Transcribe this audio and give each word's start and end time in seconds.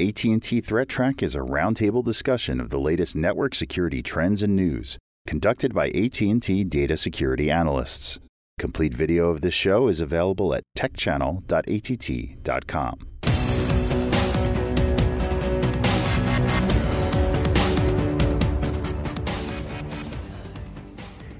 AT&T 0.00 0.62
ThreatTraq 0.62 1.22
is 1.22 1.36
a 1.36 1.40
roundtable 1.40 2.04
discussion 2.04 2.60
of 2.60 2.70
the 2.70 2.80
latest 2.80 3.14
network 3.14 3.54
security 3.54 4.02
trends 4.02 4.42
and 4.42 4.56
news, 4.56 4.98
conducted 5.26 5.72
by 5.72 5.86
AT&T 5.88 6.64
data 6.64 6.96
security 6.96 7.48
analysts. 7.48 8.18
Complete 8.58 8.92
video 8.92 9.30
of 9.30 9.40
this 9.40 9.54
show 9.54 9.86
is 9.86 10.00
available 10.00 10.52
at 10.52 10.64
techchannel.att.com. 10.76 12.98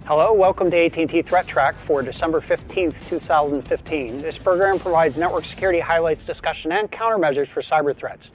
Hello, 0.07 0.35
welcome 0.35 0.71
to 0.71 0.77
AT&T 0.77 1.07
ThreatTraq 1.07 1.77
for 1.77 2.03
December 2.03 2.39
15th, 2.39 3.09
2015. 3.09 4.21
This 4.21 4.39
program 4.39 4.79
provides 4.79 5.17
network 5.17 5.47
security 5.47 5.81
highlights, 5.81 6.27
discussion, 6.27 6.73
and 6.73 6.93
countermeasures 6.93 7.47
for 7.47 7.63
cyber 7.63 7.97
threats. 7.97 8.31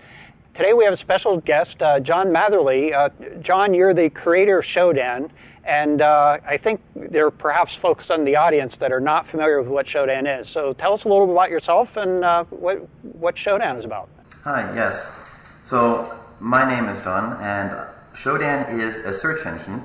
Today 0.55 0.73
we 0.73 0.83
have 0.83 0.93
a 0.93 0.97
special 0.97 1.37
guest, 1.37 1.83
uh, 1.83 1.99
John 1.99 2.29
Matherly. 2.29 2.91
Uh, 2.91 3.11
John, 3.39 3.75
you're 3.75 3.93
the 3.93 4.09
creator 4.09 4.57
of 4.57 4.65
Shodan, 4.65 5.29
and 5.63 6.01
uh, 6.01 6.39
I 6.43 6.57
think 6.57 6.81
there 6.95 7.27
are 7.27 7.31
perhaps 7.31 7.75
folks 7.75 8.09
in 8.09 8.23
the 8.23 8.35
audience 8.35 8.77
that 8.77 8.91
are 8.91 8.99
not 8.99 9.27
familiar 9.27 9.61
with 9.61 9.69
what 9.69 9.85
Shodan 9.85 10.39
is. 10.39 10.49
So 10.49 10.73
tell 10.73 10.93
us 10.93 11.03
a 11.03 11.07
little 11.07 11.27
bit 11.27 11.33
about 11.33 11.51
yourself 11.51 11.97
and 11.97 12.25
uh, 12.25 12.45
what, 12.45 12.79
what 13.03 13.35
Shodan 13.35 13.77
is 13.77 13.85
about. 13.85 14.09
Hi, 14.43 14.73
yes. 14.73 15.61
So 15.65 16.17
my 16.39 16.67
name 16.67 16.89
is 16.89 17.03
John, 17.03 17.39
and 17.43 17.69
Shodan 18.15 18.73
is 18.73 19.05
a 19.05 19.13
search 19.13 19.45
engine 19.45 19.83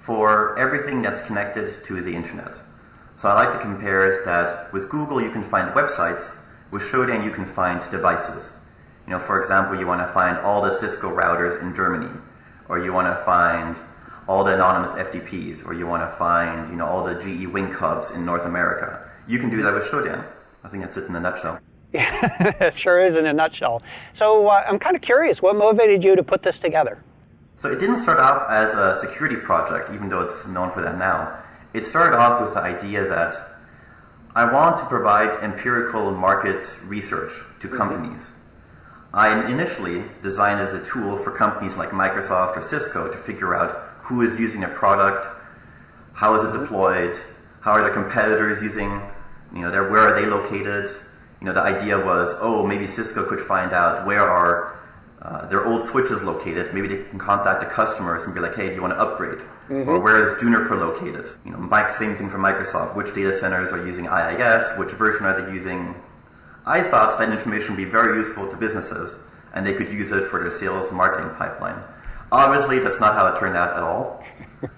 for 0.00 0.58
everything 0.58 1.02
that's 1.02 1.24
connected 1.24 1.84
to 1.84 2.00
the 2.00 2.16
internet. 2.16 2.56
So 3.16 3.28
I 3.28 3.34
like 3.34 3.52
to 3.52 3.58
compare 3.60 4.10
it 4.10 4.24
that 4.24 4.72
with 4.72 4.88
Google 4.88 5.20
you 5.20 5.30
can 5.30 5.42
find 5.42 5.72
websites, 5.74 6.46
with 6.72 6.82
Shodan 6.82 7.24
you 7.24 7.30
can 7.30 7.44
find 7.44 7.80
devices. 7.90 8.64
You 9.06 9.12
know, 9.12 9.18
for 9.18 9.38
example, 9.38 9.78
you 9.78 9.86
want 9.86 10.00
to 10.00 10.12
find 10.12 10.38
all 10.38 10.62
the 10.62 10.72
Cisco 10.72 11.08
routers 11.08 11.60
in 11.60 11.74
Germany, 11.74 12.10
or 12.68 12.78
you 12.78 12.92
want 12.92 13.12
to 13.12 13.24
find 13.24 13.76
all 14.26 14.44
the 14.44 14.54
anonymous 14.54 14.92
FTPs, 14.92 15.66
or 15.66 15.74
you 15.74 15.86
want 15.86 16.08
to 16.08 16.16
find 16.16 16.68
you 16.68 16.76
know 16.76 16.86
all 16.86 17.04
the 17.04 17.20
GE 17.20 17.46
Wink 17.48 17.74
hubs 17.74 18.12
in 18.12 18.24
North 18.24 18.46
America. 18.46 19.10
You 19.28 19.38
can 19.38 19.50
do 19.50 19.62
that 19.62 19.74
with 19.74 19.84
Shodan. 19.84 20.24
I 20.64 20.68
think 20.68 20.84
that's 20.84 20.96
it 20.96 21.08
in 21.08 21.14
a 21.14 21.20
nutshell. 21.20 21.60
Yeah, 21.92 22.56
it 22.60 22.74
sure 22.74 23.00
is 23.00 23.16
in 23.16 23.26
a 23.26 23.32
nutshell. 23.32 23.82
So 24.12 24.48
uh, 24.48 24.64
I'm 24.68 24.78
kind 24.78 24.96
of 24.96 25.02
curious, 25.02 25.42
what 25.42 25.56
motivated 25.56 26.04
you 26.04 26.16
to 26.16 26.22
put 26.22 26.42
this 26.42 26.58
together? 26.58 27.02
So 27.60 27.70
it 27.70 27.78
didn't 27.78 27.98
start 27.98 28.18
off 28.18 28.48
as 28.48 28.72
a 28.72 28.96
security 28.96 29.36
project, 29.36 29.90
even 29.92 30.08
though 30.08 30.22
it's 30.22 30.48
known 30.48 30.70
for 30.70 30.80
that 30.80 30.96
now. 30.96 31.38
It 31.74 31.84
started 31.84 32.16
off 32.16 32.40
with 32.40 32.54
the 32.54 32.60
idea 32.60 33.06
that 33.06 33.34
I 34.34 34.50
want 34.50 34.78
to 34.78 34.86
provide 34.86 35.28
empirical 35.42 36.10
market 36.10 36.64
research 36.86 37.32
to 37.60 37.68
mm-hmm. 37.68 37.76
companies. 37.76 38.46
I 39.12 39.46
initially 39.52 40.04
designed 40.22 40.58
as 40.58 40.72
a 40.72 40.82
tool 40.86 41.18
for 41.18 41.36
companies 41.36 41.76
like 41.76 41.90
Microsoft 41.90 42.56
or 42.56 42.62
Cisco 42.62 43.12
to 43.12 43.18
figure 43.18 43.54
out 43.54 43.72
who 44.04 44.22
is 44.22 44.40
using 44.40 44.64
a 44.64 44.68
product, 44.68 45.26
how 46.14 46.34
is 46.36 46.44
it 46.44 46.54
mm-hmm. 46.54 46.62
deployed, 46.62 47.14
how 47.60 47.72
are 47.72 47.82
their 47.82 47.92
competitors 47.92 48.62
using, 48.62 49.02
you 49.54 49.60
know, 49.60 49.70
where 49.70 50.00
are 50.00 50.18
they 50.18 50.26
located. 50.26 50.88
You 51.40 51.46
know, 51.48 51.52
the 51.52 51.60
idea 51.60 51.98
was, 51.98 52.34
oh, 52.40 52.66
maybe 52.66 52.86
Cisco 52.86 53.28
could 53.28 53.40
find 53.40 53.74
out 53.74 54.06
where 54.06 54.26
are 54.26 54.79
uh, 55.22 55.46
their 55.46 55.66
old 55.66 55.82
switches 55.82 56.24
located. 56.24 56.72
Maybe 56.72 56.88
they 56.88 57.04
can 57.04 57.18
contact 57.18 57.60
the 57.60 57.66
customers 57.66 58.24
and 58.24 58.34
be 58.34 58.40
like, 58.40 58.54
hey, 58.54 58.70
do 58.70 58.76
you 58.76 58.80
want 58.80 58.94
to 58.94 59.00
upgrade? 59.00 59.38
Mm-hmm. 59.68 59.88
Or 59.88 60.00
where 60.00 60.16
is 60.16 60.40
Juniper 60.40 60.76
located? 60.76 61.28
You 61.44 61.52
know, 61.52 61.58
Mike, 61.58 61.92
same 61.92 62.14
thing 62.14 62.30
for 62.30 62.38
Microsoft. 62.38 62.96
Which 62.96 63.14
data 63.14 63.32
centers 63.32 63.72
are 63.72 63.84
using 63.84 64.06
IIS? 64.06 64.78
Which 64.78 64.92
version 64.92 65.26
are 65.26 65.40
they 65.40 65.52
using? 65.52 65.94
I 66.66 66.80
thought 66.80 67.18
that 67.18 67.30
information 67.30 67.76
would 67.76 67.84
be 67.84 67.90
very 67.90 68.18
useful 68.18 68.48
to 68.48 68.56
businesses 68.56 69.28
and 69.54 69.66
they 69.66 69.74
could 69.74 69.88
use 69.88 70.10
it 70.12 70.24
for 70.24 70.40
their 70.40 70.50
sales 70.50 70.92
marketing 70.92 71.34
pipeline. 71.34 71.82
Obviously, 72.32 72.78
that's 72.78 73.00
not 73.00 73.14
how 73.14 73.26
it 73.26 73.38
turned 73.38 73.56
out 73.56 73.76
at 73.76 73.82
all. 73.82 74.24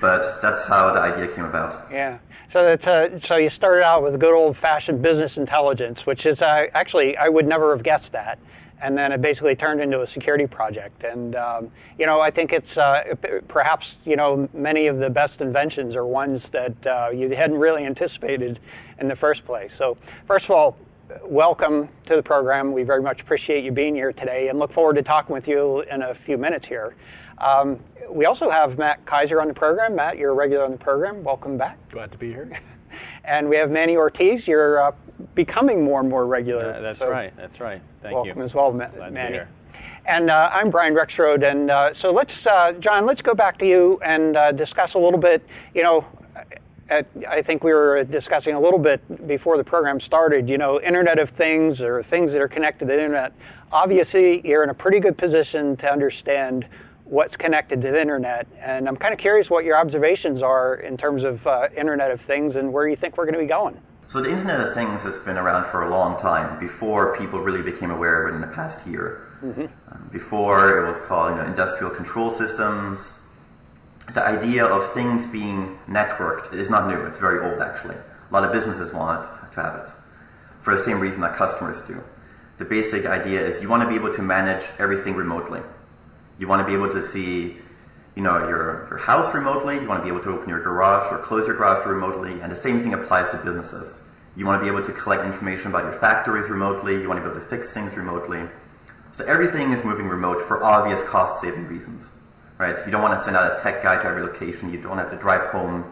but 0.00 0.40
that's 0.42 0.66
how 0.66 0.92
the 0.92 1.00
idea 1.00 1.34
came 1.34 1.44
about. 1.44 1.90
Yeah. 1.90 2.18
So 2.48 2.62
that's 2.62 2.86
uh, 2.86 3.18
so 3.18 3.36
you 3.36 3.48
started 3.48 3.82
out 3.82 4.02
with 4.02 4.20
good 4.20 4.34
old 4.34 4.56
fashioned 4.56 5.02
business 5.02 5.36
intelligence, 5.36 6.06
which 6.06 6.26
is 6.26 6.42
uh, 6.42 6.66
actually 6.74 7.16
I 7.16 7.28
would 7.28 7.46
never 7.46 7.74
have 7.74 7.82
guessed 7.82 8.12
that 8.12 8.38
and 8.80 8.96
then 8.96 9.12
it 9.12 9.20
basically 9.20 9.56
turned 9.56 9.80
into 9.80 10.00
a 10.02 10.06
security 10.06 10.46
project. 10.46 11.04
And 11.04 11.34
um, 11.34 11.70
you 11.98 12.06
know, 12.06 12.20
I 12.20 12.30
think 12.30 12.52
it's 12.52 12.76
uh, 12.78 13.14
perhaps 13.48 13.98
you 14.04 14.16
know 14.16 14.48
many 14.52 14.86
of 14.86 14.98
the 14.98 15.10
best 15.10 15.40
inventions 15.40 15.96
are 15.96 16.06
ones 16.06 16.50
that 16.50 16.86
uh, 16.86 17.10
you 17.12 17.28
hadn't 17.30 17.58
really 17.58 17.84
anticipated 17.84 18.60
in 18.98 19.08
the 19.08 19.16
first 19.16 19.44
place. 19.44 19.74
So 19.74 19.96
first 20.26 20.46
of 20.46 20.52
all, 20.52 20.76
welcome 21.24 21.88
to 22.06 22.16
the 22.16 22.22
program. 22.22 22.72
We 22.72 22.82
very 22.82 23.02
much 23.02 23.20
appreciate 23.20 23.64
you 23.64 23.72
being 23.72 23.94
here 23.94 24.12
today, 24.12 24.48
and 24.48 24.58
look 24.58 24.72
forward 24.72 24.96
to 24.96 25.02
talking 25.02 25.32
with 25.32 25.48
you 25.48 25.80
in 25.82 26.02
a 26.02 26.14
few 26.14 26.36
minutes 26.36 26.66
here. 26.66 26.94
Um, 27.38 27.80
we 28.10 28.24
also 28.24 28.50
have 28.50 28.78
Matt 28.78 29.04
Kaiser 29.04 29.40
on 29.40 29.48
the 29.48 29.54
program. 29.54 29.94
Matt, 29.94 30.16
you're 30.16 30.30
a 30.30 30.34
regular 30.34 30.64
on 30.64 30.72
the 30.72 30.78
program. 30.78 31.22
Welcome 31.22 31.56
back. 31.56 31.76
Glad 31.90 32.12
to 32.12 32.18
be 32.18 32.28
here. 32.28 32.50
and 33.24 33.48
we 33.48 33.56
have 33.56 33.70
Manny 33.70 33.96
Ortiz. 33.96 34.48
You're 34.48 34.82
uh, 34.82 34.92
becoming 35.34 35.84
more 35.84 36.00
and 36.00 36.08
more 36.08 36.26
regular. 36.26 36.74
Uh, 36.74 36.80
that's 36.80 36.98
so 36.98 37.10
right. 37.10 37.34
That's 37.36 37.60
right. 37.60 37.80
Thank 38.02 38.14
welcome 38.14 38.28
you. 38.28 38.30
Welcome 38.30 38.42
as 38.42 38.54
well, 38.54 38.72
Ma- 38.72 39.10
Manny. 39.10 39.40
And 40.06 40.30
uh, 40.30 40.50
I'm 40.52 40.70
Brian 40.70 40.94
Rexroad. 40.94 41.42
and 41.48 41.70
uh, 41.70 41.92
so 41.92 42.12
let's, 42.12 42.46
uh, 42.46 42.72
John, 42.74 43.06
let's 43.06 43.22
go 43.22 43.34
back 43.34 43.58
to 43.58 43.66
you 43.66 44.00
and 44.04 44.36
uh, 44.36 44.52
discuss 44.52 44.94
a 44.94 44.98
little 44.98 45.18
bit. 45.18 45.46
You 45.74 45.82
know, 45.82 46.04
at, 46.88 47.06
I 47.28 47.42
think 47.42 47.64
we 47.64 47.72
were 47.72 48.04
discussing 48.04 48.54
a 48.54 48.60
little 48.60 48.78
bit 48.78 49.26
before 49.26 49.56
the 49.56 49.64
program 49.64 49.98
started. 50.00 50.48
You 50.48 50.58
know, 50.58 50.80
Internet 50.80 51.18
of 51.18 51.30
Things 51.30 51.82
or 51.82 52.02
things 52.02 52.32
that 52.32 52.40
are 52.40 52.48
connected 52.48 52.86
to 52.86 52.92
the 52.92 52.94
internet. 52.94 53.32
Obviously, 53.72 54.46
you're 54.48 54.62
in 54.62 54.70
a 54.70 54.74
pretty 54.74 55.00
good 55.00 55.18
position 55.18 55.76
to 55.78 55.90
understand 55.90 56.66
what's 57.04 57.36
connected 57.36 57.80
to 57.80 57.90
the 57.90 58.00
internet. 58.00 58.46
And 58.58 58.88
I'm 58.88 58.96
kind 58.96 59.12
of 59.12 59.18
curious 59.18 59.50
what 59.50 59.64
your 59.64 59.76
observations 59.76 60.42
are 60.42 60.74
in 60.74 60.96
terms 60.96 61.24
of 61.24 61.46
uh, 61.46 61.68
Internet 61.76 62.10
of 62.10 62.20
Things 62.20 62.56
and 62.56 62.72
where 62.72 62.88
you 62.88 62.96
think 62.96 63.16
we're 63.16 63.24
going 63.24 63.34
to 63.34 63.40
be 63.40 63.46
going. 63.46 63.80
So 64.08 64.22
the 64.22 64.30
Internet 64.30 64.60
of 64.60 64.74
Things 64.74 65.02
has 65.02 65.18
been 65.20 65.36
around 65.36 65.66
for 65.66 65.82
a 65.82 65.90
long 65.90 66.20
time 66.20 66.60
before 66.60 67.16
people 67.16 67.40
really 67.40 67.62
became 67.62 67.90
aware 67.90 68.26
of 68.26 68.32
it 68.32 68.36
in 68.36 68.40
the 68.40 68.54
past 68.54 68.86
year. 68.86 69.26
Mm-hmm. 69.42 69.66
Um, 69.92 70.08
before 70.12 70.78
it 70.78 70.88
was 70.88 71.04
called 71.06 71.32
you 71.32 71.42
know, 71.42 71.46
industrial 71.46 71.92
control 71.92 72.30
systems. 72.30 73.34
The 74.12 74.24
idea 74.24 74.64
of 74.64 74.92
things 74.92 75.30
being 75.30 75.78
networked 75.88 76.52
is 76.52 76.70
not 76.70 76.88
new. 76.88 77.04
It's 77.06 77.18
very 77.18 77.40
old, 77.50 77.60
actually. 77.60 77.96
A 77.96 78.32
lot 78.32 78.44
of 78.44 78.52
businesses 78.52 78.94
want 78.94 79.28
to 79.52 79.60
have 79.60 79.80
it 79.80 79.88
for 80.60 80.74
the 80.74 80.80
same 80.80 81.00
reason 81.00 81.20
that 81.20 81.36
customers 81.36 81.80
do. 81.86 82.02
The 82.58 82.64
basic 82.64 83.06
idea 83.06 83.40
is 83.40 83.62
you 83.62 83.68
want 83.68 83.82
to 83.82 83.88
be 83.88 83.94
able 83.94 84.12
to 84.14 84.22
manage 84.22 84.64
everything 84.78 85.14
remotely. 85.14 85.60
You 86.38 86.48
want 86.48 86.60
to 86.60 86.66
be 86.66 86.74
able 86.74 86.90
to 86.90 87.02
see, 87.02 87.56
you 88.16 88.22
know, 88.22 88.38
your, 88.48 88.86
your 88.88 88.98
house 88.98 89.34
remotely. 89.34 89.76
You 89.76 89.86
want 89.86 90.00
to 90.00 90.04
be 90.04 90.08
able 90.08 90.24
to 90.24 90.30
open 90.30 90.48
your 90.48 90.60
garage 90.60 91.12
or 91.12 91.18
close 91.18 91.46
your 91.46 91.56
garage 91.56 91.86
remotely. 91.86 92.40
And 92.40 92.50
the 92.50 92.56
same 92.56 92.78
thing 92.78 92.94
applies 92.94 93.28
to 93.30 93.36
businesses. 93.36 94.08
You 94.36 94.46
want 94.46 94.60
to 94.60 94.64
be 94.64 94.74
able 94.74 94.84
to 94.86 94.92
collect 94.92 95.24
information 95.24 95.68
about 95.68 95.84
your 95.84 95.92
factories 95.92 96.50
remotely. 96.50 97.00
You 97.00 97.08
want 97.08 97.18
to 97.18 97.24
be 97.24 97.30
able 97.30 97.40
to 97.40 97.46
fix 97.46 97.72
things 97.72 97.96
remotely. 97.96 98.42
So 99.12 99.24
everything 99.26 99.70
is 99.70 99.84
moving 99.84 100.08
remote 100.08 100.40
for 100.40 100.64
obvious 100.64 101.06
cost-saving 101.08 101.68
reasons, 101.68 102.18
right? 102.58 102.76
You 102.84 102.90
don't 102.90 103.02
want 103.02 103.18
to 103.18 103.22
send 103.22 103.36
out 103.36 103.58
a 103.58 103.62
tech 103.62 103.82
guy 103.82 104.02
to 104.02 104.08
every 104.08 104.22
location. 104.22 104.72
You 104.72 104.80
don't 104.82 104.98
have 104.98 105.10
to 105.10 105.16
drive 105.16 105.50
home 105.50 105.84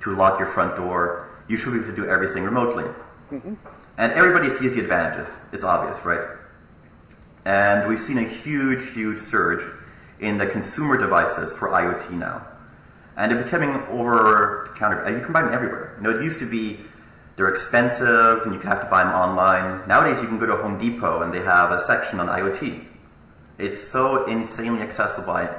to 0.00 0.14
lock 0.14 0.38
your 0.38 0.48
front 0.48 0.76
door. 0.76 1.28
You 1.48 1.56
should 1.56 1.72
be 1.72 1.78
able 1.78 1.88
to 1.88 1.96
do 1.96 2.06
everything 2.06 2.42
remotely. 2.42 2.84
Mm-hmm. 3.30 3.54
And 3.98 4.12
everybody 4.12 4.48
sees 4.48 4.74
the 4.74 4.80
advantages. 4.82 5.42
It's 5.52 5.64
obvious, 5.64 6.04
right? 6.04 6.20
And 7.46 7.88
we've 7.88 8.00
seen 8.00 8.18
a 8.18 8.28
huge, 8.28 8.92
huge 8.92 9.18
surge 9.18 9.62
in 10.20 10.38
the 10.38 10.46
consumer 10.46 10.98
devices 10.98 11.56
for 11.56 11.68
IoT 11.68 12.12
now. 12.12 12.46
And 13.16 13.32
they're 13.32 13.42
becoming 13.42 13.70
over 13.88 14.74
counter. 14.76 15.08
You 15.10 15.24
can 15.24 15.32
buy 15.32 15.42
them 15.42 15.52
everywhere. 15.52 15.94
You 15.96 16.02
know, 16.02 16.18
it 16.18 16.22
used 16.22 16.38
to 16.40 16.50
be 16.50 16.78
they're 17.36 17.48
expensive 17.48 18.42
and 18.46 18.54
you 18.54 18.60
have 18.60 18.82
to 18.82 18.90
buy 18.90 19.04
them 19.04 19.12
online. 19.12 19.86
Nowadays, 19.86 20.20
you 20.22 20.28
can 20.28 20.38
go 20.38 20.46
to 20.46 20.56
Home 20.56 20.78
Depot 20.78 21.22
and 21.22 21.32
they 21.32 21.40
have 21.40 21.70
a 21.70 21.80
section 21.80 22.18
on 22.18 22.28
IoT. 22.28 22.82
It's 23.58 23.80
so 23.80 24.26
insanely 24.26 24.82
accessible. 24.82 25.32
I, 25.32 25.54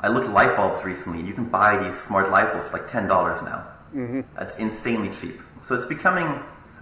I 0.00 0.08
looked 0.08 0.26
at 0.26 0.32
light 0.32 0.56
bulbs 0.56 0.84
recently. 0.84 1.20
You 1.22 1.34
can 1.34 1.46
buy 1.46 1.82
these 1.82 1.98
smart 1.98 2.30
light 2.30 2.50
bulbs 2.52 2.68
for 2.68 2.78
like 2.78 2.88
$10 2.88 3.08
now. 3.44 3.66
Mm-hmm. 3.94 4.20
That's 4.38 4.58
insanely 4.58 5.10
cheap. 5.10 5.40
So 5.60 5.74
it's 5.74 5.86
becoming 5.86 6.26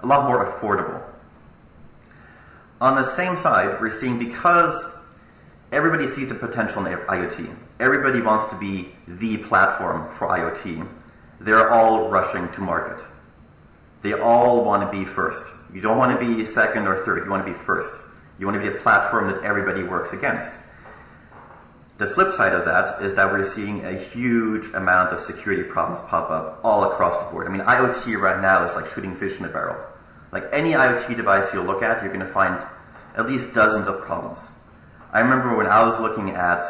a 0.02 0.06
lot 0.06 0.28
more 0.28 0.44
affordable. 0.44 1.02
On 2.80 2.94
the 2.94 3.04
same 3.04 3.36
side, 3.36 3.80
we're 3.80 3.90
seeing 3.90 4.18
because 4.18 4.95
everybody 5.76 6.06
sees 6.06 6.30
the 6.30 6.34
potential 6.34 6.86
in 6.86 6.96
IoT. 6.96 7.54
Everybody 7.78 8.22
wants 8.22 8.48
to 8.48 8.58
be 8.58 8.88
the 9.06 9.36
platform 9.36 10.10
for 10.10 10.26
IoT. 10.26 10.88
They're 11.38 11.70
all 11.70 12.08
rushing 12.08 12.48
to 12.52 12.60
market. 12.62 13.04
They 14.00 14.14
all 14.14 14.64
want 14.64 14.90
to 14.90 14.98
be 14.98 15.04
first. 15.04 15.44
You 15.74 15.82
don't 15.82 15.98
want 15.98 16.18
to 16.18 16.26
be 16.26 16.46
second 16.46 16.88
or 16.88 16.96
third. 16.96 17.24
You 17.24 17.30
want 17.30 17.46
to 17.46 17.52
be 17.52 17.58
first. 17.58 17.92
You 18.38 18.46
want 18.46 18.62
to 18.62 18.70
be 18.70 18.74
a 18.74 18.80
platform 18.80 19.30
that 19.30 19.42
everybody 19.42 19.82
works 19.82 20.14
against. 20.14 20.64
The 21.98 22.06
flip 22.06 22.32
side 22.32 22.54
of 22.54 22.64
that 22.64 23.02
is 23.02 23.14
that 23.16 23.30
we're 23.30 23.44
seeing 23.44 23.84
a 23.84 23.92
huge 23.92 24.68
amount 24.74 25.12
of 25.12 25.20
security 25.20 25.62
problems 25.62 26.00
pop 26.08 26.30
up 26.30 26.60
all 26.64 26.90
across 26.90 27.22
the 27.22 27.30
board. 27.30 27.48
I 27.48 27.50
mean, 27.50 27.60
IoT 27.60 28.18
right 28.18 28.40
now 28.40 28.64
is 28.64 28.74
like 28.74 28.86
shooting 28.86 29.14
fish 29.14 29.40
in 29.40 29.46
a 29.46 29.48
barrel. 29.50 29.82
Like 30.32 30.44
any 30.52 30.72
IoT 30.72 31.16
device 31.16 31.52
you 31.52 31.60
look 31.60 31.82
at, 31.82 32.02
you're 32.02 32.12
going 32.12 32.24
to 32.24 32.32
find 32.32 32.62
at 33.14 33.26
least 33.26 33.54
dozens 33.54 33.88
of 33.88 34.00
problems. 34.02 34.55
I 35.16 35.20
remember 35.20 35.56
when 35.56 35.66
I 35.66 35.80
was 35.86 35.98
looking 35.98 36.28
at 36.28 36.62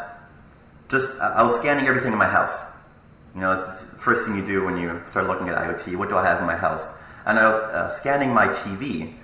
just 0.88 1.20
I 1.20 1.42
was 1.42 1.58
scanning 1.58 1.88
everything 1.88 2.12
in 2.12 2.18
my 2.18 2.28
house. 2.28 2.76
You 3.34 3.40
know, 3.40 3.50
it's 3.50 3.90
the 3.90 3.98
first 3.98 4.24
thing 4.24 4.36
you 4.36 4.46
do 4.46 4.64
when 4.64 4.76
you 4.76 5.02
start 5.06 5.26
looking 5.26 5.48
at 5.48 5.56
IoT. 5.56 5.96
What 5.96 6.10
do 6.10 6.16
I 6.16 6.24
have 6.24 6.38
in 6.38 6.46
my 6.46 6.54
house? 6.54 6.86
And 7.26 7.40
I 7.40 7.48
was 7.48 7.56
uh, 7.56 7.88
scanning 7.88 8.32
my 8.32 8.46
TV, 8.46 9.14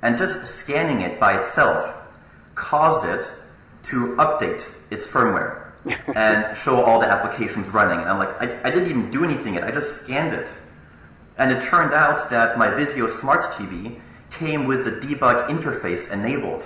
and 0.00 0.16
just 0.16 0.46
scanning 0.46 1.00
it 1.00 1.18
by 1.18 1.36
itself 1.40 2.06
caused 2.54 3.04
it 3.08 3.24
to 3.88 4.14
update 4.18 4.62
its 4.92 5.12
firmware 5.12 5.72
and 6.14 6.56
show 6.56 6.76
all 6.76 7.00
the 7.00 7.08
applications 7.08 7.70
running. 7.70 7.98
And 7.98 8.08
I'm 8.08 8.18
like, 8.20 8.40
I, 8.40 8.60
I 8.62 8.70
didn't 8.70 8.90
even 8.90 9.10
do 9.10 9.24
anything 9.24 9.54
yet. 9.54 9.64
I 9.64 9.72
just 9.72 10.02
scanned 10.02 10.34
it. 10.34 10.48
And 11.36 11.50
it 11.50 11.60
turned 11.64 11.94
out 11.94 12.30
that 12.30 12.56
my 12.56 12.68
Vizio 12.68 13.08
Smart 13.08 13.42
TV 13.42 13.98
came 14.30 14.68
with 14.68 14.84
the 14.84 15.04
debug 15.04 15.48
interface 15.48 16.12
enabled. 16.12 16.64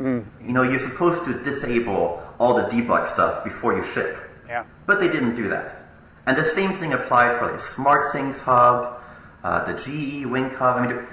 Mm. 0.00 0.24
You 0.44 0.52
know, 0.52 0.62
you're 0.62 0.78
supposed 0.78 1.24
to 1.26 1.42
disable 1.44 2.22
all 2.38 2.54
the 2.54 2.62
debug 2.62 3.06
stuff 3.06 3.44
before 3.44 3.76
you 3.76 3.84
ship. 3.84 4.16
Yeah. 4.48 4.64
But 4.86 4.98
they 4.98 5.08
didn't 5.08 5.36
do 5.36 5.48
that. 5.48 5.76
And 6.26 6.36
the 6.36 6.44
same 6.44 6.70
thing 6.70 6.92
applied 6.92 7.36
for 7.36 7.52
like 7.52 7.60
SmartThings 7.60 8.44
Hub, 8.44 9.00
uh, 9.44 9.64
the 9.64 9.74
GE 9.74 10.26
Wink 10.26 10.54
Hub. 10.54 10.78
I 10.78 10.86
mean, 10.86 11.06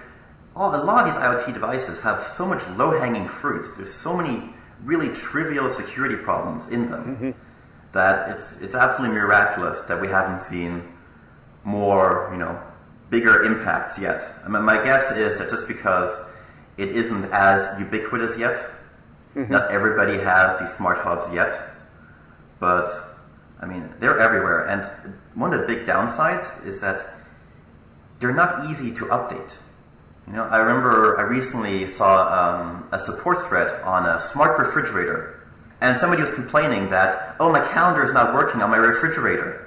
all, 0.56 0.74
a 0.74 0.82
lot 0.84 1.06
of 1.06 1.14
these 1.14 1.22
IoT 1.22 1.54
devices 1.54 2.02
have 2.02 2.24
so 2.24 2.46
much 2.46 2.68
low-hanging 2.78 3.28
fruit. 3.28 3.68
There's 3.76 3.94
so 3.94 4.16
many 4.16 4.54
really 4.84 5.14
trivial 5.14 5.70
security 5.70 6.16
problems 6.16 6.70
in 6.70 6.90
them 6.90 7.16
mm-hmm. 7.16 7.32
that 7.94 8.30
it's 8.30 8.62
it's 8.62 8.76
absolutely 8.76 9.18
miraculous 9.18 9.84
that 9.84 10.00
we 10.00 10.08
haven't 10.08 10.40
seen 10.40 10.84
more, 11.64 12.30
you 12.32 12.38
know, 12.38 12.62
bigger 13.10 13.44
impacts 13.44 14.00
yet. 14.00 14.24
I 14.46 14.50
mean, 14.50 14.64
my 14.64 14.84
guess 14.84 15.12
is 15.12 15.40
that 15.40 15.50
just 15.50 15.68
because 15.68 16.16
it 16.78 16.90
isn't 16.90 17.26
as 17.34 17.80
ubiquitous 17.80 18.38
yet, 18.40 18.58
mm-hmm. 19.38 19.52
not 19.52 19.72
everybody 19.72 20.18
has 20.18 20.60
these 20.60 20.74
smart 20.74 20.98
hubs 20.98 21.32
yet, 21.34 21.54
but 22.60 22.88
I 23.62 23.66
mean, 23.66 23.90
they're 24.00 24.20
everywhere. 24.20 24.66
And 24.66 24.84
one 25.36 25.54
of 25.54 25.62
the 25.62 25.68
big 25.68 25.86
downsides 25.86 26.66
is 26.66 26.82
that 26.82 27.00
they're 28.20 28.34
not 28.34 28.66
easy 28.66 28.94
to 28.96 29.06
update. 29.06 29.62
You 30.28 30.34
know, 30.34 30.44
I 30.44 30.58
remember 30.58 31.18
I 31.18 31.22
recently 31.24 31.88
saw 31.88 32.28
um, 32.28 32.90
a 32.92 33.00
support 33.00 33.38
thread 33.48 33.82
on 33.84 34.06
a 34.06 34.20
smart 34.20 34.60
refrigerator, 34.60 35.40
and 35.80 35.96
somebody 35.96 36.22
was 36.22 36.34
complaining 36.34 36.90
that, 36.90 37.36
oh, 37.40 37.52
my 37.52 37.66
calendar 37.72 38.04
is 38.04 38.14
not 38.14 38.34
working 38.34 38.62
on 38.62 38.70
my 38.70 38.78
refrigerator. 38.78 39.64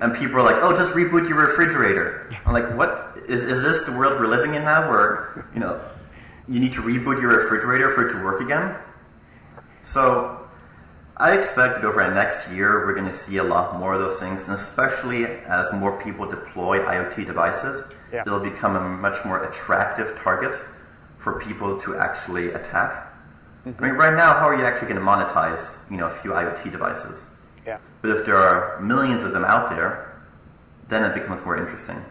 And 0.00 0.14
people 0.16 0.36
are 0.36 0.42
like, 0.42 0.56
oh, 0.58 0.76
just 0.76 0.94
reboot 0.94 1.28
your 1.28 1.46
refrigerator. 1.46 2.30
I'm 2.46 2.52
like, 2.52 2.76
what? 2.76 3.16
Is, 3.28 3.42
is 3.42 3.62
this 3.62 3.84
the 3.86 3.92
world 3.92 4.20
we're 4.20 4.26
living 4.26 4.54
in 4.54 4.64
now 4.64 4.88
where, 4.90 5.46
you 5.54 5.60
know, 5.60 5.80
you 6.48 6.60
need 6.60 6.72
to 6.74 6.82
reboot 6.82 7.20
your 7.20 7.36
refrigerator 7.36 7.90
for 7.90 8.08
it 8.08 8.12
to 8.12 8.24
work 8.24 8.40
again? 8.40 8.76
So 9.84 10.48
I 11.16 11.38
expect 11.38 11.76
that 11.76 11.84
over 11.84 12.02
the 12.02 12.14
next 12.14 12.50
year, 12.50 12.84
we're 12.84 12.94
going 12.94 13.06
to 13.06 13.14
see 13.14 13.36
a 13.36 13.44
lot 13.44 13.78
more 13.78 13.94
of 13.94 14.00
those 14.00 14.18
things, 14.18 14.44
and 14.44 14.54
especially 14.54 15.24
as 15.24 15.72
more 15.72 16.00
people 16.02 16.28
deploy 16.28 16.80
IoT 16.80 17.26
devices, 17.26 17.94
yeah. 18.12 18.22
it'll 18.26 18.40
become 18.40 18.74
a 18.74 18.80
much 18.80 19.24
more 19.24 19.44
attractive 19.44 20.18
target 20.22 20.56
for 21.18 21.40
people 21.40 21.78
to 21.78 21.96
actually 21.96 22.48
attack. 22.48 23.12
Mm-hmm. 23.64 23.84
I 23.84 23.88
mean, 23.88 23.96
right 23.96 24.14
now, 24.14 24.34
how 24.34 24.46
are 24.46 24.56
you 24.56 24.64
actually 24.64 24.88
going 24.88 25.00
to 25.00 25.06
monetize, 25.06 25.88
you 25.90 25.96
know, 25.96 26.08
a 26.08 26.10
few 26.10 26.32
IoT 26.32 26.72
devices? 26.72 27.30
Yeah. 27.64 27.78
But 28.02 28.10
if 28.10 28.26
there 28.26 28.36
are 28.36 28.80
millions 28.80 29.22
of 29.22 29.32
them 29.32 29.44
out 29.44 29.70
there, 29.70 30.20
then 30.88 31.08
it 31.08 31.14
becomes 31.14 31.44
more 31.44 31.56
interesting. 31.56 32.02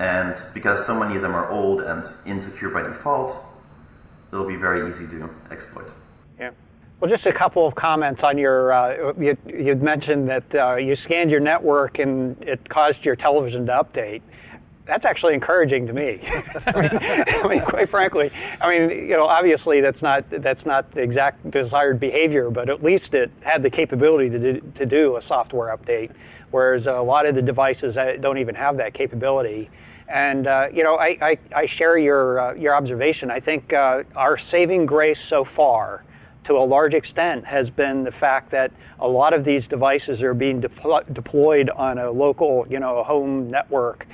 And 0.00 0.34
because 0.54 0.86
so 0.86 0.98
many 0.98 1.16
of 1.16 1.22
them 1.22 1.34
are 1.34 1.48
old 1.50 1.80
and 1.80 2.02
insecure 2.26 2.70
by 2.70 2.82
default, 2.82 3.36
it'll 4.32 4.48
be 4.48 4.56
very 4.56 4.88
easy 4.88 5.06
to 5.06 5.30
exploit. 5.50 5.92
Yeah. 6.38 6.50
Well, 7.00 7.10
just 7.10 7.26
a 7.26 7.32
couple 7.32 7.66
of 7.66 7.74
comments 7.74 8.24
on 8.24 8.38
your. 8.38 8.72
Uh, 8.72 9.12
you, 9.18 9.36
would 9.46 9.82
mentioned 9.82 10.28
that 10.28 10.54
uh, 10.54 10.76
you 10.76 10.94
scanned 10.94 11.30
your 11.30 11.40
network 11.40 11.98
and 11.98 12.40
it 12.42 12.68
caused 12.68 13.04
your 13.04 13.16
television 13.16 13.66
to 13.66 13.72
update. 13.72 14.22
That's 14.86 15.04
actually 15.04 15.34
encouraging 15.34 15.86
to 15.86 15.92
me. 15.92 16.20
I, 16.66 16.80
mean, 16.80 16.90
I, 16.92 17.46
mean, 17.48 17.60
quite 17.62 17.88
frankly, 17.88 18.30
I 18.60 18.70
mean, 18.70 18.90
you 18.90 19.16
know, 19.16 19.26
obviously 19.26 19.80
that's 19.80 20.02
not 20.02 20.28
that's 20.30 20.66
not 20.66 20.92
the 20.92 21.02
exact 21.02 21.50
desired 21.50 21.98
behavior, 21.98 22.50
but 22.50 22.68
at 22.68 22.82
least 22.82 23.14
it 23.14 23.30
had 23.42 23.62
the 23.62 23.70
capability 23.70 24.30
to 24.30 24.38
do, 24.38 24.72
to 24.74 24.86
do 24.86 25.16
a 25.16 25.20
software 25.20 25.76
update, 25.76 26.10
whereas 26.50 26.86
a 26.86 27.00
lot 27.00 27.26
of 27.26 27.34
the 27.34 27.42
devices 27.42 27.98
uh, 27.98 28.16
don't 28.20 28.38
even 28.38 28.54
have 28.54 28.76
that 28.76 28.94
capability. 28.94 29.70
And 30.08 30.46
uh, 30.46 30.68
you 30.72 30.84
know, 30.84 30.96
I, 30.96 31.16
I, 31.20 31.38
I 31.56 31.66
share 31.66 31.98
your 31.98 32.38
uh, 32.38 32.54
your 32.54 32.74
observation. 32.74 33.30
I 33.30 33.40
think 33.40 33.72
uh, 33.72 34.04
our 34.14 34.36
saving 34.36 34.86
grace 34.86 35.18
so 35.18 35.44
far 35.44 36.04
to 36.44 36.56
a 36.56 36.64
large 36.64 36.94
extent 36.94 37.46
has 37.46 37.70
been 37.70 38.04
the 38.04 38.12
fact 38.12 38.50
that 38.50 38.70
a 38.98 39.08
lot 39.08 39.32
of 39.32 39.44
these 39.44 39.66
devices 39.66 40.22
are 40.22 40.34
being 40.34 40.60
de- 40.60 41.04
deployed 41.12 41.70
on 41.70 41.98
a 41.98 42.10
local, 42.10 42.66
you 42.68 42.78
know, 42.78 43.02
home 43.02 43.48
network, 43.48 44.06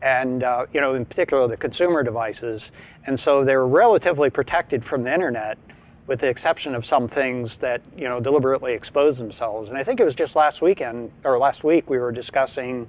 and 0.00 0.42
uh, 0.42 0.66
you 0.72 0.80
know, 0.80 0.94
in 0.94 1.04
particular 1.04 1.46
the 1.46 1.56
consumer 1.56 2.02
devices, 2.02 2.72
and 3.06 3.18
so 3.18 3.44
they're 3.44 3.66
relatively 3.66 4.30
protected 4.30 4.84
from 4.84 5.02
the 5.02 5.12
internet, 5.12 5.58
with 6.06 6.20
the 6.20 6.28
exception 6.28 6.74
of 6.74 6.86
some 6.86 7.08
things 7.08 7.58
that 7.58 7.82
you 7.96 8.08
know 8.08 8.20
deliberately 8.20 8.74
expose 8.74 9.18
themselves. 9.18 9.68
And 9.68 9.78
I 9.78 9.84
think 9.84 10.00
it 10.00 10.04
was 10.04 10.14
just 10.14 10.34
last 10.34 10.62
weekend 10.62 11.10
or 11.24 11.38
last 11.38 11.62
week 11.64 11.90
we 11.90 11.98
were 11.98 12.12
discussing, 12.12 12.88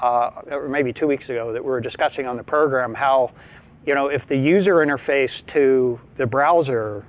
uh, 0.00 0.42
or 0.50 0.68
maybe 0.68 0.92
two 0.92 1.06
weeks 1.06 1.28
ago, 1.28 1.52
that 1.52 1.62
we 1.62 1.70
were 1.70 1.80
discussing 1.80 2.26
on 2.26 2.36
the 2.36 2.44
program 2.44 2.94
how. 2.94 3.32
You 3.86 3.94
know, 3.94 4.08
if 4.08 4.26
the 4.26 4.36
user 4.36 4.74
interface 4.74 5.44
to 5.46 5.98
the 6.16 6.26
browser 6.26 7.06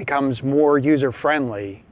becomes 0.00 0.42
more 0.42 0.78
user 0.78 1.12
friendly 1.12 1.84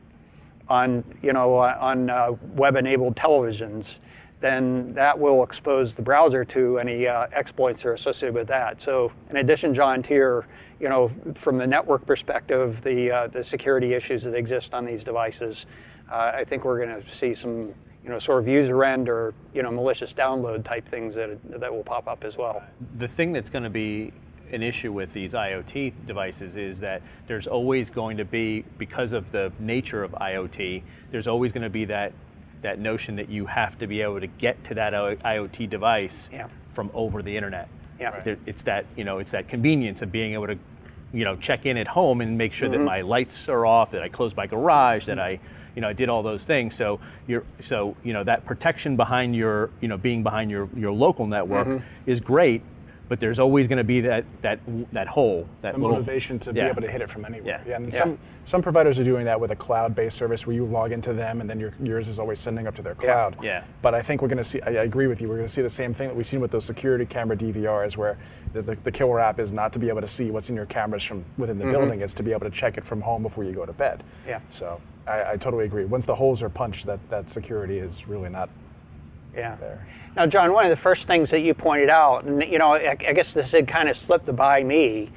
on 0.67 1.05
you 1.23 1.35
know 1.35 1.59
on 1.59 2.09
uh, 2.09 2.33
web-enabled 2.55 3.15
televisions, 3.15 3.99
then 4.41 4.95
that 4.95 5.19
will 5.19 5.43
expose 5.43 5.95
the 5.95 6.01
browser 6.01 6.43
to 6.43 6.79
any 6.79 7.07
uh, 7.07 7.27
exploits 7.33 7.83
that 7.83 7.91
are 7.91 7.93
associated 7.93 8.35
with 8.35 8.49
that. 8.49 8.81
So, 8.81 9.13
in 9.29 9.37
addition, 9.37 9.75
John, 9.75 10.03
to 10.05 10.15
your 10.15 10.47
you 10.81 10.89
know 10.89 11.09
from 11.35 11.59
the 11.59 11.67
network 11.67 12.07
perspective, 12.07 12.81
the 12.81 13.11
uh, 13.11 13.27
the 13.27 13.45
security 13.45 13.93
issues 13.93 14.25
that 14.25 14.35
exist 14.35 14.73
on 14.73 14.87
these 14.87 15.05
devices, 15.05 15.67
uh, 16.11 16.33
I 16.35 16.45
think 16.45 16.65
we're 16.65 16.83
going 16.83 17.03
to 17.03 17.07
see 17.07 17.35
some 17.35 17.61
you 17.61 18.09
know 18.09 18.19
sort 18.19 18.41
of 18.41 18.49
user 18.49 18.83
end 18.85 19.11
or 19.11 19.35
you 19.53 19.63
know 19.63 19.71
malicious 19.71 20.15
download 20.15 20.65
type 20.65 20.87
things 20.87 21.15
that 21.17 21.39
that 21.61 21.71
will 21.71 21.85
pop 21.85 22.09
up 22.09 22.25
as 22.25 22.39
well. 22.39 22.63
The 22.97 23.09
thing 23.09 23.35
that's 23.35 23.51
going 23.51 23.65
to 23.65 23.71
be 23.85 24.15
an 24.53 24.62
issue 24.62 24.93
with 24.93 25.12
these 25.12 25.35
IoT 25.35 25.93
devices 26.06 26.56
is 26.56 26.81
that 26.81 27.03
there's 27.27 27.47
always 27.47 27.91
going 27.91 28.17
to 28.17 28.25
be, 28.25 28.65
because 28.79 29.12
of 29.12 29.31
the 29.31 29.53
nature 29.59 30.03
of 30.03 30.12
IoT, 30.12 30.83
there's 31.11 31.26
always 31.26 31.52
going 31.52 31.64
to 31.64 31.71
be 31.71 31.85
that 31.87 32.12
that 32.62 32.78
notion 32.78 33.17
that 33.17 33.28
you 33.28 33.47
have 33.47 33.78
to 33.78 33.87
be 33.87 34.02
able 34.02 34.21
to 34.21 34.26
get 34.26 34.62
to 34.64 34.75
that 34.75 34.93
IoT 34.93 35.71
device 35.71 36.28
yeah. 36.33 36.49
from 36.71 36.90
over 36.93 37.23
the 37.23 37.37
internet. 37.37 37.69
Yeah. 38.00 38.11
Right. 38.11 38.38
It's 38.47 38.62
that 38.62 38.87
you 38.97 39.05
know 39.05 39.19
it's 39.19 39.33
that 39.33 39.49
convenience 39.49 40.02
of 40.02 40.12
being 40.12 40.35
able 40.35 40.47
to 40.47 40.59
you 41.12 41.25
know 41.25 41.37
check 41.37 41.67
in 41.67 41.76
at 41.76 41.88
home 41.88 42.21
and 42.21 42.38
make 42.38 42.52
sure 42.52 42.69
mm-hmm. 42.69 42.78
that 42.78 42.85
my 42.85 43.00
lights 43.00 43.49
are 43.49 43.67
off, 43.67 43.90
that 43.93 44.02
I 44.02 44.09
close 44.09 44.37
my 44.37 44.47
garage, 44.47 45.07
that 45.07 45.19
I 45.19 45.40
you 45.75 45.83
know 45.83 45.88
I 45.88 45.93
did 45.93 46.09
all 46.09 46.23
those 46.23 46.45
things. 46.45 46.76
So 46.76 47.00
you're 47.26 47.43
so 47.61 47.97
you 48.05 48.12
know 48.12 48.23
that 48.25 48.45
protection 48.45 48.97
behind 48.97 49.35
your 49.35 49.71
you 49.81 49.88
know 49.88 49.97
being 49.97 50.23
behind 50.23 50.50
your 50.50 50.69
your 50.76 50.93
local 50.93 51.26
network 51.26 51.67
mm-hmm. 51.67 51.85
is 52.07 52.21
great 52.21 52.62
but 53.09 53.21
there's 53.21 53.38
always 53.38 53.67
going 53.67 53.79
to 53.79 53.85
be 53.85 54.00
that 54.00 54.25
that 54.43 54.61
that 54.93 55.09
hole, 55.09 55.49
that 55.61 55.75
the 55.75 55.81
little, 55.81 55.97
motivation 55.97 56.38
to 56.41 56.53
yeah. 56.53 56.65
be 56.65 56.71
able 56.71 56.83
to 56.83 56.91
hit 56.91 57.00
it 57.00 57.09
from 57.09 57.25
anywhere. 57.25 57.62
Yeah, 57.65 57.71
yeah. 57.71 57.77
And 57.77 57.93
yeah. 57.93 57.99
some 57.99 58.19
some 58.45 58.62
providers 58.62 58.99
are 58.99 59.05
doing 59.05 59.25
that 59.25 59.41
with 59.41 59.50
a 59.50 59.57
cloud-based 59.57 60.17
service 60.17 60.47
where 60.47 60.57
you 60.57 60.65
log 60.65 60.93
into 60.93 61.12
them 61.12 61.41
and 61.41 61.50
then 61.50 61.61
your, 61.61 61.73
yours 61.83 62.09
is 62.09 62.19
always 62.19 62.38
sending 62.38 62.67
up 62.67 62.75
to 62.77 62.83
their 62.83 62.95
cloud. 62.95 63.37
Yeah. 63.43 63.65
But 63.83 63.95
I 63.95 64.00
think 64.00 64.23
we're 64.23 64.29
going 64.29 64.38
to 64.38 64.45
see. 64.45 64.61
I, 64.62 64.71
I, 64.71 64.85
agree 64.85 65.07
with 65.07 65.21
you. 65.21 65.29
We're 65.29 65.37
going 65.37 65.47
to 65.49 65.53
see 65.53 65.62
the 65.62 65.69
same 65.69 65.93
thing 65.93 66.09
that 66.09 66.17
we've 66.17 66.27
seen 66.27 66.41
with 66.41 66.50
those 66.50 66.65
security 66.65 67.05
camera 67.05 67.37
DVRs, 67.37 67.97
where 67.97 68.19
the, 68.53 68.62
the, 68.62 68.75
the, 68.77 68.93
killer 68.93 69.21
app 69.21 69.38
is 69.38 69.53
not 69.53 69.73
to 69.75 69.79
be 69.79 69.88
able 69.88 70.00
to 70.00 70.09
see 70.09 70.31
what's 70.31 70.50
in 70.50 70.57
your 70.57 70.67
cameras 70.67 71.03
from 71.03 71.25
within 71.37 71.59
the 71.59 71.65
mm-hmm. 71.65 71.73
building; 71.73 72.00
it's 72.00 72.15
to 72.15 72.23
be 72.23 72.33
able 72.33 72.47
to 72.47 72.50
check 72.50 72.79
it 72.79 72.85
from 72.85 73.00
home 73.00 73.23
before 73.23 73.45
you 73.45 73.53
go 73.53 73.67
to 73.67 73.73
bed. 73.73 74.03
Yeah. 74.27 74.41
So 74.50 74.81
I, 75.07 75.33
I 75.33 75.37
totally 75.37 75.65
agree. 75.65 75.85
Once 75.85 76.07
the 76.07 76.15
holes 76.15 76.43
are 76.43 76.49
punched, 76.49 76.87
that 76.87 77.00
that 77.11 77.31
security 77.31 77.79
is 77.79 78.09
really 78.09 78.29
not 78.31 78.49
yeah. 79.38 79.57
There. 79.57 79.87
Now, 80.16 80.26
John, 80.26 80.52
one 80.52 80.64
of 80.64 80.71
the 80.71 80.76
first 80.76 81.07
things 81.07 81.30
that 81.30 81.40
you 81.40 81.54
pointed 81.54 81.88
out, 81.88 82.25
and 82.25 82.42
you 82.42 82.59
know, 82.59 82.75
I, 82.75 82.90
I 82.90 83.12
guess 83.12 83.33
this 83.33 83.52
had 83.52 83.68
kind 83.68 83.88
of 83.88 83.97
slipped 83.97 84.35
by 84.35 84.64
me. 84.64 85.11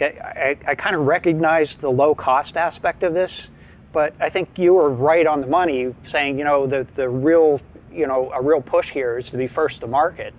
I, 0.00 0.04
I, 0.04 0.56
I 0.68 0.74
kind 0.74 0.96
of 0.96 1.06
recognized 1.06 1.80
the 1.80 1.90
low 1.90 2.14
cost 2.14 2.56
aspect 2.56 3.02
of 3.02 3.14
this, 3.14 3.50
but 3.92 4.14
I 4.20 4.28
think 4.28 4.58
you 4.58 4.74
were 4.74 4.90
right 4.90 5.26
on 5.26 5.40
the 5.40 5.46
money 5.46 5.94
saying, 6.02 6.38
you 6.38 6.44
know, 6.44 6.66
the, 6.66 6.84
the 6.94 7.08
real, 7.08 7.60
you 7.90 8.06
know, 8.06 8.30
a 8.32 8.42
real 8.42 8.60
push 8.60 8.90
here 8.90 9.16
is 9.16 9.30
to 9.30 9.36
be 9.36 9.46
first 9.46 9.80
to 9.82 9.86
market. 9.86 10.34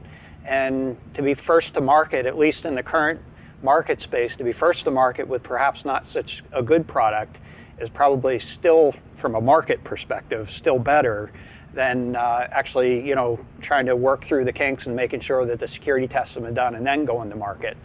And 0.46 0.98
to 1.14 1.22
be 1.22 1.34
first 1.34 1.76
to 1.76 1.82
market, 1.82 2.26
at 2.26 2.38
least 2.38 2.66
in 2.66 2.76
the 2.76 2.84
current 2.84 3.22
market 3.62 4.02
space, 4.02 4.36
to 4.38 4.44
be 4.44 4.52
first 4.52 4.86
to 4.86 4.92
market 4.92 5.28
with 5.28 5.44
perhaps 5.44 5.86
not 5.86 6.06
such 6.06 6.44
a 6.52 6.64
good 6.64 6.88
product 6.88 7.40
is 7.78 7.90
probably 7.90 8.40
still, 8.40 8.94
from 9.16 9.36
a 9.36 9.42
market 9.42 9.84
perspective, 9.84 10.50
still 10.50 10.80
better 10.80 11.32
than 11.74 12.16
uh, 12.16 12.48
actually, 12.52 13.08
you 13.08 13.16
know, 13.16 13.40
trying 13.62 13.86
to 13.86 13.96
work 13.96 14.24
through 14.24 14.46
the 14.46 14.54
kinks 14.54 14.88
and 14.88 14.96
making 14.96 15.20
sure 15.20 15.46
that 15.46 15.60
the 15.60 15.68
security 15.68 16.08
tests 16.08 16.36
have 16.36 16.44
been 16.44 16.54
done 16.54 16.76
and 16.76 16.86
then 16.86 17.06
going 17.06 17.30
to 17.30 17.36
market. 17.36 17.78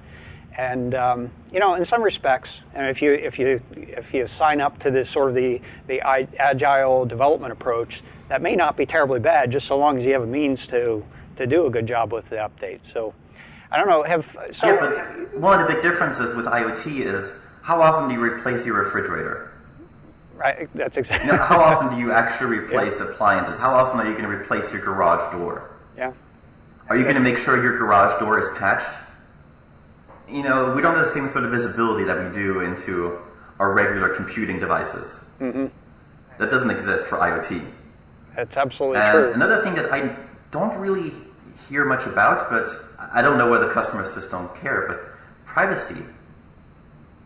And 0.57 0.95
um, 0.95 1.31
you 1.53 1.59
know, 1.59 1.75
in 1.75 1.85
some 1.85 2.03
respects, 2.03 2.63
and 2.75 2.87
if 2.89 3.03
you 3.03 3.13
if 3.13 3.39
you 3.41 3.61
if 3.73 4.15
you 4.15 4.27
sign 4.27 4.61
up 4.61 4.79
to 4.81 4.91
this 4.91 5.11
sort 5.11 5.31
of 5.31 5.35
the 5.35 5.61
the 5.89 6.01
agile 6.01 7.07
development 7.07 7.53
approach, 7.53 8.03
that 8.29 8.41
may 8.41 8.55
not 8.55 8.77
be 8.77 8.87
terribly 8.87 9.19
bad, 9.19 9.51
just 9.51 9.67
so 9.67 9.77
long 9.77 9.99
as 9.99 10.07
you 10.07 10.13
have 10.13 10.23
a 10.23 10.27
means 10.27 10.67
to 10.69 11.05
to 11.37 11.47
do 11.47 11.67
a 11.67 11.71
good 11.71 11.87
job 11.87 12.13
with 12.13 12.31
the 12.31 12.37
update. 12.37 12.85
So, 12.85 13.15
I 13.73 13.77
don't 13.77 13.89
know. 13.89 14.05
Have 14.05 14.37
so 14.53 14.69
yeah, 14.69 14.79
but 15.33 15.41
one 15.41 15.61
of 15.61 15.67
the 15.67 15.75
big 15.75 15.83
differences 15.83 16.37
with 16.37 16.47
IoT 16.47 17.01
is 17.01 17.45
how 17.63 17.81
often 17.81 18.09
do 18.09 18.15
you 18.15 18.23
replace 18.23 18.65
your 18.65 18.79
refrigerator? 18.79 19.54
Right. 20.35 20.69
That's 20.75 20.97
exactly. 20.97 21.31
Know, 21.31 21.37
how 21.37 21.61
often 21.61 21.97
do 21.97 22.01
you 22.05 22.13
actually 22.13 22.59
replace 22.65 23.01
yeah. 23.01 23.11
appliances? 23.11 23.59
How 23.59 23.75
often 23.75 24.01
are 24.01 24.07
you 24.07 24.17
going 24.17 24.31
to 24.31 24.37
replace 24.37 24.73
your 24.73 24.83
garage 24.83 25.33
door? 25.33 25.71
Yeah. 25.97 26.13
Are 26.89 26.97
you 26.97 27.05
going 27.05 27.15
to 27.17 27.23
make 27.23 27.39
sure 27.39 27.63
your 27.63 27.79
garage 27.79 28.19
door 28.21 28.39
is 28.39 28.49
patched? 28.59 29.05
you 30.29 30.43
know, 30.43 30.73
we 30.75 30.83
don't 30.83 30.97
have 30.97 31.05
the 31.05 31.11
same 31.11 31.29
sort 31.29 31.45
of 31.45 31.51
visibility 31.51 32.05
that 32.05 32.25
we 32.25 32.35
do 32.35 32.61
into 32.61 33.19
our 33.59 33.73
regular 33.73 34.09
computing 34.09 34.59
devices. 34.59 35.31
Mm-hmm. 35.39 35.67
That 36.39 36.51
doesn't 36.51 36.71
exist 36.71 37.07
for 37.07 37.19
IoT. 37.19 37.65
That's 38.35 38.57
absolutely 38.57 39.01
and 39.01 39.13
true. 39.13 39.33
Another 39.35 39.63
thing 39.63 39.75
that 39.75 39.93
I 39.93 40.17
don't 40.51 40.77
really 40.79 41.11
hear 41.69 41.85
much 41.85 42.07
about, 42.07 42.51
but 42.51 42.67
I 43.13 43.23
don't 43.23 43.39
know 43.39 43.51
whether 43.51 43.71
customers 43.71 44.15
just 44.15 44.31
don't 44.31 44.55
care, 44.57 44.87
but 44.89 45.01
privacy. 45.45 46.05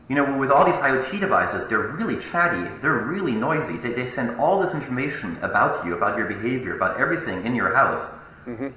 You 0.08 0.16
know, 0.16 0.38
with 0.38 0.50
all 0.50 0.64
these 0.64 0.76
IoT 0.76 1.20
devices, 1.20 1.68
they're 1.68 1.88
really 1.88 2.18
chatty, 2.18 2.66
they're 2.80 2.98
really 2.98 3.34
noisy. 3.34 3.76
They, 3.76 3.92
they 3.92 4.06
send 4.06 4.40
all 4.40 4.58
this 4.58 4.74
information 4.74 5.36
about 5.42 5.84
you, 5.84 5.96
about 5.96 6.16
your 6.16 6.26
behavior, 6.26 6.74
about 6.76 6.98
everything 6.98 7.44
in 7.44 7.54
your 7.54 7.74
house 7.74 8.18
mm-hmm. 8.46 8.68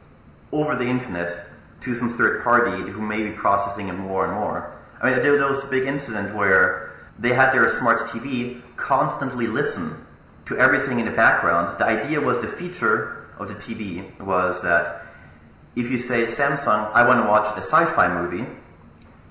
over 0.52 0.76
the 0.76 0.86
internet 0.86 1.30
to 1.82 1.96
some 1.96 2.10
third 2.10 2.44
party 2.44 2.92
who 2.92 3.02
may 3.02 3.30
be 3.30 3.36
processing 3.36 3.88
it 3.88 3.94
more 3.94 4.26
and 4.26 4.34
more. 4.34 4.76
I 5.02 5.10
mean, 5.10 5.22
there 5.24 5.48
was 5.48 5.64
a 5.66 5.70
big 5.70 5.86
incident 5.86 6.36
where 6.36 6.92
they 7.18 7.30
had 7.30 7.54
their 7.54 7.68
smart 7.70 8.00
TV 8.02 8.62
constantly 8.76 9.48
listen 9.48 9.96
to 10.46 10.58
everything 10.58 11.00
in 11.00 11.06
the 11.06 11.12
background. 11.12 11.78
The 11.80 11.86
idea 11.86 12.20
was 12.20 12.42
the 12.42 12.48
feature 12.48 13.28
of 13.40 13.48
the 13.48 13.56
TV 13.56 14.20
was 14.20 14.62
that 14.64 15.02
if 15.76 15.90
you 15.90 15.98
say 15.98 16.26
Samsung, 16.26 16.92
I 16.94 17.08
want 17.08 17.24
to 17.24 17.30
watch 17.30 17.48
a 17.58 17.62
sci-fi 17.62 18.14
movie, 18.14 18.46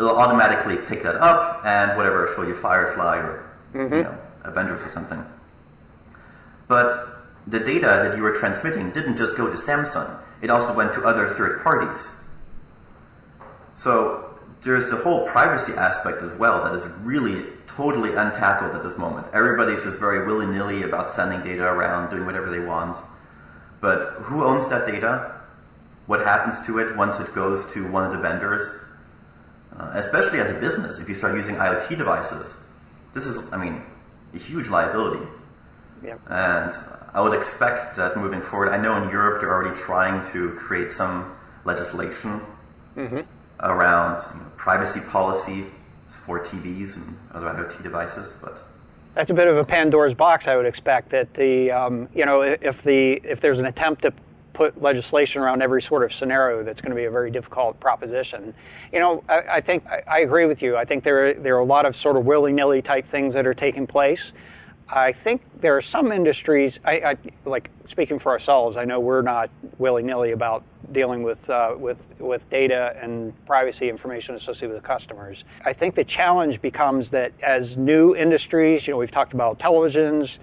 it'll 0.01 0.17
automatically 0.17 0.77
pick 0.89 1.03
that 1.03 1.17
up 1.17 1.65
and 1.65 1.97
whatever 1.97 2.27
show 2.35 2.43
you 2.43 2.55
Firefly 2.55 3.19
or 3.19 3.51
mm-hmm. 3.75 3.95
you 3.95 4.03
know 4.03 4.19
Avengers 4.45 4.83
or 4.83 4.89
something. 4.89 5.23
But 6.69 6.91
the 7.47 7.61
data 7.61 8.09
that 8.09 8.17
you 8.17 8.23
were 8.23 8.35
transmitting 8.35 8.91
didn't 8.91 9.19
just 9.19 9.37
go 9.37 9.47
to 9.47 9.57
Samsung; 9.57 10.19
it 10.41 10.49
also 10.49 10.75
went 10.75 10.95
to 10.95 11.03
other 11.03 11.27
third 11.27 11.63
parties. 11.63 12.25
So 13.75 14.39
there's 14.63 14.91
the 14.91 14.97
whole 14.97 15.27
privacy 15.27 15.75
aspect 15.75 16.23
as 16.23 16.37
well 16.39 16.65
that 16.65 16.75
is 16.75 16.87
really 17.01 17.45
totally 17.67 18.15
untackled 18.15 18.75
at 18.75 18.83
this 18.83 18.99
moment. 18.99 19.27
Everybody's 19.33 19.85
just 19.85 19.99
very 19.99 20.27
willy 20.27 20.47
nilly 20.47 20.83
about 20.83 21.11
sending 21.11 21.41
data 21.43 21.65
around, 21.65 22.11
doing 22.11 22.27
whatever 22.27 22.51
they 22.51 22.59
want. 22.59 22.99
But 23.81 24.03
who 24.23 24.45
owns 24.45 24.69
that 24.71 24.87
data? 24.87 25.35
What 26.07 26.21
happens 26.21 26.65
to 26.67 26.79
it 26.79 26.97
once 26.97 27.21
it 27.21 27.35
goes 27.35 27.73
to 27.75 27.91
one 27.91 28.05
of 28.05 28.13
the 28.13 28.19
vendors? 28.19 28.80
Uh, 29.81 29.91
especially 29.95 30.39
as 30.41 30.51
a 30.51 30.61
business, 30.61 31.01
if 31.01 31.09
you 31.09 31.15
start 31.15 31.35
using 31.35 31.57
IoT 31.57 31.97
devices, 31.97 32.67
this 33.15 33.25
is, 33.25 33.53
I 33.53 33.57
mean, 33.57 33.83
a 34.35 34.39
huge 34.39 34.69
liability. 34.69 35.27
Yep. 36.05 36.21
And 36.29 36.75
I 37.15 37.23
would 37.23 37.37
expect 37.39 37.97
that 37.97 38.17
moving 38.17 38.43
forward, 38.43 38.69
I 38.69 38.81
know 38.81 39.03
in 39.03 39.09
Europe 39.09 39.41
they're 39.41 39.53
already 39.53 39.75
trying 39.75 40.25
to 40.33 40.51
create 40.57 40.93
some 40.93 41.35
legislation 41.65 42.41
mm-hmm 42.97 43.21
around 43.63 44.23
you 44.35 44.41
know, 44.41 44.47
privacy 44.57 45.01
policy 45.11 45.67
for 46.09 46.41
TVs 46.41 46.97
and 46.97 47.17
other 47.33 47.47
IoT 47.47 47.83
devices, 47.83 48.39
but 48.43 48.63
that's 49.15 49.31
a 49.31 49.35
bit 49.35 49.49
of 49.49 49.57
a 49.57 49.65
Pandora's 49.65 50.15
box. 50.15 50.49
I 50.49 50.57
would 50.57 50.67
expect 50.67 51.11
that 51.11 51.35
the 51.35 51.71
um, 51.71 52.09
you 52.15 52.25
know 52.25 52.43
if 52.43 52.83
the 52.83 53.21
if 53.25 53.41
there's 53.41 53.59
an 53.59 53.67
attempt 53.67 54.03
to 54.03 54.13
put 54.53 54.81
legislation 54.81 55.43
around 55.43 55.63
every 55.63 55.83
sort 55.83 56.03
of 56.03 56.13
scenario, 56.13 56.63
that's 56.63 56.81
going 56.81 56.91
to 56.91 56.97
be 56.97 57.05
a 57.05 57.11
very 57.11 57.31
difficult 57.31 57.81
proposition. 57.81 58.55
You 58.93 58.99
know, 58.99 59.25
I, 59.29 59.43
I 59.49 59.61
think 59.61 59.87
I, 59.87 60.03
I, 60.07 60.19
agree 60.21 60.47
with 60.47 60.63
you. 60.63 60.77
I 60.77 60.85
think 60.85 61.05
there 61.05 61.35
there 61.35 61.57
are 61.57 61.61
a 61.61 61.65
lot 61.65 61.87
of 61.87 61.95
sort 61.95 62.17
of 62.17 62.27
willy 62.27 62.53
nilly 62.53 62.83
type 62.83 63.07
things 63.07 63.35
that 63.35 63.47
are 63.47 63.55
taking 63.55 63.87
place. 63.87 64.33
I 64.93 65.13
think 65.13 65.43
there 65.61 65.77
are 65.77 65.81
some 65.81 66.11
industries, 66.11 66.81
I, 66.85 66.93
I, 66.93 67.17
like 67.45 67.71
speaking 67.87 68.19
for 68.19 68.33
ourselves, 68.33 68.77
I 68.77 68.85
know 68.85 68.99
we're 68.99 69.23
not 69.23 69.51
willy 69.79 70.03
nilly 70.03 70.33
about 70.33 70.65
dealing 70.91 71.23
with, 71.23 71.49
uh, 71.49 71.77
with, 71.79 72.21
with 72.21 72.51
data 72.51 72.97
and 73.01 73.33
privacy 73.47 73.89
information 73.89 74.35
associated 74.35 74.75
with 74.75 74.83
customers. 74.83 75.45
I 75.65 75.73
think 75.73 75.95
the 75.95 76.05
challenge 76.05 76.61
becomes 76.61 77.11
that 77.13 77.33
as 77.41 77.77
new 77.77 78.17
industries, 78.17 78.89
you 78.89 78.95
know, 78.95 78.99
we've 78.99 79.13
talked 79.13 79.33
about 79.33 79.61
televisions, 79.61 80.39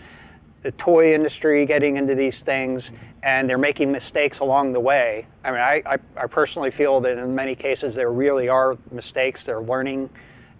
the 0.64 0.72
toy 0.72 1.14
industry 1.14 1.66
getting 1.66 1.98
into 1.98 2.16
these 2.16 2.42
things, 2.42 2.92
and 3.24 3.48
they're 3.48 3.58
making 3.58 3.92
mistakes 3.92 4.40
along 4.40 4.74
the 4.74 4.80
way. 4.80 5.28
I 5.44 5.52
mean, 5.52 5.62
I, 5.62 5.82
I, 5.86 5.98
I 6.16 6.28
personally 6.28 6.72
feel 6.72 7.00
that 7.02 7.18
in 7.18 7.36
many 7.36 7.56
cases 7.56 7.96
there 7.96 8.12
really 8.12 8.50
are 8.50 8.78
mistakes, 8.92 9.44
they're 9.44 9.62
learning 9.62 10.10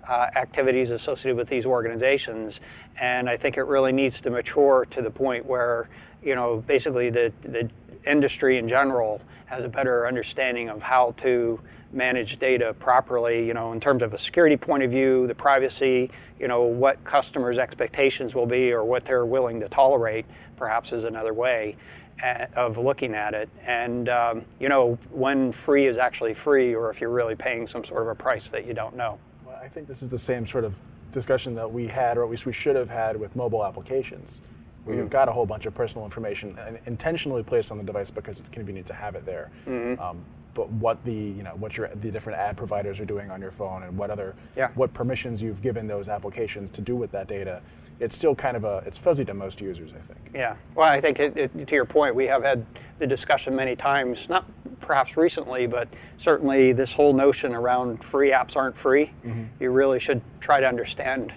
uh, 0.08 0.28
activities 0.36 0.92
associated 0.92 1.36
with 1.36 1.50
these 1.50 1.66
organizations. 1.66 2.62
And 3.00 3.30
I 3.30 3.38
think 3.38 3.58
it 3.58 3.64
really 3.64 3.92
needs 3.92 4.22
to 4.22 4.30
mature 4.30 4.86
to 4.92 5.02
the 5.02 5.12
point 5.12 5.46
where, 5.46 5.90
you 6.24 6.36
know, 6.36 6.64
basically 6.66 7.10
the, 7.10 7.34
the 7.42 7.70
industry 8.06 8.58
in 8.58 8.68
general 8.68 9.22
has 9.48 9.64
a 9.64 9.70
better 9.70 10.08
understanding 10.08 10.70
of 10.70 10.82
how 10.82 11.12
to 11.18 11.60
manage 11.92 12.38
data 12.38 12.74
properly, 12.74 13.46
you 13.46 13.54
know, 13.54 13.72
in 13.72 13.80
terms 13.80 14.04
of 14.04 14.14
a 14.14 14.18
security 14.18 14.58
point 14.58 14.84
of 14.84 14.92
view, 14.92 15.28
the 15.28 15.36
privacy, 15.36 16.12
you 16.40 16.48
know, 16.48 16.64
what 16.64 17.04
customers' 17.04 17.58
expectations 17.58 18.36
will 18.36 18.46
be 18.46 18.72
or 18.72 18.84
what 18.84 19.06
they're 19.06 19.26
willing 19.26 19.60
to 19.60 19.68
tolerate, 19.68 20.26
perhaps 20.56 20.92
is 20.92 21.04
another 21.04 21.34
way 21.34 21.76
uh, 22.24 22.46
of 22.56 22.78
looking 22.78 23.14
at 23.16 23.34
it. 23.34 23.50
And, 23.66 24.10
um, 24.10 24.46
you 24.60 24.70
know, 24.70 24.98
when 25.12 25.52
free 25.52 25.86
is 25.86 25.98
actually 25.98 26.34
free 26.34 26.76
or 26.76 26.90
if 26.90 27.02
you're 27.02 27.10
really 27.10 27.36
paying 27.36 27.68
some 27.68 27.84
sort 27.84 28.02
of 28.02 28.08
a 28.10 28.16
price 28.16 28.48
that 28.50 28.66
you 28.66 28.74
don't 28.74 28.96
know. 28.96 29.20
Well, 29.46 29.60
I 29.62 29.68
think 29.68 29.88
this 29.88 30.02
is 30.02 30.10
the 30.10 30.18
same 30.18 30.46
sort 30.46 30.64
of 30.64 30.80
discussion 31.12 31.56
that 31.56 31.72
we 31.72 31.88
had, 31.88 32.18
or 32.18 32.24
at 32.24 32.30
least 32.30 32.46
we 32.46 32.54
should 32.54 32.76
have 32.76 32.90
had 32.90 33.18
with 33.18 33.36
mobile 33.36 33.66
applications. 33.66 34.42
Where 34.84 34.96
mm. 34.96 35.00
you've 35.00 35.10
got 35.10 35.28
a 35.28 35.32
whole 35.32 35.46
bunch 35.46 35.66
of 35.66 35.74
personal 35.74 36.06
information 36.06 36.58
intentionally 36.86 37.44
placed 37.44 37.72
on 37.72 37.78
the 37.78 37.84
device 37.84 38.10
because 38.12 38.40
it's 38.40 38.50
convenient 38.50 38.88
to 38.88 38.94
have 38.94 39.16
it 39.16 39.26
there. 39.26 39.52
Mm-hmm. 39.66 40.02
Um, 40.02 40.24
but 40.58 40.72
what 40.72 41.02
the 41.06 41.14
you 41.14 41.44
know 41.44 41.52
what 41.52 41.78
your 41.78 41.88
the 41.90 42.10
different 42.10 42.40
ad 42.40 42.58
providers 42.58 43.00
are 43.00 43.06
doing 43.06 43.30
on 43.30 43.40
your 43.40 43.52
phone 43.52 43.84
and 43.84 43.96
what 43.96 44.10
other 44.10 44.36
yeah. 44.56 44.70
what 44.74 44.92
permissions 44.92 45.40
you've 45.40 45.62
given 45.62 45.86
those 45.86 46.10
applications 46.10 46.72
to 46.72 46.82
do 46.82 46.96
with 46.96 47.12
that 47.12 47.28
data, 47.28 47.62
it's 48.00 48.16
still 48.16 48.34
kind 48.34 48.58
of 48.58 48.64
a 48.64 48.82
it's 48.88 48.98
fuzzy 48.98 49.24
to 49.24 49.36
most 49.36 49.62
users, 49.62 49.94
I 49.94 50.00
think. 50.00 50.32
Yeah. 50.34 50.56
Well, 50.74 50.90
I 50.90 51.00
think 51.00 51.20
it, 51.20 51.38
it, 51.38 51.68
to 51.68 51.76
your 51.76 51.86
point, 51.86 52.16
we 52.16 52.26
have 52.26 52.42
had 52.42 52.66
the 52.98 53.06
discussion 53.06 53.56
many 53.56 53.76
times, 53.76 54.30
not 54.30 54.46
perhaps 54.80 55.16
recently, 55.16 55.68
but 55.68 55.90
certainly 56.18 56.74
this 56.74 56.94
whole 56.94 57.14
notion 57.14 57.54
around 57.54 58.04
free 58.04 58.32
apps 58.32 58.56
aren't 58.56 58.76
free. 58.76 59.12
Mm-hmm. 59.24 59.44
You 59.60 59.70
really 59.70 60.00
should 60.00 60.22
try 60.40 60.60
to 60.60 60.68
understand 60.68 61.36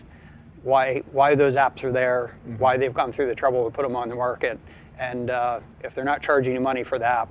why 0.62 1.02
why 1.12 1.34
those 1.34 1.56
apps 1.56 1.84
are 1.84 1.92
there, 1.92 2.36
mm-hmm. 2.48 2.56
why 2.56 2.78
they've 2.78 2.94
gone 2.94 3.12
through 3.12 3.26
the 3.26 3.34
trouble 3.34 3.66
to 3.66 3.70
put 3.70 3.82
them 3.82 3.96
on 3.96 4.08
the 4.08 4.16
market, 4.16 4.58
and 4.98 5.28
uh, 5.28 5.60
if 5.84 5.94
they're 5.94 6.04
not 6.06 6.22
charging 6.22 6.54
you 6.54 6.60
money 6.60 6.82
for 6.82 6.98
the 6.98 7.06
app, 7.06 7.28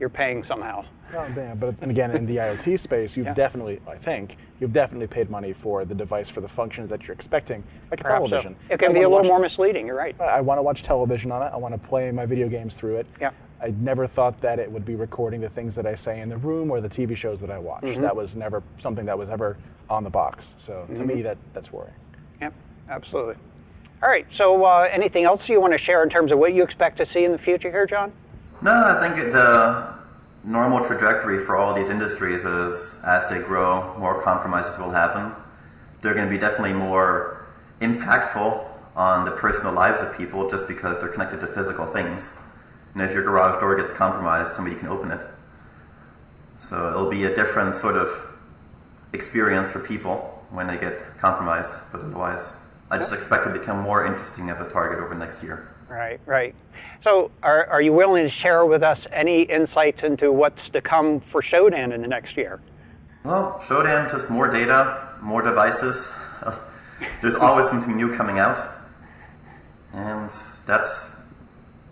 you're 0.00 0.08
paying 0.08 0.42
somehow. 0.42 0.82
Oh, 1.14 1.28
damn. 1.34 1.58
But 1.58 1.80
and 1.82 1.90
again, 1.90 2.10
in 2.10 2.26
the 2.26 2.36
IoT 2.36 2.78
space, 2.78 3.16
you've 3.16 3.26
yeah. 3.26 3.34
definitely, 3.34 3.80
I 3.88 3.96
think, 3.96 4.36
you've 4.60 4.72
definitely 4.72 5.06
paid 5.06 5.30
money 5.30 5.52
for 5.52 5.84
the 5.84 5.94
device 5.94 6.30
for 6.30 6.40
the 6.40 6.48
functions 6.48 6.88
that 6.88 7.06
you're 7.06 7.14
expecting, 7.14 7.62
like 7.90 8.00
a 8.00 8.04
Perhaps 8.04 8.30
television. 8.30 8.56
So. 8.68 8.74
It 8.74 8.78
can 8.78 8.90
I 8.90 8.94
be 8.94 9.00
a 9.00 9.08
little 9.08 9.18
watch, 9.18 9.28
more 9.28 9.40
misleading. 9.40 9.86
You're 9.86 9.96
right. 9.96 10.18
I 10.20 10.40
want 10.40 10.58
to 10.58 10.62
watch 10.62 10.82
television 10.82 11.30
on 11.32 11.42
it. 11.42 11.50
I 11.52 11.56
want 11.56 11.80
to 11.80 11.88
play 11.88 12.10
my 12.10 12.26
video 12.26 12.48
games 12.48 12.76
through 12.76 12.96
it. 12.96 13.06
Yeah. 13.20 13.30
I 13.60 13.74
never 13.80 14.06
thought 14.06 14.40
that 14.42 14.58
it 14.58 14.70
would 14.70 14.84
be 14.84 14.96
recording 14.96 15.40
the 15.40 15.48
things 15.48 15.74
that 15.76 15.86
I 15.86 15.94
say 15.94 16.20
in 16.20 16.28
the 16.28 16.36
room 16.36 16.70
or 16.70 16.80
the 16.80 16.88
TV 16.88 17.16
shows 17.16 17.40
that 17.40 17.50
I 17.50 17.58
watch. 17.58 17.84
Mm-hmm. 17.84 18.02
That 18.02 18.14
was 18.14 18.36
never 18.36 18.62
something 18.76 19.06
that 19.06 19.16
was 19.16 19.30
ever 19.30 19.56
on 19.88 20.04
the 20.04 20.10
box. 20.10 20.54
So 20.58 20.74
mm-hmm. 20.74 20.94
to 20.94 21.04
me, 21.04 21.22
that 21.22 21.38
that's 21.52 21.72
worrying. 21.72 21.94
Yep, 22.40 22.52
absolutely. 22.90 23.36
All 24.02 24.10
right. 24.10 24.26
So 24.30 24.64
uh, 24.64 24.88
anything 24.90 25.24
else 25.24 25.48
you 25.48 25.60
want 25.60 25.72
to 25.72 25.78
share 25.78 26.02
in 26.02 26.10
terms 26.10 26.32
of 26.32 26.38
what 26.38 26.52
you 26.52 26.62
expect 26.62 26.98
to 26.98 27.06
see 27.06 27.24
in 27.24 27.32
the 27.32 27.38
future 27.38 27.70
here, 27.70 27.86
John? 27.86 28.12
No, 28.60 28.72
I 28.72 29.08
think 29.08 29.32
the 29.32 29.95
normal 30.46 30.84
trajectory 30.84 31.40
for 31.40 31.56
all 31.56 31.74
these 31.74 31.90
industries 31.90 32.44
is 32.44 33.02
as 33.04 33.28
they 33.28 33.40
grow, 33.40 33.98
more 33.98 34.22
compromises 34.22 34.78
will 34.78 34.92
happen. 34.92 35.34
They're 36.00 36.14
going 36.14 36.26
to 36.26 36.30
be 36.30 36.38
definitely 36.38 36.72
more 36.72 37.44
impactful 37.80 38.64
on 38.94 39.24
the 39.24 39.32
personal 39.32 39.72
lives 39.72 40.00
of 40.00 40.16
people 40.16 40.48
just 40.48 40.68
because 40.68 41.00
they're 41.00 41.10
connected 41.10 41.40
to 41.40 41.46
physical 41.46 41.84
things. 41.84 42.40
And 42.94 43.02
if 43.02 43.12
your 43.12 43.24
garage 43.24 43.60
door 43.60 43.76
gets 43.76 43.92
compromised, 43.92 44.52
somebody 44.52 44.76
can 44.76 44.88
open 44.88 45.10
it. 45.10 45.20
So 46.58 46.90
it'll 46.90 47.10
be 47.10 47.24
a 47.24 47.34
different 47.34 47.74
sort 47.74 47.96
of 47.96 48.08
experience 49.12 49.72
for 49.72 49.80
people 49.80 50.44
when 50.50 50.68
they 50.68 50.78
get 50.78 50.96
compromised, 51.18 51.72
but 51.92 52.00
otherwise, 52.02 52.64
I 52.90 52.98
just 52.98 53.12
expect 53.12 53.46
it 53.46 53.52
to 53.52 53.58
become 53.58 53.80
more 53.80 54.06
interesting 54.06 54.48
as 54.48 54.60
a 54.60 54.70
target 54.70 55.00
over 55.00 55.14
next 55.14 55.42
year. 55.42 55.75
Right, 55.88 56.20
right. 56.26 56.54
So, 57.00 57.30
are, 57.42 57.66
are 57.66 57.80
you 57.80 57.92
willing 57.92 58.24
to 58.24 58.30
share 58.30 58.66
with 58.66 58.82
us 58.82 59.06
any 59.12 59.42
insights 59.42 60.02
into 60.02 60.32
what's 60.32 60.68
to 60.70 60.80
come 60.80 61.20
for 61.20 61.40
Shodan 61.40 61.94
in 61.94 62.02
the 62.02 62.08
next 62.08 62.36
year? 62.36 62.60
Well, 63.24 63.60
them 63.68 64.10
just 64.10 64.30
more 64.30 64.50
data, 64.50 65.08
more 65.20 65.42
devices. 65.42 66.16
There's 67.22 67.36
always 67.36 67.68
something 67.68 67.96
new 67.96 68.16
coming 68.16 68.38
out. 68.38 68.58
And 69.92 70.30
that's 70.66 71.20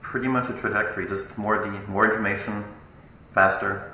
pretty 0.00 0.28
much 0.28 0.48
a 0.48 0.52
trajectory. 0.52 1.06
Just 1.06 1.38
more, 1.38 1.62
de- 1.62 1.88
more 1.88 2.04
information, 2.04 2.64
faster. 3.32 3.93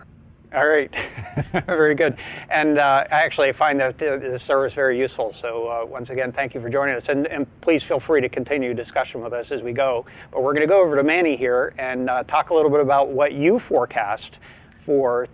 All 0.53 0.67
right, 0.67 0.93
very 1.67 1.95
good. 1.95 2.17
And 2.49 2.79
uh, 2.79 3.05
I 3.09 3.23
actually 3.23 3.53
find 3.53 3.79
that 3.79 3.99
the, 3.99 4.37
service 4.37 4.75
very 4.75 4.99
useful. 4.99 5.33
So 5.33 5.69
uh, 5.69 5.87
once 5.87 6.11
again, 6.11 6.33
thank 6.33 6.55
you 6.55 6.61
for 6.61 6.69
joining 6.69 6.97
us, 6.97 7.09
and, 7.09 7.29
and, 7.29 7.47
please 7.61 7.85
feel 7.85 8.01
free 8.01 8.21
to 8.21 8.29
continue 8.29 8.75
discussion 8.75 9.21
with 9.21 9.33
us 9.33 9.53
as 9.53 9.63
we 9.63 9.73
go. 9.73 10.07
But 10.33 10.43
we're 10.43 10.55
going 10.55 10.67
to 10.67 10.73
go 10.73 10.83
over 10.83 10.97
to 10.97 11.05
Manny 11.05 11.37
here 11.37 11.73
and 11.79 12.11
uh, 12.11 12.25
talk 12.25 12.51
a 12.51 12.55
little 12.55 12.71
bit 12.71 12.81
about 12.81 13.11
what 13.11 13.33
you 13.33 13.61
forecast 13.61 14.41
for 14.81 15.29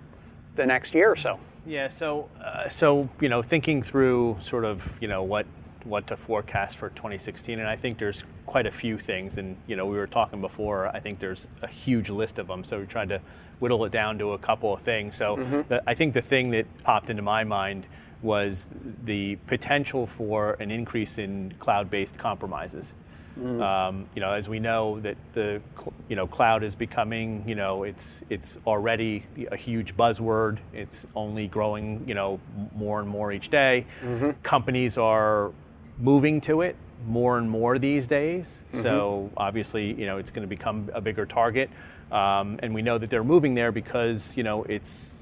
the 0.56 0.66
next 0.66 0.94
year 0.94 1.12
or 1.12 1.16
so. 1.16 1.38
Yeah. 1.64 1.88
So, 1.88 2.28
uh, 2.42 2.68
so 2.68 3.08
you 3.20 3.30
know, 3.30 3.40
thinking 3.40 3.82
through 3.82 4.36
sort 4.40 4.66
of 4.66 5.00
you 5.00 5.08
know 5.08 5.22
what 5.22 5.46
what 5.86 6.06
to 6.08 6.16
forecast 6.16 6.76
for 6.76 6.90
2016, 6.90 7.58
and 7.58 7.68
I 7.68 7.76
think 7.76 7.98
there's 7.98 8.24
quite 8.44 8.66
a 8.66 8.70
few 8.70 8.98
things. 8.98 9.38
And 9.38 9.56
you 9.66 9.76
know, 9.76 9.86
we 9.86 9.96
were 9.96 10.06
talking 10.06 10.40
before. 10.40 10.88
I 10.88 11.00
think 11.00 11.18
there's 11.18 11.48
a 11.62 11.66
huge 11.66 12.10
list 12.10 12.38
of 12.38 12.46
them. 12.48 12.64
So 12.64 12.80
we 12.80 12.86
tried 12.86 13.08
to 13.10 13.20
whittle 13.58 13.84
it 13.84 13.92
down 13.92 14.18
to 14.18 14.32
a 14.32 14.38
couple 14.38 14.72
of 14.72 14.80
things. 14.80 15.16
So 15.16 15.36
mm-hmm. 15.36 15.62
the, 15.68 15.82
I 15.86 15.94
think 15.94 16.14
the 16.14 16.22
thing 16.22 16.50
that 16.50 16.66
popped 16.84 17.10
into 17.10 17.22
my 17.22 17.44
mind 17.44 17.86
was 18.22 18.70
the 19.04 19.36
potential 19.46 20.06
for 20.06 20.54
an 20.54 20.70
increase 20.70 21.18
in 21.18 21.54
cloud-based 21.58 22.18
compromises. 22.18 22.94
Mm. 23.38 23.60
Um, 23.60 24.06
you 24.14 24.20
know, 24.20 24.32
as 24.32 24.48
we 24.48 24.58
know 24.58 24.98
that 25.00 25.16
the 25.34 25.60
you 26.08 26.16
know 26.16 26.26
cloud 26.26 26.62
is 26.62 26.74
becoming 26.74 27.46
you 27.46 27.54
know 27.54 27.82
it's 27.82 28.22
it's 28.30 28.58
already 28.66 29.24
a 29.50 29.56
huge 29.56 29.94
buzzword. 29.94 30.58
It's 30.72 31.06
only 31.14 31.46
growing 31.46 32.02
you 32.06 32.14
know 32.14 32.40
more 32.74 33.00
and 33.00 33.08
more 33.08 33.32
each 33.32 33.50
day. 33.50 33.84
Mm-hmm. 34.02 34.30
Companies 34.42 34.96
are 34.96 35.52
moving 35.98 36.40
to 36.42 36.62
it 36.62 36.76
more 37.06 37.38
and 37.38 37.50
more 37.50 37.78
these 37.78 38.06
days. 38.06 38.62
Mm-hmm. 38.68 38.82
So 38.82 39.30
obviously, 39.36 39.92
you 39.94 40.06
know, 40.06 40.18
it's 40.18 40.30
going 40.30 40.42
to 40.42 40.48
become 40.48 40.90
a 40.92 41.00
bigger 41.00 41.26
target, 41.26 41.70
um, 42.10 42.58
and 42.62 42.74
we 42.74 42.82
know 42.82 42.98
that 42.98 43.10
they're 43.10 43.24
moving 43.24 43.54
there 43.54 43.72
because 43.72 44.36
you 44.36 44.42
know 44.42 44.64
it's 44.64 45.16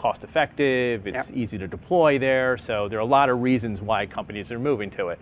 cost 0.00 0.24
effective, 0.24 1.06
it's 1.06 1.30
yep. 1.30 1.38
easy 1.38 1.58
to 1.58 1.68
deploy 1.68 2.18
there. 2.18 2.56
So 2.56 2.88
there 2.88 2.98
are 2.98 3.02
a 3.02 3.12
lot 3.18 3.28
of 3.28 3.42
reasons 3.42 3.82
why 3.82 4.06
companies 4.06 4.50
are 4.50 4.58
moving 4.58 4.88
to 4.90 5.08
it. 5.08 5.18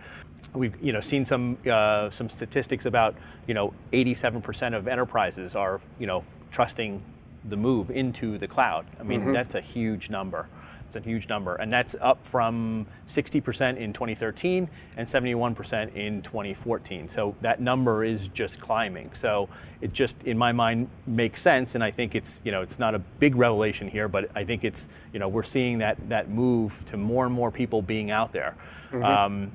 We've 0.53 0.75
you 0.81 0.93
know 0.93 1.01
seen 1.01 1.25
some 1.25 1.57
uh, 1.69 2.09
some 2.09 2.29
statistics 2.29 2.85
about 2.85 3.15
you 3.45 3.53
know 3.53 3.73
87% 3.91 4.75
of 4.75 4.87
enterprises 4.87 5.55
are 5.55 5.81
you 5.99 6.07
know 6.07 6.23
trusting 6.51 7.01
the 7.45 7.57
move 7.57 7.91
into 7.91 8.37
the 8.37 8.47
cloud. 8.47 8.85
I 8.99 9.03
mean 9.03 9.21
mm-hmm. 9.21 9.31
that's 9.33 9.55
a 9.55 9.61
huge 9.61 10.09
number. 10.09 10.47
It's 10.89 10.95
a 10.95 11.01
huge 11.01 11.29
number, 11.29 11.53
and 11.53 11.71
that's 11.71 11.95
up 12.01 12.25
from 12.25 12.87
60% 13.05 13.77
in 13.77 13.93
2013 13.93 14.67
and 14.97 15.07
71% 15.07 15.93
in 15.93 16.23
2014. 16.23 17.07
So 17.07 17.35
that 17.41 17.61
number 17.61 18.03
is 18.03 18.27
just 18.29 18.59
climbing. 18.59 19.13
So 19.13 19.49
it 19.81 19.93
just, 19.93 20.23
in 20.23 20.35
my 20.35 20.51
mind, 20.51 20.89
makes 21.05 21.43
sense, 21.43 21.75
and 21.75 21.83
I 21.83 21.91
think 21.91 22.15
it's, 22.15 22.41
you 22.43 22.51
know, 22.51 22.63
it's 22.63 22.79
not 22.79 22.95
a 22.95 22.99
big 23.19 23.35
revelation 23.35 23.87
here, 23.87 24.07
but 24.07 24.31
I 24.33 24.43
think 24.43 24.63
it's, 24.63 24.87
you 25.13 25.19
know, 25.19 25.27
we're 25.27 25.43
seeing 25.43 25.77
that 25.77 26.09
that 26.09 26.31
move 26.31 26.83
to 26.85 26.97
more 26.97 27.27
and 27.27 27.35
more 27.35 27.51
people 27.51 27.83
being 27.83 28.09
out 28.09 28.33
there. 28.33 28.55
Mm-hmm. 28.91 29.03
Um, 29.03 29.51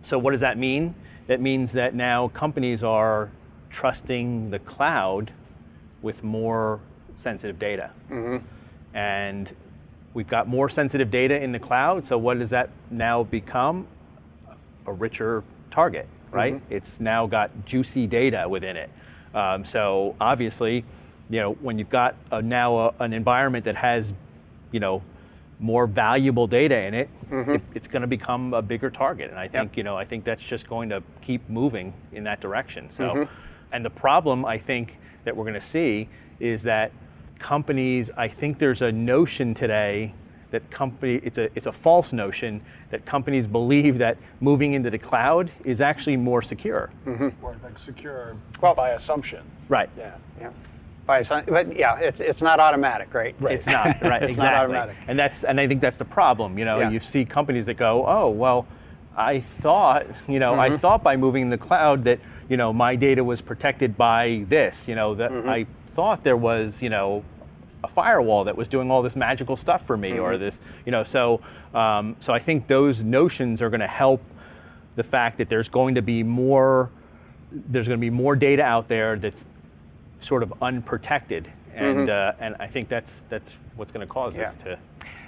so 0.00 0.18
what 0.18 0.30
does 0.30 0.40
that 0.40 0.56
mean? 0.56 0.94
That 1.26 1.42
means 1.42 1.72
that 1.72 1.94
now 1.94 2.28
companies 2.28 2.82
are 2.82 3.30
trusting 3.68 4.50
the 4.50 4.60
cloud 4.60 5.30
with 6.00 6.24
more 6.24 6.80
sensitive 7.14 7.58
data. 7.58 7.90
Mm-hmm. 8.10 8.46
And 8.96 9.52
We've 10.14 10.28
got 10.28 10.46
more 10.46 10.68
sensitive 10.68 11.10
data 11.10 11.42
in 11.42 11.50
the 11.52 11.58
cloud, 11.58 12.04
so 12.04 12.16
what 12.16 12.38
does 12.38 12.50
that 12.50 12.70
now 12.90 13.24
become? 13.24 13.88
A 14.86 14.92
richer 14.92 15.42
target, 15.70 16.06
right? 16.30 16.54
Mm-hmm. 16.54 16.72
It's 16.72 17.00
now 17.00 17.26
got 17.26 17.50
juicy 17.66 18.06
data 18.06 18.48
within 18.48 18.76
it. 18.76 18.90
Um, 19.34 19.64
so 19.64 20.14
obviously, 20.20 20.84
you 21.28 21.40
know, 21.40 21.52
when 21.54 21.78
you've 21.78 21.90
got 21.90 22.14
a, 22.30 22.40
now 22.40 22.76
a, 22.78 22.94
an 23.00 23.12
environment 23.12 23.64
that 23.64 23.74
has, 23.76 24.14
you 24.70 24.78
know, 24.78 25.02
more 25.58 25.86
valuable 25.86 26.46
data 26.46 26.80
in 26.82 26.94
it, 26.94 27.08
mm-hmm. 27.26 27.52
it 27.52 27.62
it's 27.74 27.88
going 27.88 28.02
to 28.02 28.08
become 28.08 28.54
a 28.54 28.62
bigger 28.62 28.90
target. 28.90 29.30
And 29.30 29.38
I 29.38 29.48
think, 29.48 29.72
yep. 29.72 29.76
you 29.78 29.82
know, 29.82 29.96
I 29.96 30.04
think 30.04 30.24
that's 30.24 30.44
just 30.44 30.68
going 30.68 30.90
to 30.90 31.02
keep 31.22 31.48
moving 31.48 31.92
in 32.12 32.24
that 32.24 32.40
direction. 32.40 32.90
So, 32.90 33.08
mm-hmm. 33.08 33.32
and 33.72 33.84
the 33.84 33.90
problem 33.90 34.44
I 34.44 34.58
think 34.58 34.98
that 35.24 35.36
we're 35.36 35.44
going 35.44 35.54
to 35.54 35.60
see 35.60 36.08
is 36.38 36.62
that 36.64 36.92
companies, 37.38 38.10
I 38.16 38.28
think 38.28 38.58
there's 38.58 38.82
a 38.82 38.92
notion 38.92 39.54
today 39.54 40.12
that 40.54 40.70
company 40.70 41.16
it's 41.24 41.36
a 41.36 41.44
it's 41.56 41.66
a 41.66 41.72
false 41.72 42.12
notion 42.12 42.60
that 42.90 43.04
companies 43.04 43.44
believe 43.44 43.98
that 43.98 44.16
moving 44.40 44.72
into 44.74 44.88
the 44.88 44.98
cloud 44.98 45.50
is 45.64 45.80
actually 45.80 46.16
more 46.16 46.42
secure. 46.42 46.90
Mm-hmm. 47.06 47.44
Or 47.44 47.56
like 47.62 47.76
secure 47.76 48.36
well, 48.62 48.74
by 48.74 48.90
assumption. 48.90 49.42
Right. 49.68 49.90
Yeah. 49.98 50.16
Yeah. 50.40 50.50
By 51.06 51.22
but 51.22 51.76
yeah, 51.76 51.98
it's 51.98 52.20
it's 52.20 52.40
not 52.40 52.60
automatic, 52.60 53.12
right? 53.12 53.34
right. 53.40 53.54
It's 53.54 53.66
not 53.66 53.86
right. 54.02 54.22
it's 54.22 54.36
exactly. 54.36 54.72
Not 54.72 54.90
and 55.08 55.18
that's 55.18 55.42
and 55.44 55.60
I 55.60 55.66
think 55.66 55.80
that's 55.80 55.98
the 55.98 56.04
problem. 56.04 56.56
You 56.56 56.64
know, 56.64 56.78
yeah. 56.80 56.90
you 56.90 57.00
see 57.00 57.24
companies 57.24 57.66
that 57.66 57.74
go, 57.74 58.04
oh 58.06 58.30
well, 58.30 58.66
I 59.16 59.40
thought 59.40 60.06
you 60.28 60.38
know 60.38 60.52
mm-hmm. 60.52 60.74
I 60.74 60.76
thought 60.76 61.02
by 61.02 61.16
moving 61.16 61.42
in 61.42 61.48
the 61.48 61.58
cloud 61.58 62.04
that 62.04 62.20
you 62.48 62.56
know 62.56 62.72
my 62.72 62.94
data 62.94 63.24
was 63.24 63.42
protected 63.42 63.96
by 63.96 64.44
this. 64.48 64.86
You 64.88 64.94
know 64.94 65.14
that 65.16 65.32
mm-hmm. 65.32 65.48
I 65.48 65.66
thought 65.94 66.24
there 66.24 66.36
was 66.36 66.82
you 66.82 66.90
know 66.90 67.24
a 67.84 67.88
firewall 67.88 68.44
that 68.44 68.56
was 68.56 68.66
doing 68.66 68.90
all 68.90 69.00
this 69.00 69.14
magical 69.14 69.56
stuff 69.56 69.86
for 69.86 69.96
me 69.96 70.12
mm-hmm. 70.12 70.22
or 70.22 70.36
this 70.36 70.60
you 70.84 70.90
know 70.90 71.04
so 71.04 71.40
um, 71.72 72.16
so 72.18 72.32
i 72.32 72.38
think 72.38 72.66
those 72.66 73.04
notions 73.04 73.62
are 73.62 73.70
going 73.70 73.80
to 73.80 73.86
help 73.86 74.20
the 74.96 75.04
fact 75.04 75.38
that 75.38 75.48
there's 75.48 75.68
going 75.68 75.94
to 75.94 76.02
be 76.02 76.22
more 76.22 76.90
there's 77.52 77.86
going 77.86 77.98
to 77.98 78.04
be 78.04 78.10
more 78.10 78.34
data 78.34 78.62
out 78.62 78.88
there 78.88 79.16
that's 79.16 79.46
sort 80.18 80.42
of 80.42 80.52
unprotected 80.60 81.50
and 81.74 82.08
mm-hmm. 82.08 82.40
uh, 82.40 82.44
and 82.44 82.56
i 82.58 82.66
think 82.66 82.88
that's 82.88 83.24
that's 83.28 83.58
what's 83.76 83.92
going 83.92 84.04
to 84.06 84.12
cause 84.12 84.36
yeah. 84.36 84.44
this 84.44 84.56
to 84.56 84.78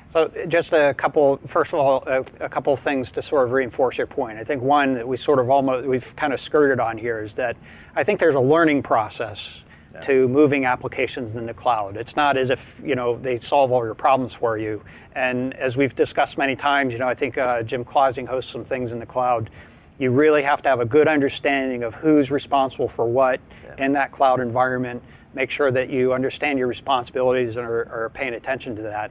so 0.08 0.30
just 0.46 0.72
a 0.72 0.94
couple, 0.94 1.36
first 1.38 1.74
of 1.74 1.80
all, 1.80 2.02
a, 2.06 2.20
a, 2.40 2.48
couple 2.48 2.72
of 2.72 2.78
things 2.78 3.10
to 3.12 3.20
sort 3.22 3.44
of 3.44 3.52
reinforce 3.52 3.98
your 3.98 4.06
point. 4.06 4.38
I 4.38 4.44
think 4.44 4.62
one 4.62 4.94
that 4.94 5.06
we 5.06 5.16
sort 5.16 5.40
of 5.40 5.50
almost, 5.50 5.86
we've 5.86 6.14
kind 6.14 6.32
of 6.32 6.38
skirted 6.38 6.78
on 6.78 6.96
here 6.96 7.20
is 7.20 7.34
that 7.34 7.56
I 7.96 8.04
think 8.04 8.20
there's 8.20 8.36
a 8.36 8.40
learning 8.40 8.84
process 8.84 9.64
to 10.02 10.28
moving 10.28 10.64
applications 10.64 11.34
in 11.34 11.46
the 11.46 11.54
cloud. 11.54 11.96
It's 11.96 12.16
not 12.16 12.36
as 12.36 12.50
if 12.50 12.80
you 12.84 12.94
know 12.94 13.16
they 13.16 13.38
solve 13.38 13.72
all 13.72 13.84
your 13.84 13.94
problems 13.94 14.34
for 14.34 14.58
you. 14.58 14.82
And 15.14 15.54
as 15.54 15.76
we've 15.76 15.94
discussed 15.94 16.38
many 16.38 16.56
times, 16.56 16.92
you 16.92 16.98
know 16.98 17.08
I 17.08 17.14
think 17.14 17.38
uh, 17.38 17.62
Jim 17.62 17.84
Clausing 17.84 18.26
hosts 18.26 18.50
some 18.50 18.64
things 18.64 18.92
in 18.92 18.98
the 18.98 19.06
cloud. 19.06 19.50
You 19.98 20.10
really 20.10 20.42
have 20.42 20.60
to 20.62 20.68
have 20.68 20.80
a 20.80 20.84
good 20.84 21.08
understanding 21.08 21.82
of 21.82 21.94
who's 21.94 22.30
responsible 22.30 22.88
for 22.88 23.06
what 23.06 23.40
yeah. 23.64 23.86
in 23.86 23.92
that 23.92 24.12
cloud 24.12 24.40
environment. 24.40 25.02
Make 25.32 25.50
sure 25.50 25.70
that 25.70 25.90
you 25.90 26.12
understand 26.12 26.58
your 26.58 26.68
responsibilities 26.68 27.56
and 27.56 27.66
are, 27.66 27.88
are 27.90 28.10
paying 28.10 28.34
attention 28.34 28.76
to 28.76 28.82
that. 28.82 29.10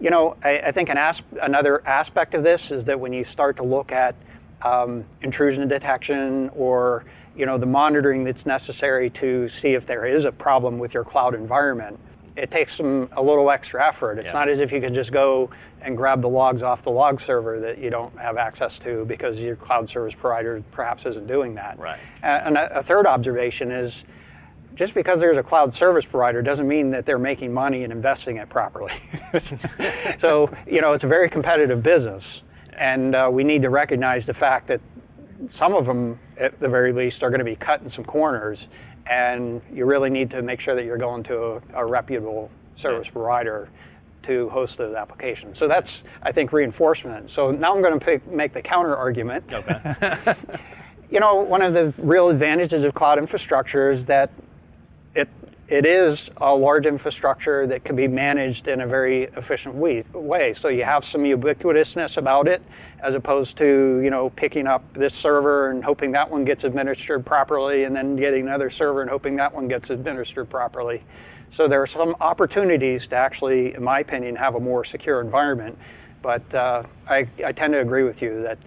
You 0.00 0.10
know, 0.10 0.36
I, 0.42 0.58
I 0.58 0.72
think 0.72 0.88
an 0.88 0.98
as- 0.98 1.22
another 1.40 1.86
aspect 1.86 2.34
of 2.34 2.42
this 2.42 2.70
is 2.70 2.84
that 2.86 2.98
when 2.98 3.12
you 3.12 3.24
start 3.24 3.56
to 3.56 3.62
look 3.62 3.92
at 3.92 4.14
um, 4.62 5.04
intrusion 5.20 5.66
detection 5.68 6.50
or 6.50 7.04
you 7.36 7.46
know, 7.46 7.58
the 7.58 7.66
monitoring 7.66 8.24
that's 8.24 8.46
necessary 8.46 9.10
to 9.10 9.48
see 9.48 9.74
if 9.74 9.86
there 9.86 10.04
is 10.04 10.24
a 10.24 10.32
problem 10.32 10.78
with 10.78 10.94
your 10.94 11.04
cloud 11.04 11.34
environment. 11.34 11.98
It 12.34 12.50
takes 12.50 12.76
some 12.76 13.10
a 13.12 13.22
little 13.22 13.50
extra 13.50 13.86
effort. 13.86 14.18
It's 14.18 14.28
yeah. 14.28 14.32
not 14.32 14.48
as 14.48 14.60
if 14.60 14.72
you 14.72 14.80
can 14.80 14.94
just 14.94 15.12
go 15.12 15.50
and 15.82 15.96
grab 15.96 16.22
the 16.22 16.28
logs 16.28 16.62
off 16.62 16.82
the 16.82 16.90
log 16.90 17.20
server 17.20 17.60
that 17.60 17.78
you 17.78 17.90
don't 17.90 18.16
have 18.18 18.38
access 18.38 18.78
to 18.80 19.04
because 19.04 19.38
your 19.38 19.56
cloud 19.56 19.90
service 19.90 20.14
provider 20.14 20.62
perhaps 20.70 21.04
isn't 21.04 21.26
doing 21.26 21.56
that. 21.56 21.78
Right. 21.78 22.00
And 22.22 22.56
a 22.56 22.82
third 22.82 23.06
observation 23.06 23.70
is 23.70 24.04
just 24.74 24.94
because 24.94 25.20
there's 25.20 25.36
a 25.36 25.42
cloud 25.42 25.74
service 25.74 26.04
provider 26.04 26.42
doesn't 26.42 26.66
mean 26.66 26.90
that 26.90 27.04
they're 27.04 27.18
making 27.18 27.52
money 27.52 27.84
and 27.84 27.92
investing 27.92 28.36
it 28.38 28.48
properly. 28.48 28.92
so, 30.18 30.50
you 30.66 30.80
know, 30.80 30.92
it's 30.92 31.04
a 31.04 31.08
very 31.08 31.28
competitive 31.28 31.82
business. 31.82 32.42
And 32.72 33.14
uh, 33.14 33.28
we 33.30 33.44
need 33.44 33.62
to 33.62 33.70
recognize 33.70 34.24
the 34.24 34.34
fact 34.34 34.68
that 34.68 34.80
some 35.48 35.74
of 35.74 35.86
them, 35.86 36.18
at 36.36 36.60
the 36.60 36.68
very 36.68 36.92
least, 36.92 37.22
are 37.22 37.30
going 37.30 37.40
to 37.40 37.44
be 37.44 37.56
cutting 37.56 37.90
some 37.90 38.04
corners, 38.04 38.68
and 39.06 39.60
you 39.72 39.84
really 39.84 40.10
need 40.10 40.30
to 40.30 40.42
make 40.42 40.60
sure 40.60 40.74
that 40.74 40.84
you're 40.84 40.98
going 40.98 41.22
to 41.24 41.42
a, 41.42 41.60
a 41.74 41.86
reputable 41.86 42.50
service 42.76 43.08
provider 43.08 43.68
to 44.22 44.48
host 44.50 44.78
those 44.78 44.94
applications. 44.94 45.58
So 45.58 45.66
that's, 45.66 46.04
I 46.22 46.32
think, 46.32 46.52
reinforcement. 46.52 47.30
So 47.30 47.50
now 47.50 47.74
I'm 47.74 47.82
going 47.82 47.98
to 47.98 48.04
pick, 48.04 48.26
make 48.26 48.52
the 48.52 48.62
counter 48.62 48.96
argument. 48.96 49.52
Okay. 49.52 50.34
you 51.10 51.20
know, 51.20 51.36
one 51.36 51.62
of 51.62 51.74
the 51.74 51.92
real 51.98 52.28
advantages 52.28 52.84
of 52.84 52.94
cloud 52.94 53.18
infrastructure 53.18 53.90
is 53.90 54.06
that 54.06 54.30
it 55.72 55.86
is 55.86 56.30
a 56.36 56.54
large 56.54 56.84
infrastructure 56.84 57.66
that 57.66 57.82
can 57.82 57.96
be 57.96 58.06
managed 58.06 58.68
in 58.68 58.82
a 58.82 58.86
very 58.86 59.22
efficient 59.22 59.74
way. 59.74 60.52
So 60.52 60.68
you 60.68 60.84
have 60.84 61.02
some 61.02 61.22
ubiquitousness 61.22 62.18
about 62.18 62.46
it, 62.46 62.62
as 63.00 63.14
opposed 63.14 63.56
to 63.56 64.00
you 64.04 64.10
know 64.10 64.28
picking 64.28 64.66
up 64.66 64.84
this 64.92 65.14
server 65.14 65.70
and 65.70 65.82
hoping 65.82 66.12
that 66.12 66.30
one 66.30 66.44
gets 66.44 66.64
administered 66.64 67.24
properly, 67.24 67.84
and 67.84 67.96
then 67.96 68.16
getting 68.16 68.42
another 68.42 68.68
server 68.68 69.00
and 69.00 69.08
hoping 69.08 69.36
that 69.36 69.54
one 69.54 69.66
gets 69.66 69.88
administered 69.88 70.50
properly. 70.50 71.04
So 71.48 71.66
there 71.66 71.80
are 71.80 71.86
some 71.86 72.16
opportunities 72.20 73.06
to 73.06 73.16
actually, 73.16 73.72
in 73.72 73.82
my 73.82 74.00
opinion, 74.00 74.36
have 74.36 74.54
a 74.54 74.60
more 74.60 74.84
secure 74.84 75.22
environment. 75.22 75.78
But 76.20 76.54
uh, 76.54 76.82
I, 77.08 77.26
I 77.42 77.52
tend 77.52 77.72
to 77.72 77.80
agree 77.80 78.04
with 78.04 78.20
you 78.20 78.42
that 78.42 78.58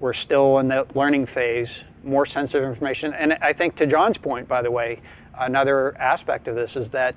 we're 0.00 0.14
still 0.14 0.58
in 0.58 0.68
the 0.68 0.86
learning 0.94 1.26
phase, 1.26 1.84
more 2.02 2.24
sensitive 2.24 2.66
information. 2.66 3.12
And 3.12 3.34
I 3.34 3.52
think 3.52 3.76
to 3.76 3.86
John's 3.86 4.18
point, 4.18 4.48
by 4.48 4.62
the 4.62 4.70
way, 4.70 5.00
another 5.38 5.96
aspect 5.98 6.48
of 6.48 6.54
this 6.54 6.76
is 6.76 6.90
that 6.90 7.14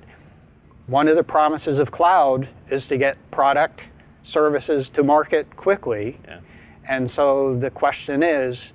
one 0.88 1.08
of 1.08 1.16
the 1.16 1.24
promises 1.24 1.80
of 1.80 1.92
cloud 1.92 2.50
is 2.70 2.88
to 2.88 2.98
get 2.98 3.18
product 3.32 3.90
services 4.24 4.90
to 4.90 5.04
market 5.04 5.56
quickly. 5.56 6.18
Yeah. 6.26 6.40
And 6.88 7.12
so 7.12 7.56
the 7.56 7.70
question 7.70 8.24
is, 8.24 8.74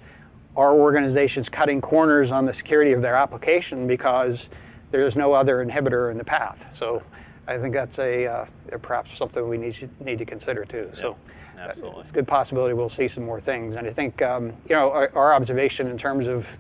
are 0.56 0.74
organizations 0.74 1.48
cutting 1.48 1.80
corners 1.80 2.30
on 2.30 2.44
the 2.44 2.52
security 2.52 2.92
of 2.92 3.00
their 3.00 3.14
application 3.14 3.86
because 3.86 4.50
there's 4.90 5.16
no 5.16 5.32
other 5.32 5.64
inhibitor 5.64 6.10
in 6.10 6.18
the 6.18 6.24
path. 6.24 6.74
So 6.74 7.02
I 7.46 7.58
think 7.58 7.74
that's 7.74 7.98
a 7.98 8.26
uh, 8.26 8.46
perhaps 8.82 9.16
something 9.16 9.48
we 9.48 9.58
need 9.58 9.72
to, 9.74 9.88
need 10.00 10.18
to 10.18 10.24
consider 10.24 10.64
too. 10.64 10.90
Yeah, 10.92 11.00
so 11.00 11.16
absolutely. 11.58 12.00
it's 12.02 12.10
a 12.10 12.14
good 12.14 12.28
possibility 12.28 12.74
we'll 12.74 12.88
see 12.88 13.08
some 13.08 13.24
more 13.24 13.40
things. 13.40 13.76
And 13.76 13.86
I 13.86 13.90
think 13.90 14.22
um, 14.22 14.52
you 14.68 14.76
know 14.76 14.90
our, 14.92 15.10
our, 15.14 15.34
observation 15.34 15.88
in 15.88 15.98
terms 15.98 16.28
of 16.28 16.56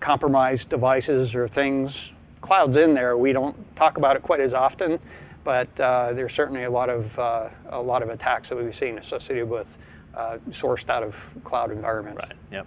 compromised 0.00 0.70
devices 0.70 1.34
or 1.34 1.46
things, 1.48 2.12
clouds 2.44 2.76
in 2.76 2.92
there. 2.92 3.16
We 3.16 3.32
don't 3.32 3.56
talk 3.74 3.96
about 3.96 4.16
it 4.16 4.22
quite 4.22 4.40
as 4.40 4.52
often, 4.52 5.00
but 5.44 5.68
uh, 5.80 6.12
there's 6.12 6.34
certainly 6.34 6.64
a 6.64 6.70
lot 6.70 6.90
of 6.90 7.18
uh, 7.18 7.48
a 7.70 7.80
lot 7.80 8.02
of 8.02 8.10
attacks 8.10 8.50
that 8.50 8.56
we've 8.56 8.74
seen 8.74 8.98
associated 8.98 9.48
with 9.48 9.78
uh, 10.14 10.38
sourced 10.50 10.88
out 10.90 11.02
of 11.02 11.30
cloud 11.42 11.70
environments. 11.70 12.22
Right. 12.22 12.36
Yep. 12.52 12.66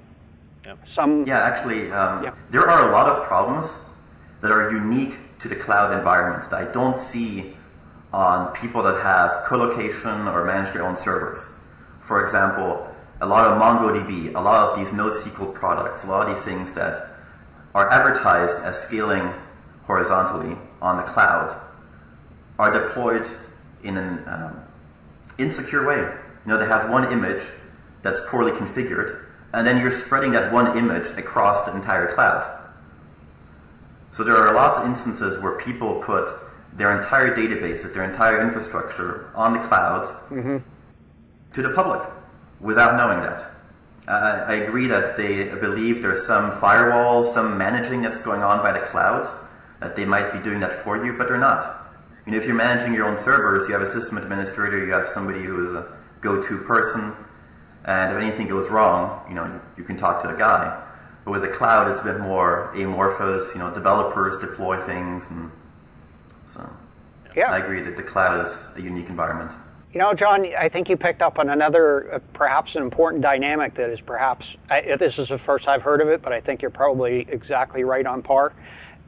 Yep. 0.66 0.88
Some. 0.88 1.26
Yeah, 1.26 1.40
actually, 1.40 1.92
um, 1.92 2.24
yep. 2.24 2.36
there 2.50 2.68
are 2.68 2.90
a 2.90 2.92
lot 2.92 3.08
of 3.08 3.26
problems 3.28 3.94
that 4.42 4.52
are 4.52 4.72
unique 4.72 5.14
to 5.40 5.48
the 5.48 5.56
cloud 5.56 5.96
environment 5.96 6.50
that 6.50 6.68
I 6.68 6.72
don't 6.74 6.96
see 6.96 7.54
on 8.12 8.54
people 8.56 8.82
that 8.82 9.00
have 9.04 9.46
colocation 9.46 10.28
or 10.28 10.44
manage 10.44 10.72
their 10.72 10.84
own 10.84 10.96
servers. 10.96 11.64
For 12.00 12.24
example, 12.24 12.88
a 13.22 13.28
lot 13.28 13.46
of 13.46 13.62
MongoDB, 13.62 14.34
a 14.34 14.40
lot 14.40 14.70
of 14.70 14.80
these 14.80 14.90
NoSQL 14.90 15.54
products, 15.54 16.04
a 16.04 16.08
lot 16.08 16.28
of 16.28 16.36
these 16.36 16.46
things 16.46 16.74
that 16.74 17.10
are 17.76 17.90
advertised 17.92 18.64
as 18.64 18.80
scaling 18.80 19.34
horizontally 19.88 20.56
on 20.82 20.98
the 20.98 21.04
cloud 21.04 21.60
are 22.60 22.72
deployed 22.72 23.26
in 23.84 23.98
an 23.98 24.24
um, 24.28 24.64
insecure 25.40 25.88
way. 25.88 25.98
You 25.98 26.54
know, 26.54 26.58
they 26.58 26.66
have 26.66 26.90
one 26.90 27.12
image 27.12 27.44
that's 28.04 28.22
poorly 28.30 28.52
configured, 28.52 29.26
and 29.54 29.66
then 29.66 29.82
you're 29.82 29.92
spreading 29.92 30.32
that 30.34 30.54
one 30.54 30.78
image 30.78 31.08
across 31.18 31.66
the 31.66 31.76
entire 31.76 32.14
cloud. 32.14 32.54
So 34.12 34.24
there 34.24 34.36
are 34.36 34.54
lots 34.54 34.80
of 34.80 34.86
instances 34.86 35.42
where 35.42 35.58
people 35.58 36.02
put 36.02 36.28
their 36.74 36.98
entire 36.98 37.36
databases, 37.36 37.94
their 37.94 38.04
entire 38.04 38.42
infrastructure 38.42 39.30
on 39.36 39.54
the 39.54 39.60
cloud 39.60 40.06
mm-hmm. 40.30 40.58
to 41.54 41.62
the 41.62 41.74
public 41.74 42.08
without 42.60 42.98
knowing 42.98 43.22
that. 43.22 43.42
Uh, 44.08 44.46
I 44.48 44.56
agree 44.56 44.88
that 44.88 45.18
they 45.18 45.50
believe 45.60 46.02
there's 46.02 46.26
some 46.26 46.52
firewall, 46.52 47.26
some 47.26 47.58
managing 47.58 48.02
that's 48.02 48.22
going 48.22 48.42
on 48.42 48.60
by 48.64 48.72
the 48.72 48.86
cloud, 48.86 49.28
that 49.80 49.96
they 49.96 50.06
might 50.06 50.32
be 50.32 50.40
doing 50.40 50.60
that 50.62 50.74
for 50.74 51.04
you, 51.04 51.18
but 51.18 51.28
they're 51.28 51.38
not. 51.38 51.64
You 52.26 52.32
know, 52.34 52.38
if 52.38 52.46
you're 52.46 52.56
managing 52.56 52.94
your 52.94 53.08
own 53.08 53.18
servers, 53.18 53.68
you 53.68 53.74
have 53.74 53.82
a 53.82 53.88
system 53.88 54.18
administrator, 54.18 54.86
you 54.86 54.92
have 54.92 55.08
somebody 55.08 55.44
who 55.44 55.66
is 55.66 55.74
a 55.74 55.98
go-to 56.22 56.58
person, 56.60 57.14
and 57.86 58.16
if 58.16 58.22
anything 58.22 58.48
goes 58.48 58.70
wrong, 58.70 59.24
you 59.30 59.36
know, 59.36 59.62
you 59.78 59.84
can 59.84 59.96
talk 59.96 60.22
to 60.24 60.28
the 60.28 60.34
guy. 60.34 60.84
But 61.24 61.32
with 61.32 61.42
the 61.42 61.50
cloud, 61.50 61.92
it's 61.92 62.02
a 62.02 62.04
bit 62.04 62.20
more 62.20 62.72
amorphous. 62.72 63.54
You 63.54 63.60
know, 63.60 63.74
developers 63.74 64.40
deploy 64.40 64.78
things, 64.78 65.32
and 65.32 65.52
so 66.46 66.70
yeah. 67.36 67.52
I 67.52 67.60
agree 67.60 67.82
that 67.82 67.96
the 67.96 68.04
cloud 68.04 68.46
is 68.46 68.74
a 68.78 68.82
unique 68.82 69.10
environment. 69.10 69.52
You 69.94 70.00
know, 70.00 70.14
John, 70.14 70.46
I 70.58 70.68
think 70.68 70.90
you 70.90 70.98
picked 70.98 71.22
up 71.22 71.40
on 71.40 71.50
another, 71.50 72.16
uh, 72.16 72.20
perhaps 72.34 72.76
an 72.76 72.84
important 72.84 73.24
dynamic 73.24 73.74
that 73.76 73.90
is 73.90 74.02
perhaps, 74.02 74.58
I, 74.70 74.96
this 74.98 75.18
is 75.18 75.30
the 75.30 75.38
first 75.38 75.68
I've 75.68 75.82
heard 75.82 76.02
of 76.02 76.10
it, 76.10 76.22
but 76.22 76.34
I 76.34 76.42
think 76.42 76.62
you're 76.62 76.72
probably 76.72 77.22
exactly 77.22 77.84
right 77.84 78.06
on 78.06 78.22
par. 78.22 78.54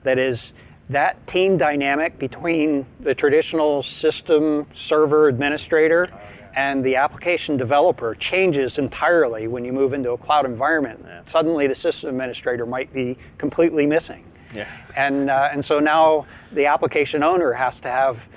That 0.03 0.17
is 0.17 0.53
that 0.89 1.27
team 1.27 1.57
dynamic 1.57 2.17
between 2.17 2.85
the 2.99 3.13
traditional 3.13 3.83
system 3.83 4.65
server 4.73 5.27
administrator 5.27 6.09
and 6.55 6.83
the 6.83 6.95
application 6.95 7.57
developer 7.57 8.15
changes 8.15 8.79
entirely 8.79 9.47
when 9.47 9.63
you 9.63 9.71
move 9.71 9.93
into 9.93 10.11
a 10.11 10.17
cloud 10.17 10.45
environment. 10.45 10.99
Yeah. 11.05 11.21
Suddenly, 11.27 11.67
the 11.67 11.75
system 11.75 12.09
administrator 12.09 12.65
might 12.65 12.91
be 12.91 13.17
completely 13.37 13.85
missing. 13.85 14.23
Yeah. 14.55 14.67
And, 14.97 15.29
uh, 15.29 15.49
and 15.51 15.63
so 15.63 15.79
now 15.79 16.25
the 16.51 16.65
application 16.65 17.21
owner 17.21 17.53
has 17.53 17.79
to 17.81 17.89
have 17.89 18.27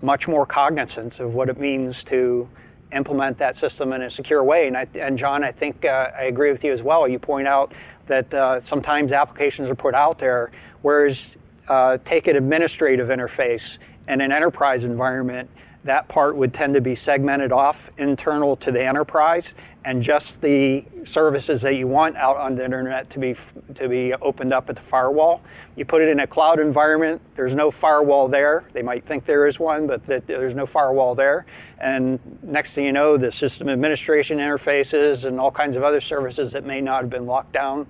much 0.00 0.26
more 0.26 0.46
cognizance 0.46 1.20
of 1.20 1.34
what 1.34 1.50
it 1.50 1.58
means 1.58 2.02
to 2.04 2.48
implement 2.92 3.38
that 3.38 3.54
system 3.56 3.92
in 3.92 4.02
a 4.02 4.10
secure 4.10 4.42
way. 4.42 4.66
And, 4.66 4.76
I, 4.76 4.86
and 4.94 5.16
John, 5.16 5.44
I 5.44 5.52
think 5.52 5.84
uh, 5.84 6.10
I 6.16 6.24
agree 6.24 6.50
with 6.50 6.64
you 6.64 6.72
as 6.72 6.82
well. 6.82 7.06
You 7.06 7.18
point 7.18 7.46
out 7.46 7.72
that 8.06 8.32
uh, 8.34 8.60
sometimes 8.60 9.12
applications 9.12 9.68
are 9.70 9.74
put 9.74 9.94
out 9.94 10.18
there, 10.18 10.50
whereas 10.82 11.36
uh, 11.68 11.98
take 12.04 12.26
an 12.26 12.36
administrative 12.36 13.08
interface 13.08 13.78
in 14.08 14.20
an 14.20 14.32
enterprise 14.32 14.84
environment, 14.84 15.48
that 15.84 16.08
part 16.08 16.36
would 16.36 16.52
tend 16.52 16.74
to 16.74 16.80
be 16.80 16.94
segmented 16.94 17.52
off 17.52 17.90
internal 17.96 18.56
to 18.56 18.70
the 18.72 18.84
enterprise 18.84 19.54
and 19.84 20.02
just 20.02 20.42
the 20.42 20.84
services 21.04 21.62
that 21.62 21.74
you 21.74 21.86
want 21.86 22.16
out 22.16 22.36
on 22.36 22.54
the 22.54 22.64
internet 22.64 23.08
to 23.10 23.18
be 23.18 23.34
to 23.74 23.88
be 23.88 24.12
opened 24.14 24.52
up 24.52 24.68
at 24.68 24.76
the 24.76 24.82
firewall. 24.82 25.40
You 25.76 25.84
put 25.84 26.02
it 26.02 26.08
in 26.08 26.20
a 26.20 26.26
cloud 26.26 26.60
environment, 26.60 27.22
there's 27.34 27.54
no 27.54 27.70
firewall 27.70 28.28
there. 28.28 28.64
They 28.72 28.82
might 28.82 29.04
think 29.04 29.24
there 29.24 29.46
is 29.46 29.58
one, 29.58 29.86
but 29.86 30.04
there's 30.04 30.54
no 30.54 30.66
firewall 30.66 31.14
there. 31.14 31.46
And 31.78 32.20
next 32.42 32.74
thing 32.74 32.84
you 32.84 32.92
know, 32.92 33.16
the 33.16 33.32
system 33.32 33.68
administration 33.68 34.38
interfaces 34.38 35.24
and 35.24 35.40
all 35.40 35.50
kinds 35.50 35.76
of 35.76 35.82
other 35.82 36.00
services 36.00 36.52
that 36.52 36.64
may 36.64 36.80
not 36.80 37.02
have 37.02 37.10
been 37.10 37.26
locked 37.26 37.52
down 37.52 37.86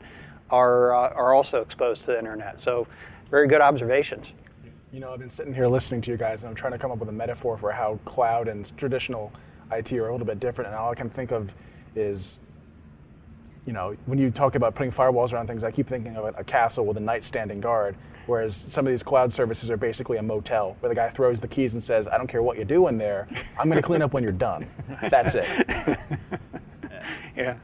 are 0.50 0.94
uh, 0.94 1.12
are 1.14 1.34
also 1.34 1.60
exposed 1.60 2.04
to 2.04 2.12
the 2.12 2.18
internet. 2.18 2.62
So 2.62 2.86
very 3.30 3.48
good 3.48 3.60
observations 3.60 4.32
you 4.92 4.98
know, 4.98 5.12
I've 5.12 5.20
been 5.20 5.30
sitting 5.30 5.54
here 5.54 5.68
listening 5.68 6.00
to 6.02 6.10
you 6.10 6.16
guys, 6.16 6.42
and 6.42 6.50
I'm 6.50 6.56
trying 6.56 6.72
to 6.72 6.78
come 6.78 6.90
up 6.90 6.98
with 6.98 7.08
a 7.08 7.12
metaphor 7.12 7.56
for 7.56 7.70
how 7.70 8.00
cloud 8.04 8.48
and 8.48 8.76
traditional 8.76 9.32
IT 9.70 9.92
are 9.92 10.08
a 10.08 10.12
little 10.12 10.26
bit 10.26 10.40
different. 10.40 10.68
And 10.68 10.76
all 10.76 10.90
I 10.90 10.94
can 10.96 11.08
think 11.08 11.30
of 11.30 11.54
is, 11.94 12.40
you 13.66 13.72
know, 13.72 13.96
when 14.06 14.18
you 14.18 14.30
talk 14.30 14.54
about 14.54 14.74
putting 14.74 14.92
firewalls 14.92 15.32
around 15.32 15.46
things, 15.46 15.64
I 15.64 15.70
keep 15.70 15.86
thinking 15.86 16.16
of 16.16 16.34
a 16.36 16.44
castle 16.44 16.86
with 16.86 16.96
a 16.96 17.00
knight 17.00 17.24
standing 17.24 17.60
guard. 17.60 17.96
Whereas 18.26 18.54
some 18.54 18.86
of 18.86 18.92
these 18.92 19.02
cloud 19.02 19.32
services 19.32 19.70
are 19.70 19.76
basically 19.76 20.18
a 20.18 20.22
motel 20.22 20.76
where 20.80 20.88
the 20.88 20.94
guy 20.94 21.08
throws 21.08 21.40
the 21.40 21.48
keys 21.48 21.74
and 21.74 21.82
says, 21.82 22.06
I 22.06 22.16
don't 22.16 22.28
care 22.28 22.42
what 22.42 22.58
you 22.58 22.64
do 22.64 22.86
in 22.86 22.96
there, 22.96 23.26
I'm 23.58 23.68
going 23.68 23.80
to 23.80 23.86
clean 23.86 24.02
up 24.02 24.12
when 24.12 24.22
you're 24.22 24.30
done. 24.30 24.66
That's 25.10 25.34
it. 25.34 25.98
yeah. 27.36 27.56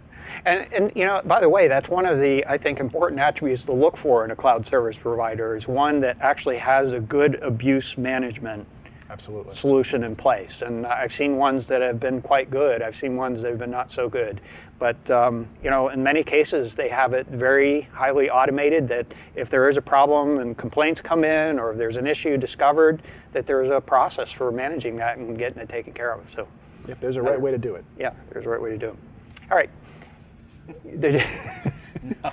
And, 0.45 0.73
and 0.73 0.93
you 0.95 1.05
know, 1.05 1.23
by 1.25 1.41
the 1.41 1.49
way, 1.49 1.67
that's 1.67 1.89
one 1.89 2.07
of 2.07 2.21
the 2.21 2.47
I 2.47 2.59
think 2.59 2.79
important 2.79 3.21
attributes 3.21 3.65
to 3.65 3.73
look 3.73 3.97
for 3.97 4.25
in 4.25 4.31
a 4.31 4.37
cloud 4.37 4.67
service 4.67 4.97
provider 4.97 5.57
is 5.57 5.67
one 5.67 6.01
that 6.01 6.19
actually 6.21 6.59
has 6.59 6.93
a 6.93 7.01
good 7.01 7.37
abuse 7.43 7.97
management 7.99 8.67
Absolutely. 9.09 9.55
solution 9.55 10.03
in 10.05 10.17
place. 10.17 10.63
And 10.63 10.87
I've 10.87 11.13
seen 11.13 11.37
ones 11.37 11.69
that 11.69 11.83
have 11.83 12.01
been 12.01 12.21
quite 12.23 12.51
good. 12.51 12.83
I've 12.83 12.97
seen 12.97 13.17
ones 13.17 13.43
that 13.43 13.51
have 13.51 13.59
been 13.59 13.71
not 13.71 13.91
so 13.91 14.09
good. 14.09 14.41
But 14.79 15.11
um, 15.11 15.49
you 15.63 15.71
know, 15.71 15.89
in 15.89 16.03
many 16.03 16.23
cases, 16.23 16.75
they 16.77 16.89
have 16.89 17.13
it 17.13 17.27
very 17.27 17.83
highly 17.93 18.29
automated. 18.29 18.89
That 18.89 19.07
if 19.35 19.49
there 19.49 19.69
is 19.69 19.77
a 19.77 19.83
problem 19.83 20.39
and 20.39 20.57
complaints 20.57 21.01
come 21.01 21.25
in, 21.25 21.59
or 21.59 21.73
if 21.73 21.79
there's 21.79 21.97
an 21.97 22.07
issue 22.07 22.37
discovered, 22.37 23.01
that 23.33 23.47
there 23.47 23.63
is 23.63 23.71
a 23.71 23.81
process 23.81 24.31
for 24.31 24.51
managing 24.53 24.97
that 24.97 25.19
and 25.19 25.39
getting 25.39 25.63
it 25.63 25.69
taken 25.69 25.93
care 25.93 26.13
of. 26.13 26.31
So, 26.31 26.49
if 26.89 27.01
there's 27.01 27.17
a 27.17 27.23
right 27.23 27.41
way 27.41 27.51
to 27.53 27.59
do 27.59 27.75
it. 27.77 27.85
Yeah, 27.99 28.13
there's 28.31 28.47
a 28.47 28.51
right 28.51 28.61
way 28.61 28.71
to 28.71 28.79
do 28.79 28.89
it. 28.89 28.97
All 29.51 29.57
right. 29.57 29.71
no, 30.85 32.33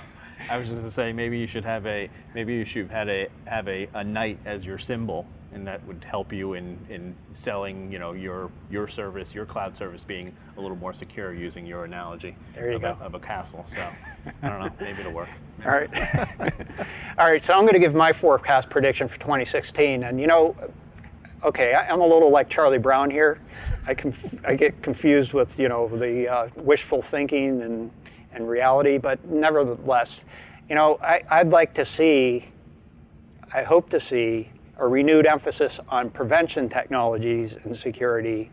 I 0.50 0.58
was 0.58 0.68
just 0.68 0.72
going 0.72 0.84
to 0.84 0.90
say 0.90 1.12
maybe 1.12 1.38
you 1.38 1.46
should 1.46 1.64
have 1.64 1.86
a 1.86 2.10
maybe 2.34 2.54
you 2.54 2.64
should 2.64 2.90
have 2.90 3.08
a 3.08 3.28
have 3.46 3.68
a, 3.68 3.88
a 3.94 4.04
knight 4.04 4.38
as 4.44 4.66
your 4.66 4.78
symbol, 4.78 5.26
and 5.54 5.66
that 5.66 5.84
would 5.86 6.02
help 6.04 6.32
you 6.32 6.54
in, 6.54 6.76
in 6.90 7.14
selling 7.32 7.90
you 7.90 7.98
know 7.98 8.12
your 8.12 8.50
your 8.70 8.88
service, 8.88 9.34
your 9.34 9.46
cloud 9.46 9.76
service 9.76 10.04
being 10.04 10.32
a 10.56 10.60
little 10.60 10.76
more 10.76 10.92
secure 10.92 11.32
using 11.32 11.64
your 11.66 11.84
analogy 11.84 12.36
there 12.54 12.70
you 12.70 12.76
of, 12.76 12.82
go. 12.82 12.96
A, 13.00 13.04
of 13.04 13.14
a 13.14 13.20
castle. 13.20 13.64
So 13.66 13.88
I 14.42 14.48
don't 14.48 14.60
know, 14.60 14.70
maybe 14.80 15.00
it'll 15.00 15.12
work. 15.12 15.28
All 15.64 15.70
right, 15.70 15.88
all 17.18 17.30
right. 17.30 17.42
So 17.42 17.54
I'm 17.54 17.62
going 17.62 17.74
to 17.74 17.78
give 17.78 17.94
my 17.94 18.12
forecast 18.12 18.68
prediction 18.68 19.08
for 19.08 19.18
2016, 19.20 20.02
and 20.02 20.20
you 20.20 20.26
know, 20.26 20.56
okay, 21.42 21.74
I'm 21.74 22.00
a 22.00 22.06
little 22.06 22.30
like 22.30 22.48
Charlie 22.48 22.78
Brown 22.78 23.10
here. 23.10 23.40
I, 23.86 23.92
conf- 23.94 24.46
I 24.46 24.54
get 24.56 24.82
confused 24.82 25.32
with 25.32 25.58
you 25.58 25.68
know 25.68 25.88
the 25.88 26.28
uh, 26.28 26.48
wishful 26.56 27.00
thinking 27.00 27.62
and 27.62 27.90
and 28.32 28.48
reality, 28.48 28.98
but 28.98 29.24
nevertheless, 29.24 30.24
you 30.68 30.74
know, 30.74 30.98
I, 31.00 31.22
I'd 31.30 31.50
like 31.50 31.74
to 31.74 31.84
see, 31.84 32.48
I 33.52 33.62
hope 33.62 33.90
to 33.90 34.00
see 34.00 34.50
a 34.78 34.86
renewed 34.86 35.26
emphasis 35.26 35.80
on 35.88 36.10
prevention 36.10 36.68
technologies 36.68 37.54
and 37.54 37.76
security 37.76 38.50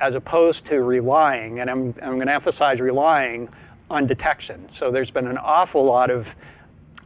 as 0.00 0.14
opposed 0.14 0.66
to 0.66 0.80
relying, 0.80 1.58
and 1.60 1.68
I'm, 1.68 1.94
I'm 2.02 2.14
going 2.14 2.28
to 2.28 2.34
emphasize 2.34 2.80
relying 2.80 3.48
on 3.90 4.06
detection. 4.06 4.68
So 4.70 4.90
there's 4.90 5.10
been 5.10 5.26
an 5.26 5.38
awful 5.38 5.84
lot 5.84 6.10
of 6.10 6.36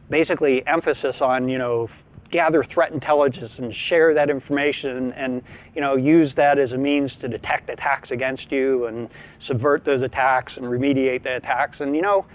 basically 0.09 0.65
emphasis 0.67 1.21
on, 1.21 1.49
you 1.49 1.57
know, 1.57 1.89
gather 2.29 2.63
threat 2.63 2.91
intelligence 2.91 3.59
and 3.59 3.73
share 3.73 4.15
that 4.15 4.27
information 4.27 5.13
and 5.13 5.43
you 5.75 5.81
know 5.81 5.95
use 5.95 6.33
that 6.33 6.57
as 6.57 6.73
a 6.73 6.77
means 6.79 7.15
to 7.15 7.27
detect 7.27 7.69
attacks 7.69 8.09
against 8.09 8.51
you 8.51 8.87
and 8.87 9.07
subvert 9.37 9.85
those 9.85 10.01
attacks 10.01 10.57
and 10.57 10.65
remediate 10.65 11.21
the 11.21 11.35
attacks 11.35 11.79
and 11.79 11.95
you 11.95 12.01
know 12.01 12.25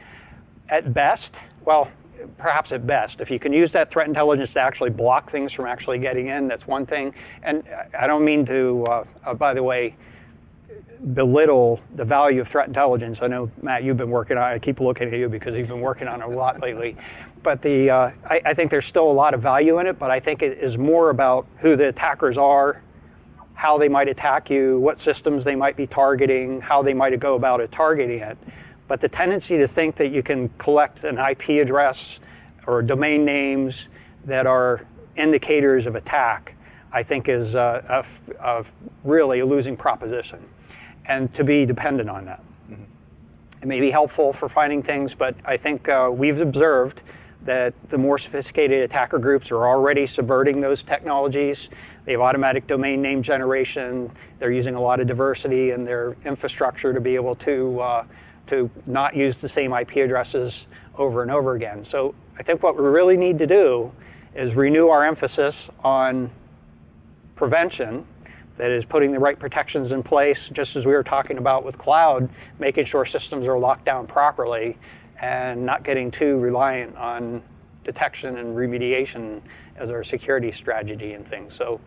at 0.68 0.94
best 0.94 1.40
well 1.64 1.90
perhaps 2.36 2.72
at 2.72 2.86
best 2.86 3.20
if 3.20 3.30
you 3.30 3.38
can 3.38 3.52
use 3.52 3.72
that 3.72 3.90
threat 3.90 4.08
intelligence 4.08 4.52
to 4.52 4.60
actually 4.60 4.90
block 4.90 5.30
things 5.30 5.52
from 5.52 5.66
actually 5.66 5.98
getting 5.98 6.26
in 6.26 6.48
that's 6.48 6.66
one 6.66 6.84
thing 6.84 7.14
and 7.42 7.62
i 7.98 8.06
don't 8.06 8.24
mean 8.24 8.44
to 8.44 8.84
uh, 8.86 9.04
uh, 9.24 9.34
by 9.34 9.54
the 9.54 9.62
way 9.62 9.94
belittle 11.14 11.80
the 11.94 12.04
value 12.04 12.40
of 12.40 12.48
threat 12.48 12.66
intelligence. 12.68 13.22
I 13.22 13.28
know 13.28 13.50
Matt, 13.62 13.84
you've 13.84 13.96
been 13.96 14.10
working 14.10 14.36
on. 14.36 14.44
I 14.44 14.58
keep 14.58 14.80
looking 14.80 15.08
at 15.08 15.18
you 15.18 15.28
because 15.28 15.54
you've 15.54 15.68
been 15.68 15.80
working 15.80 16.08
on 16.08 16.20
it 16.20 16.24
a 16.24 16.28
lot 16.28 16.60
lately. 16.60 16.96
But 17.42 17.62
the 17.62 17.90
uh, 17.90 18.10
I, 18.24 18.40
I, 18.44 18.54
think 18.54 18.70
there's 18.70 18.86
still 18.86 19.10
a 19.10 19.12
lot 19.12 19.34
of 19.34 19.40
value 19.40 19.78
in 19.78 19.86
it. 19.86 19.98
But 19.98 20.10
I 20.10 20.20
think 20.20 20.42
it 20.42 20.58
is 20.58 20.76
more 20.76 21.10
about 21.10 21.46
who 21.58 21.76
the 21.76 21.88
attackers 21.88 22.36
are, 22.36 22.82
how 23.54 23.78
they 23.78 23.88
might 23.88 24.08
attack 24.08 24.50
you, 24.50 24.78
what 24.78 24.98
systems 24.98 25.44
they 25.44 25.54
might 25.54 25.76
be 25.76 25.86
targeting, 25.86 26.60
how 26.60 26.82
they 26.82 26.94
might 26.94 27.18
go 27.20 27.34
about 27.34 27.60
it 27.60 27.70
targeting 27.70 28.20
it. 28.20 28.38
But 28.88 29.00
the 29.02 29.08
tendency 29.08 29.58
to 29.58 29.68
think 29.68 29.96
that 29.96 30.08
you 30.08 30.22
can 30.22 30.48
collect 30.58 31.04
an 31.04 31.18
IP 31.18 31.50
address 31.62 32.18
or 32.66 32.82
domain 32.82 33.24
names 33.24 33.88
that 34.24 34.46
are 34.46 34.86
indicators 35.14 35.86
of 35.86 35.94
attack, 35.94 36.54
I 36.90 37.02
think 37.02 37.28
is 37.28 37.54
uh, 37.54 38.04
a, 38.40 38.44
a 38.44 38.64
really 39.04 39.40
a 39.40 39.46
losing 39.46 39.76
proposition 39.76 40.42
and 41.06 41.32
to 41.34 41.44
be 41.44 41.66
dependent 41.66 42.08
on 42.08 42.26
that. 42.26 42.42
Mm-hmm. 42.70 42.82
It 43.62 43.66
may 43.66 43.80
be 43.80 43.90
helpful 43.90 44.32
for 44.32 44.48
finding 44.48 44.82
things, 44.82 45.14
but 45.14 45.34
I 45.44 45.56
think 45.56 45.88
uh, 45.88 46.10
we've 46.12 46.40
observed 46.40 47.02
that 47.42 47.72
the 47.88 47.96
more 47.96 48.18
sophisticated 48.18 48.82
attacker 48.82 49.18
groups 49.18 49.50
are 49.50 49.66
already 49.66 50.06
subverting 50.06 50.60
those 50.60 50.82
technologies. 50.82 51.70
They 52.04 52.12
have 52.12 52.20
automatic 52.20 52.66
domain 52.66 53.00
name 53.00 53.22
generation. 53.22 54.10
They're 54.38 54.52
using 54.52 54.74
a 54.74 54.80
lot 54.80 55.00
of 55.00 55.06
diversity 55.06 55.70
in 55.70 55.84
their 55.84 56.16
infrastructure 56.24 56.92
to 56.92 57.00
be 57.00 57.14
able 57.14 57.36
to 57.36 57.80
uh, 57.80 58.04
to 58.48 58.70
not 58.86 59.14
use 59.14 59.40
the 59.40 59.48
same 59.48 59.72
IP 59.72 59.96
addresses 59.96 60.66
over 60.96 61.22
and 61.22 61.30
over 61.30 61.54
again. 61.54 61.84
So 61.84 62.14
I 62.38 62.42
think 62.42 62.62
what 62.62 62.76
we 62.76 62.84
really 62.84 63.16
need 63.16 63.38
to 63.38 63.46
do 63.46 63.92
is 64.34 64.54
renew 64.54 64.88
our 64.88 65.04
emphasis 65.04 65.70
on 65.82 66.30
prevention 67.36 68.06
that 68.56 68.70
is 68.70 68.84
putting 68.84 69.12
the 69.12 69.18
right 69.18 69.38
protections 69.38 69.92
in 69.92 70.02
place, 70.02 70.48
just 70.48 70.74
as 70.74 70.84
we 70.84 70.92
were 70.92 71.04
talking 71.04 71.38
about 71.38 71.64
with 71.64 71.78
cloud, 71.78 72.28
making 72.58 72.84
sure 72.84 73.04
systems 73.04 73.46
are 73.46 73.58
locked 73.58 73.84
down 73.84 74.06
properly 74.06 74.76
and 75.20 75.64
not 75.64 75.84
getting 75.84 76.10
too 76.10 76.38
reliant 76.38 76.96
on 76.96 77.42
detection 77.84 78.36
and 78.36 78.56
remediation 78.56 79.40
as 79.76 79.90
our 79.90 80.02
security 80.02 80.50
strategy 80.50 81.12
and 81.12 81.26
things. 81.26 81.54
So 81.54 81.80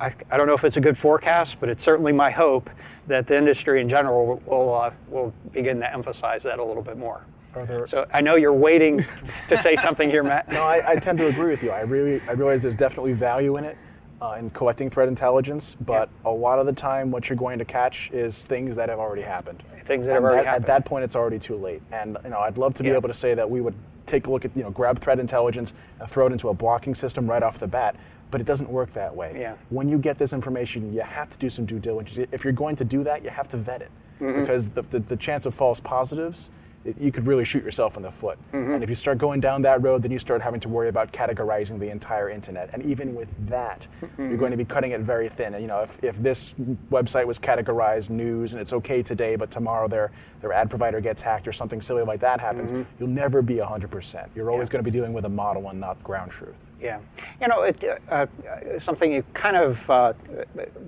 I, 0.00 0.14
I 0.30 0.36
don't 0.36 0.46
know 0.46 0.54
if 0.54 0.64
it's 0.64 0.76
a 0.76 0.80
good 0.80 0.96
forecast, 0.96 1.58
but 1.58 1.68
it's 1.68 1.82
certainly 1.82 2.12
my 2.12 2.30
hope 2.30 2.70
that 3.10 3.26
the 3.26 3.36
industry 3.36 3.80
in 3.80 3.88
general 3.88 4.40
will, 4.46 4.74
uh, 4.74 4.90
will 5.08 5.34
begin 5.52 5.80
to 5.80 5.92
emphasize 5.92 6.42
that 6.44 6.58
a 6.58 6.64
little 6.64 6.82
bit 6.82 6.96
more. 6.96 7.24
There, 7.52 7.84
so 7.86 8.06
I 8.14 8.20
know 8.20 8.36
you're 8.36 8.52
waiting 8.52 9.04
to 9.48 9.56
say 9.56 9.74
something 9.74 10.08
here, 10.08 10.22
Matt. 10.22 10.48
No, 10.52 10.62
I, 10.62 10.92
I, 10.92 10.96
tend 10.96 11.18
to 11.18 11.26
agree 11.26 11.50
with 11.50 11.64
you. 11.64 11.70
I 11.70 11.80
really, 11.80 12.20
I 12.28 12.32
realize 12.32 12.62
there's 12.62 12.76
definitely 12.76 13.12
value 13.12 13.56
in 13.56 13.64
it 13.64 13.76
uh, 14.20 14.36
in 14.38 14.50
collecting 14.50 14.88
threat 14.88 15.08
intelligence, 15.08 15.76
but 15.80 16.08
a 16.24 16.30
lot 16.30 16.60
of 16.60 16.66
the 16.66 16.72
time, 16.72 17.10
what 17.10 17.28
you're 17.28 17.36
going 17.36 17.58
to 17.58 17.64
catch 17.64 18.08
is 18.12 18.46
things 18.46 18.76
that 18.76 18.88
have 18.88 19.00
already 19.00 19.22
happened. 19.22 19.64
Things 19.84 20.06
that 20.06 20.16
and 20.16 20.22
have 20.22 20.24
already 20.24 20.44
that, 20.44 20.46
happened. 20.46 20.64
At 20.64 20.66
that 20.68 20.84
point, 20.84 21.02
it's 21.02 21.16
already 21.16 21.40
too 21.40 21.56
late. 21.56 21.82
And 21.90 22.16
you 22.22 22.30
know, 22.30 22.38
I'd 22.38 22.56
love 22.56 22.74
to 22.74 22.84
be 22.84 22.90
able 22.90 23.08
to 23.08 23.14
say 23.14 23.34
that 23.34 23.50
we 23.50 23.60
would 23.60 23.74
take 24.06 24.28
a 24.28 24.30
look 24.30 24.44
at, 24.44 24.56
you 24.56 24.62
know, 24.62 24.70
grab 24.70 25.00
threat 25.00 25.18
intelligence 25.18 25.74
and 25.98 26.08
throw 26.08 26.26
it 26.26 26.32
into 26.32 26.50
a 26.50 26.54
blocking 26.54 26.94
system 26.94 27.28
right 27.28 27.42
off 27.42 27.58
the 27.58 27.66
bat. 27.66 27.96
But 28.30 28.40
it 28.40 28.46
doesn't 28.46 28.70
work 28.70 28.92
that 28.92 29.14
way. 29.14 29.36
Yeah. 29.38 29.56
When 29.70 29.88
you 29.88 29.98
get 29.98 30.18
this 30.18 30.32
information, 30.32 30.92
you 30.92 31.00
have 31.00 31.30
to 31.30 31.38
do 31.38 31.48
some 31.48 31.66
due 31.66 31.78
diligence. 31.78 32.28
If 32.32 32.44
you're 32.44 32.52
going 32.52 32.76
to 32.76 32.84
do 32.84 33.02
that, 33.04 33.24
you 33.24 33.30
have 33.30 33.48
to 33.48 33.56
vet 33.56 33.82
it. 33.82 33.90
Mm-hmm. 34.20 34.40
Because 34.40 34.70
the, 34.70 34.82
the, 34.82 35.00
the 35.00 35.16
chance 35.16 35.46
of 35.46 35.54
false 35.54 35.80
positives 35.80 36.50
you 36.98 37.12
could 37.12 37.26
really 37.26 37.44
shoot 37.44 37.62
yourself 37.62 37.96
in 37.96 38.02
the 38.02 38.10
foot. 38.10 38.38
Mm-hmm. 38.52 38.74
And 38.74 38.82
if 38.82 38.88
you 38.88 38.94
start 38.94 39.18
going 39.18 39.40
down 39.40 39.60
that 39.62 39.82
road, 39.82 40.02
then 40.02 40.10
you 40.10 40.18
start 40.18 40.40
having 40.40 40.60
to 40.60 40.68
worry 40.68 40.88
about 40.88 41.12
categorizing 41.12 41.78
the 41.78 41.90
entire 41.90 42.30
internet. 42.30 42.70
And 42.72 42.82
even 42.84 43.14
with 43.14 43.28
that, 43.48 43.86
mm-hmm. 44.00 44.28
you're 44.28 44.38
going 44.38 44.50
to 44.52 44.56
be 44.56 44.64
cutting 44.64 44.92
it 44.92 45.00
very 45.02 45.28
thin. 45.28 45.52
And, 45.52 45.62
you 45.62 45.68
know, 45.68 45.80
if, 45.80 46.02
if 46.02 46.16
this 46.16 46.54
website 46.90 47.26
was 47.26 47.38
categorized 47.38 48.08
news 48.08 48.54
and 48.54 48.62
it's 48.62 48.72
okay 48.72 49.02
today, 49.02 49.36
but 49.36 49.50
tomorrow 49.50 49.88
their, 49.88 50.10
their 50.40 50.54
ad 50.54 50.70
provider 50.70 51.02
gets 51.02 51.20
hacked 51.20 51.46
or 51.46 51.52
something 51.52 51.82
silly 51.82 52.02
like 52.02 52.20
that 52.20 52.40
happens, 52.40 52.72
mm-hmm. 52.72 52.90
you'll 52.98 53.10
never 53.10 53.42
be 53.42 53.56
100%. 53.56 54.28
You're 54.34 54.50
always 54.50 54.68
yeah. 54.68 54.72
going 54.72 54.84
to 54.84 54.90
be 54.90 54.96
dealing 54.96 55.12
with 55.12 55.26
a 55.26 55.30
model 55.30 55.68
and 55.68 55.78
not 55.78 56.02
ground 56.02 56.30
truth. 56.30 56.70
Yeah. 56.80 57.00
You 57.42 57.48
know, 57.48 57.62
it, 57.62 57.84
uh, 58.08 58.26
uh, 58.46 58.78
something 58.78 59.12
you 59.12 59.22
kind 59.34 59.56
of 59.56 59.90
uh, 59.90 60.14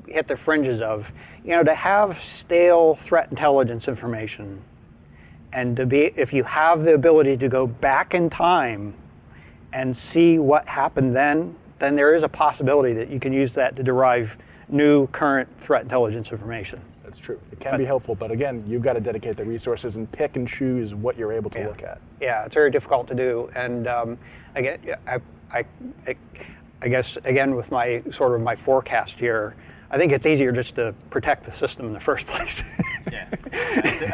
hit 0.09 0.27
the 0.27 0.37
fringes 0.39 0.81
of, 0.81 1.13
you 1.45 1.51
know, 1.51 1.63
to 1.63 1.75
have 1.75 2.17
stale 2.17 2.95
threat 2.95 3.29
intelligence 3.31 3.89
information 3.89 4.63
and 5.53 5.77
to 5.77 5.87
be 5.87 6.13
if 6.17 6.33
you 6.33 6.45
have 6.45 6.83
the 6.83 6.95
ability 6.95 7.37
to 7.37 7.49
go 7.49 7.67
back 7.67 8.15
in 8.15 8.31
time 8.31 8.95
and 9.73 9.97
see 9.97 10.39
what 10.39 10.69
happened 10.69 11.15
then 11.15 11.55
then 11.79 11.97
there 11.97 12.15
is 12.15 12.23
a 12.23 12.29
possibility 12.29 12.93
that 12.93 13.11
you 13.11 13.19
can 13.19 13.33
use 13.33 13.55
that 13.55 13.75
to 13.77 13.83
derive 13.83 14.39
new 14.69 15.07
current 15.09 15.51
threat 15.51 15.83
intelligence 15.83 16.31
information. 16.31 16.81
That's 17.03 17.19
true. 17.19 17.41
It 17.51 17.59
can 17.59 17.73
but, 17.73 17.79
be 17.79 17.85
helpful 17.85 18.15
but 18.15 18.31
again 18.31 18.65
you've 18.67 18.83
got 18.83 18.95
to 18.95 19.01
dedicate 19.01 19.37
the 19.37 19.45
resources 19.45 19.97
and 19.97 20.11
pick 20.11 20.37
and 20.37 20.47
choose 20.47 20.95
what 20.95 21.17
you're 21.17 21.33
able 21.33 21.51
to 21.51 21.59
yeah. 21.59 21.67
look 21.67 21.83
at. 21.83 22.01
Yeah 22.21 22.45
it's 22.45 22.55
very 22.55 22.71
difficult 22.71 23.09
to 23.09 23.15
do 23.15 23.51
and 23.55 23.87
um, 23.87 24.19
again 24.55 24.79
I, 25.07 25.21
I, 25.53 25.65
I 26.81 26.89
guess 26.89 27.17
again 27.25 27.55
with 27.55 27.71
my 27.71 28.03
sort 28.11 28.35
of 28.35 28.41
my 28.41 28.57
forecast 28.57 29.19
here 29.19 29.55
I 29.93 29.99
think 29.99 30.11
it's 30.13 30.25
easier 30.25 30.53
just 30.53 30.77
to 30.77 30.95
protect 31.11 31.45
the 31.45 31.53
system 31.53 31.87
in 31.87 31.93
the 31.93 32.01
first 32.01 32.27
place. 32.29 32.65
yeah, 33.13 33.29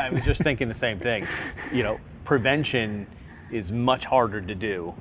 I 0.00 0.10
was 0.12 0.24
just 0.24 0.42
thinking 0.42 0.68
the 0.68 0.74
same 0.74 0.98
thing. 0.98 1.26
You 1.72 1.84
know, 1.84 2.00
prevention 2.24 3.06
is 3.50 3.70
much 3.72 4.04
harder 4.04 4.40
to 4.40 4.54
do 4.54 4.92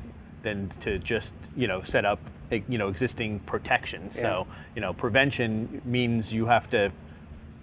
than 0.44 0.70
to 0.70 1.00
just 1.00 1.34
you 1.58 1.68
know 1.68 1.82
set 1.82 2.06
up 2.06 2.20
you 2.52 2.78
know 2.78 2.88
existing 2.88 3.40
protections. 3.40 4.16
Yeah. 4.16 4.22
So 4.22 4.48
you 4.76 4.82
know, 4.82 4.94
prevention 4.94 5.82
means 5.84 6.32
you 6.32 6.46
have 6.46 6.70
to 6.70 6.92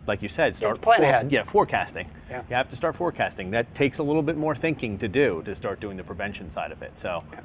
like 0.07 0.21
you 0.21 0.29
said, 0.29 0.55
start 0.55 0.81
plan 0.81 0.99
for, 0.99 1.05
ahead. 1.05 1.33
Yeah, 1.33 1.45
forecasting. 1.45 2.11
Yeah. 2.29 2.43
You 2.51 2.57
have 2.57 2.69
to 2.69 2.77
start 2.77 2.95
forecasting. 2.95 3.53
That 3.53 3.75
takes 3.75 3.99
a 3.99 4.03
little 4.03 4.23
bit 4.23 4.37
more 4.37 4.55
thinking 4.55 4.99
to 4.99 5.09
do 5.09 5.43
to 5.45 5.55
start 5.55 5.81
doing 5.81 5.97
the 5.97 6.05
prevention 6.05 6.51
side 6.51 6.73
of 6.73 6.83
it. 6.83 6.99
So, 6.99 7.25
yeah. 7.33 7.41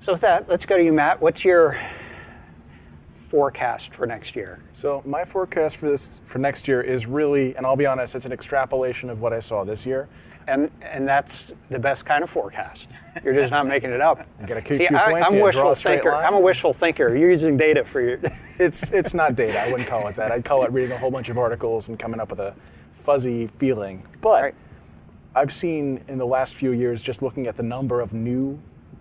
so 0.00 0.12
with 0.12 0.20
that, 0.22 0.48
let's 0.48 0.66
go 0.66 0.76
to 0.76 0.82
you, 0.82 0.92
Matt. 0.92 1.20
What's 1.20 1.44
your 1.44 1.80
forecast 3.30 3.94
for 3.94 4.06
next 4.06 4.34
year? 4.34 4.58
So 4.72 5.02
my 5.06 5.24
forecast 5.24 5.76
for 5.76 5.88
this 5.88 6.20
for 6.24 6.40
next 6.40 6.66
year 6.66 6.80
is 6.80 7.06
really, 7.06 7.54
and 7.54 7.64
I'll 7.64 7.76
be 7.76 7.86
honest, 7.86 8.16
it's 8.16 8.26
an 8.26 8.32
extrapolation 8.32 9.08
of 9.08 9.22
what 9.22 9.32
I 9.32 9.38
saw 9.38 9.62
this 9.62 9.86
year. 9.86 10.08
And 10.48 10.68
and 10.82 11.06
that's 11.06 11.52
the 11.68 11.78
best 11.78 12.04
kind 12.04 12.24
of 12.24 12.30
forecast. 12.30 12.88
You're 13.22 13.34
just 13.34 13.52
not 13.52 13.68
making 13.68 13.90
it 13.90 14.00
up. 14.00 14.26
You 14.40 14.46
get 14.46 14.70
a 14.70 14.74
See, 14.74 14.88
I, 14.88 15.20
am 15.20 15.34
a 15.34 15.42
wishful 15.42 15.74
thinker. 15.74 16.10
Line. 16.10 16.24
I'm 16.24 16.34
a 16.34 16.40
wishful 16.40 16.72
thinker. 16.72 17.14
You're 17.14 17.30
using 17.30 17.56
data 17.56 17.84
for 17.84 18.00
your. 18.00 18.18
it's 18.58 18.90
it's 18.90 19.14
not 19.14 19.36
data. 19.36 19.60
I 19.60 19.70
wouldn't 19.70 19.88
call 19.88 20.08
it 20.08 20.16
that. 20.16 20.32
I'd 20.32 20.44
call 20.44 20.64
it 20.64 20.72
reading 20.72 20.90
a 20.90 20.98
whole 20.98 21.10
bunch 21.10 21.28
of 21.28 21.38
articles 21.38 21.88
and 21.88 21.98
coming 21.98 22.18
up 22.18 22.30
with 22.30 22.40
a 22.40 22.54
fuzzy 22.92 23.46
feeling. 23.46 24.02
But. 24.20 24.54
I've 25.32 25.52
seen 25.52 26.04
in 26.08 26.18
the 26.18 26.26
last 26.26 26.56
few 26.56 26.72
years, 26.72 27.04
just 27.04 27.22
looking 27.22 27.46
at 27.46 27.54
the 27.54 27.62
number 27.62 28.00
of 28.00 28.12
new 28.12 28.58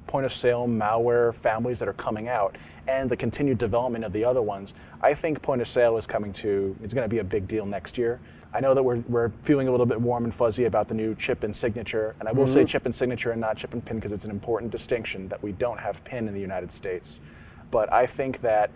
point 0.10 0.26
of 0.26 0.34
sale 0.34 0.68
malware 0.68 1.34
families 1.34 1.80
that 1.80 1.88
are 1.88 1.94
coming 1.94 2.28
out 2.28 2.58
and 2.88 3.10
the 3.10 3.16
continued 3.16 3.60
development 3.60 4.04
of 4.04 4.12
the 4.12 4.26
other 4.26 4.42
ones, 4.42 4.74
I 5.02 5.14
think 5.14 5.42
point 5.42 5.62
of 5.62 5.68
sale 5.68 5.96
is 5.98 6.08
coming 6.08 6.32
to, 6.34 6.76
it's 6.84 6.94
going 6.94 7.06
to 7.08 7.14
be 7.14 7.20
a 7.20 7.24
big 7.24 7.48
deal 7.48 7.66
next 7.66 7.98
year. 7.98 8.20
I 8.52 8.60
know 8.60 8.74
that 8.74 8.82
we're, 8.82 9.02
we're 9.08 9.30
feeling 9.44 9.68
a 9.68 9.72
little 9.72 9.86
bit 9.86 10.02
warm 10.02 10.24
and 10.24 10.34
fuzzy 10.34 10.66
about 10.66 10.88
the 10.88 10.96
new 10.96 11.14
chip 11.14 11.44
and 11.44 11.56
signature, 11.56 12.16
and 12.20 12.28
I 12.28 12.32
will 12.32 12.46
mm-hmm. 12.46 12.54
say 12.54 12.66
chip 12.66 12.86
and 12.86 12.96
signature 12.96 13.30
and 13.30 13.40
not 13.40 13.58
chip 13.58 13.74
and 13.74 13.86
pin 13.86 13.98
because 13.98 14.12
it's 14.12 14.26
an 14.26 14.32
important 14.32 14.72
distinction 14.72 15.28
that 15.28 15.42
we 15.44 15.52
don't 15.52 15.80
have 15.80 16.04
PIN 16.04 16.28
in 16.28 16.34
the 16.34 16.42
United 16.42 16.72
States. 16.72 17.20
But 17.70 17.94
I 17.94 18.08
think 18.08 18.42
that 18.42 18.72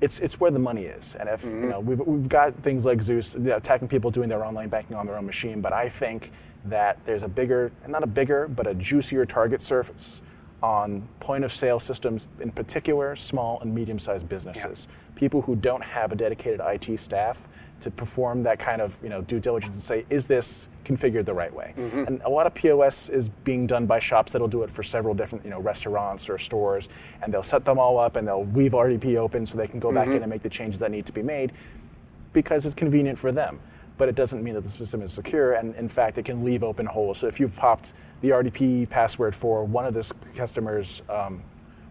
it's 0.00 0.20
it's 0.20 0.38
where 0.38 0.52
the 0.52 0.60
money 0.60 0.84
is, 0.84 1.16
and 1.16 1.28
if 1.28 1.42
mm-hmm. 1.42 1.62
you 1.64 1.68
know 1.68 1.80
we've, 1.80 1.98
we've 1.98 2.28
got 2.28 2.54
things 2.54 2.84
like 2.84 3.02
Zeus 3.02 3.34
you 3.34 3.40
know, 3.40 3.56
attacking 3.56 3.88
people 3.88 4.12
doing 4.12 4.28
their 4.28 4.44
online 4.44 4.68
banking 4.68 4.94
on 4.94 5.06
their 5.06 5.16
own 5.16 5.26
machine, 5.26 5.60
but 5.60 5.72
I 5.72 5.88
think 5.88 6.30
that 6.66 7.04
there's 7.04 7.24
a 7.24 7.28
bigger, 7.28 7.72
not 7.88 8.04
a 8.04 8.06
bigger, 8.06 8.46
but 8.46 8.68
a 8.68 8.74
juicier 8.74 9.26
target 9.26 9.60
surface 9.60 10.22
on 10.66 11.06
point 11.20 11.44
of 11.44 11.52
sale 11.52 11.78
systems, 11.78 12.26
in 12.40 12.50
particular 12.50 13.14
small 13.14 13.60
and 13.60 13.72
medium 13.72 14.00
sized 14.00 14.28
businesses. 14.28 14.88
Yeah. 14.90 15.18
People 15.18 15.40
who 15.40 15.54
don't 15.54 15.82
have 15.82 16.10
a 16.10 16.16
dedicated 16.16 16.60
IT 16.60 16.98
staff 16.98 17.46
to 17.78 17.90
perform 17.90 18.42
that 18.42 18.58
kind 18.58 18.80
of 18.82 18.98
you 19.00 19.08
know 19.08 19.20
due 19.22 19.38
diligence 19.38 19.74
and 19.74 19.82
say, 19.82 20.04
is 20.10 20.26
this 20.26 20.68
configured 20.84 21.24
the 21.24 21.32
right 21.34 21.54
way? 21.54 21.72
Mm-hmm. 21.78 22.04
And 22.08 22.20
a 22.22 22.28
lot 22.28 22.48
of 22.48 22.54
POS 22.54 23.10
is 23.10 23.28
being 23.28 23.64
done 23.68 23.86
by 23.86 24.00
shops 24.00 24.32
that'll 24.32 24.48
do 24.48 24.64
it 24.64 24.70
for 24.70 24.82
several 24.82 25.14
different 25.14 25.44
you 25.44 25.52
know 25.52 25.60
restaurants 25.60 26.28
or 26.28 26.36
stores, 26.36 26.88
and 27.22 27.32
they'll 27.32 27.44
set 27.44 27.64
them 27.64 27.78
all 27.78 27.96
up 27.98 28.16
and 28.16 28.26
they'll 28.26 28.46
leave 28.46 28.72
RDP 28.72 29.16
open 29.18 29.46
so 29.46 29.56
they 29.56 29.68
can 29.68 29.78
go 29.78 29.92
back 29.92 30.08
Mm-hmm. 30.08 30.16
in 30.16 30.22
and 30.24 30.30
make 30.30 30.42
the 30.42 30.50
changes 30.50 30.80
that 30.80 30.90
need 30.90 31.06
to 31.06 31.12
be 31.12 31.22
made 31.22 31.52
because 32.32 32.66
it's 32.66 32.74
convenient 32.74 33.16
for 33.16 33.30
them. 33.30 33.60
But 33.98 34.08
it 34.08 34.16
doesn't 34.16 34.42
mean 34.42 34.54
that 34.54 34.62
the 34.62 34.68
system 34.68 35.00
is 35.00 35.12
secure, 35.12 35.52
and 35.52 35.74
in 35.76 35.88
fact, 35.88 36.18
it 36.18 36.24
can 36.24 36.44
leave 36.44 36.62
open 36.64 36.86
holes. 36.86 37.18
So 37.18 37.28
if 37.28 37.38
you've 37.40 37.56
popped 37.56 37.94
the 38.20 38.30
RDP 38.30 38.88
password 38.88 39.34
for 39.34 39.64
one 39.64 39.86
of 39.86 39.94
this 39.94 40.12
customers, 40.34 41.02
um, 41.08 41.42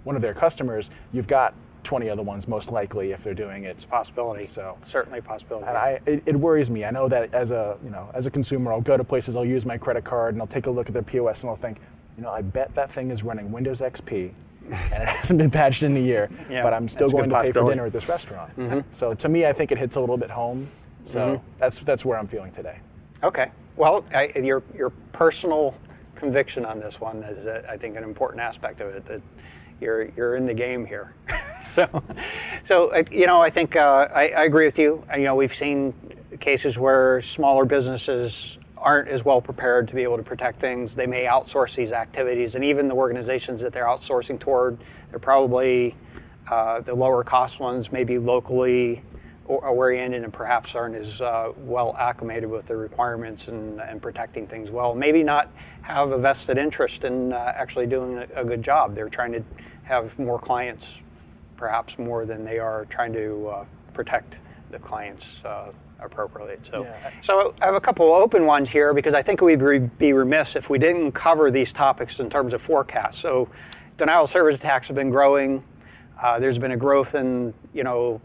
one 0.03 0.15
of 0.15 0.21
their 0.21 0.33
customers, 0.33 0.89
you've 1.13 1.27
got 1.27 1.53
20 1.83 2.09
other 2.09 2.23
ones 2.23 2.47
most 2.47 2.71
likely 2.71 3.11
if 3.11 3.23
they're 3.23 3.33
doing 3.33 3.63
it. 3.63 3.69
It's 3.69 3.83
a 3.83 3.87
possibility. 3.87 4.43
So- 4.43 4.77
certainly 4.83 5.19
a 5.19 5.21
possibility. 5.21 5.67
And 5.67 5.77
I, 5.77 5.99
it, 6.05 6.23
it 6.25 6.35
worries 6.35 6.71
me. 6.71 6.83
I 6.83 6.91
know 6.91 7.07
that 7.07 7.33
as 7.33 7.51
a, 7.51 7.77
you 7.83 7.91
know, 7.91 8.09
as 8.13 8.25
a 8.25 8.31
consumer, 8.31 8.73
I'll 8.73 8.81
go 8.81 8.97
to 8.97 9.03
places, 9.03 9.35
I'll 9.35 9.47
use 9.47 9.65
my 9.65 9.77
credit 9.77 10.03
card, 10.03 10.33
and 10.33 10.41
I'll 10.41 10.47
take 10.47 10.65
a 10.65 10.71
look 10.71 10.87
at 10.87 10.93
their 10.93 11.03
POS, 11.03 11.43
and 11.43 11.49
I'll 11.49 11.55
think, 11.55 11.77
you 12.17 12.23
know, 12.23 12.31
I 12.31 12.41
bet 12.41 12.73
that 12.75 12.91
thing 12.91 13.11
is 13.11 13.23
running 13.23 13.51
Windows 13.51 13.81
XP, 13.81 14.31
and 14.65 14.73
it 14.73 14.79
hasn't 15.07 15.37
been 15.37 15.51
patched 15.51 15.83
in 15.83 15.95
a 15.95 15.99
year, 15.99 16.27
Yeah, 16.49 16.63
but 16.63 16.73
I'm 16.73 16.87
still 16.87 17.09
going 17.09 17.29
to 17.29 17.41
pay 17.41 17.51
for 17.51 17.69
dinner 17.69 17.85
at 17.85 17.93
this 17.93 18.09
restaurant. 18.09 18.57
Mm-hmm. 18.57 18.79
So 18.91 19.13
to 19.13 19.29
me, 19.29 19.45
I 19.45 19.53
think 19.53 19.71
it 19.71 19.77
hits 19.77 19.95
a 19.95 19.99
little 19.99 20.17
bit 20.17 20.31
home. 20.31 20.67
So 21.03 21.39
that's 21.59 21.79
that's 21.79 22.03
where 22.03 22.17
I'm 22.17 22.27
feeling 22.27 22.51
today. 22.51 22.79
Okay. 23.23 23.51
Well, 23.75 24.03
I, 24.13 24.31
your 24.35 24.63
your 24.75 24.89
personal 25.11 25.75
conviction 26.15 26.65
on 26.65 26.79
this 26.79 26.99
one 26.99 27.23
is, 27.23 27.47
I 27.47 27.77
think, 27.77 27.97
an 27.97 28.03
important 28.03 28.41
aspect 28.41 28.81
of 28.81 28.93
it. 28.95 29.05
That 29.05 29.21
you're 29.81 30.09
you're 30.15 30.35
in 30.35 30.45
the 30.45 30.53
game 30.53 30.85
here. 30.85 31.13
so, 31.69 31.87
so 32.63 32.95
you 33.11 33.27
know, 33.27 33.41
I 33.41 33.49
think 33.49 33.75
uh, 33.75 34.07
I, 34.13 34.29
I 34.29 34.43
agree 34.45 34.65
with 34.65 34.79
you. 34.79 35.03
You 35.15 35.23
know, 35.23 35.35
we've 35.35 35.53
seen 35.53 35.93
cases 36.39 36.77
where 36.77 37.21
smaller 37.21 37.65
businesses 37.65 38.57
aren't 38.77 39.07
as 39.07 39.25
well 39.25 39.41
prepared 39.41 39.87
to 39.87 39.95
be 39.95 40.03
able 40.03 40.17
to 40.17 40.23
protect 40.23 40.59
things. 40.59 40.95
They 40.95 41.07
may 41.07 41.25
outsource 41.25 41.75
these 41.75 41.91
activities, 41.91 42.55
and 42.55 42.63
even 42.63 42.87
the 42.87 42.95
organizations 42.95 43.61
that 43.61 43.73
they're 43.73 43.85
outsourcing 43.85 44.39
toward, 44.39 44.77
they're 45.09 45.19
probably 45.19 45.95
uh, 46.49 46.81
the 46.81 46.93
lower 46.93 47.23
cost 47.23 47.59
ones, 47.59 47.91
maybe 47.91 48.19
locally 48.19 49.01
oriented 49.47 50.23
and 50.23 50.33
perhaps 50.33 50.73
aren't 50.75 50.95
as 50.95 51.21
uh, 51.21 51.51
well 51.57 51.95
acclimated 51.99 52.49
with 52.49 52.65
the 52.65 52.75
requirements 52.75 53.47
and, 53.47 53.79
and 53.79 54.01
protecting 54.01 54.47
things 54.47 54.71
well. 54.71 54.95
Maybe 54.95 55.23
not 55.23 55.51
have 55.83 56.11
a 56.11 56.17
vested 56.17 56.57
interest 56.57 57.03
in 57.03 57.31
uh, 57.31 57.53
actually 57.55 57.87
doing 57.87 58.17
a, 58.17 58.27
a 58.35 58.43
good 58.43 58.63
job. 58.63 58.95
They're 58.95 59.09
trying 59.09 59.33
to 59.33 59.43
have 59.83 60.17
more 60.17 60.39
clients, 60.39 61.01
perhaps 61.57 61.99
more 61.99 62.25
than 62.25 62.43
they 62.43 62.57
are 62.57 62.85
trying 62.85 63.13
to 63.13 63.47
uh, 63.47 63.65
protect 63.93 64.39
the 64.71 64.79
clients 64.79 65.43
uh, 65.45 65.71
appropriately. 65.99 66.57
So, 66.63 66.83
Yeah. 66.83 67.11
so 67.21 67.53
I 67.61 67.65
have 67.65 67.75
a 67.75 67.81
couple 67.81 68.11
open 68.11 68.45
ones 68.45 68.69
here 68.69 68.93
because 68.93 69.13
I 69.13 69.21
think 69.21 69.41
we'd 69.41 69.97
be 69.97 70.13
remiss 70.13 70.55
if 70.55 70.69
we 70.69 70.79
didn't 70.79 71.11
cover 71.11 71.51
these 71.51 71.71
topics 71.71 72.19
in 72.19 72.29
terms 72.31 72.53
of 72.53 72.61
forecasts. 72.61 73.19
So, 73.19 73.47
denial 73.97 74.23
of 74.23 74.29
service 74.29 74.59
attacks 74.59 74.87
have 74.87 74.95
been 74.95 75.11
growing. 75.11 75.63
Uh, 76.21 76.39
there's 76.39 76.57
been 76.57 76.71
a 76.71 76.77
growth 76.77 77.13
in, 77.13 77.53
you 77.73 77.83
know, 77.83 78.19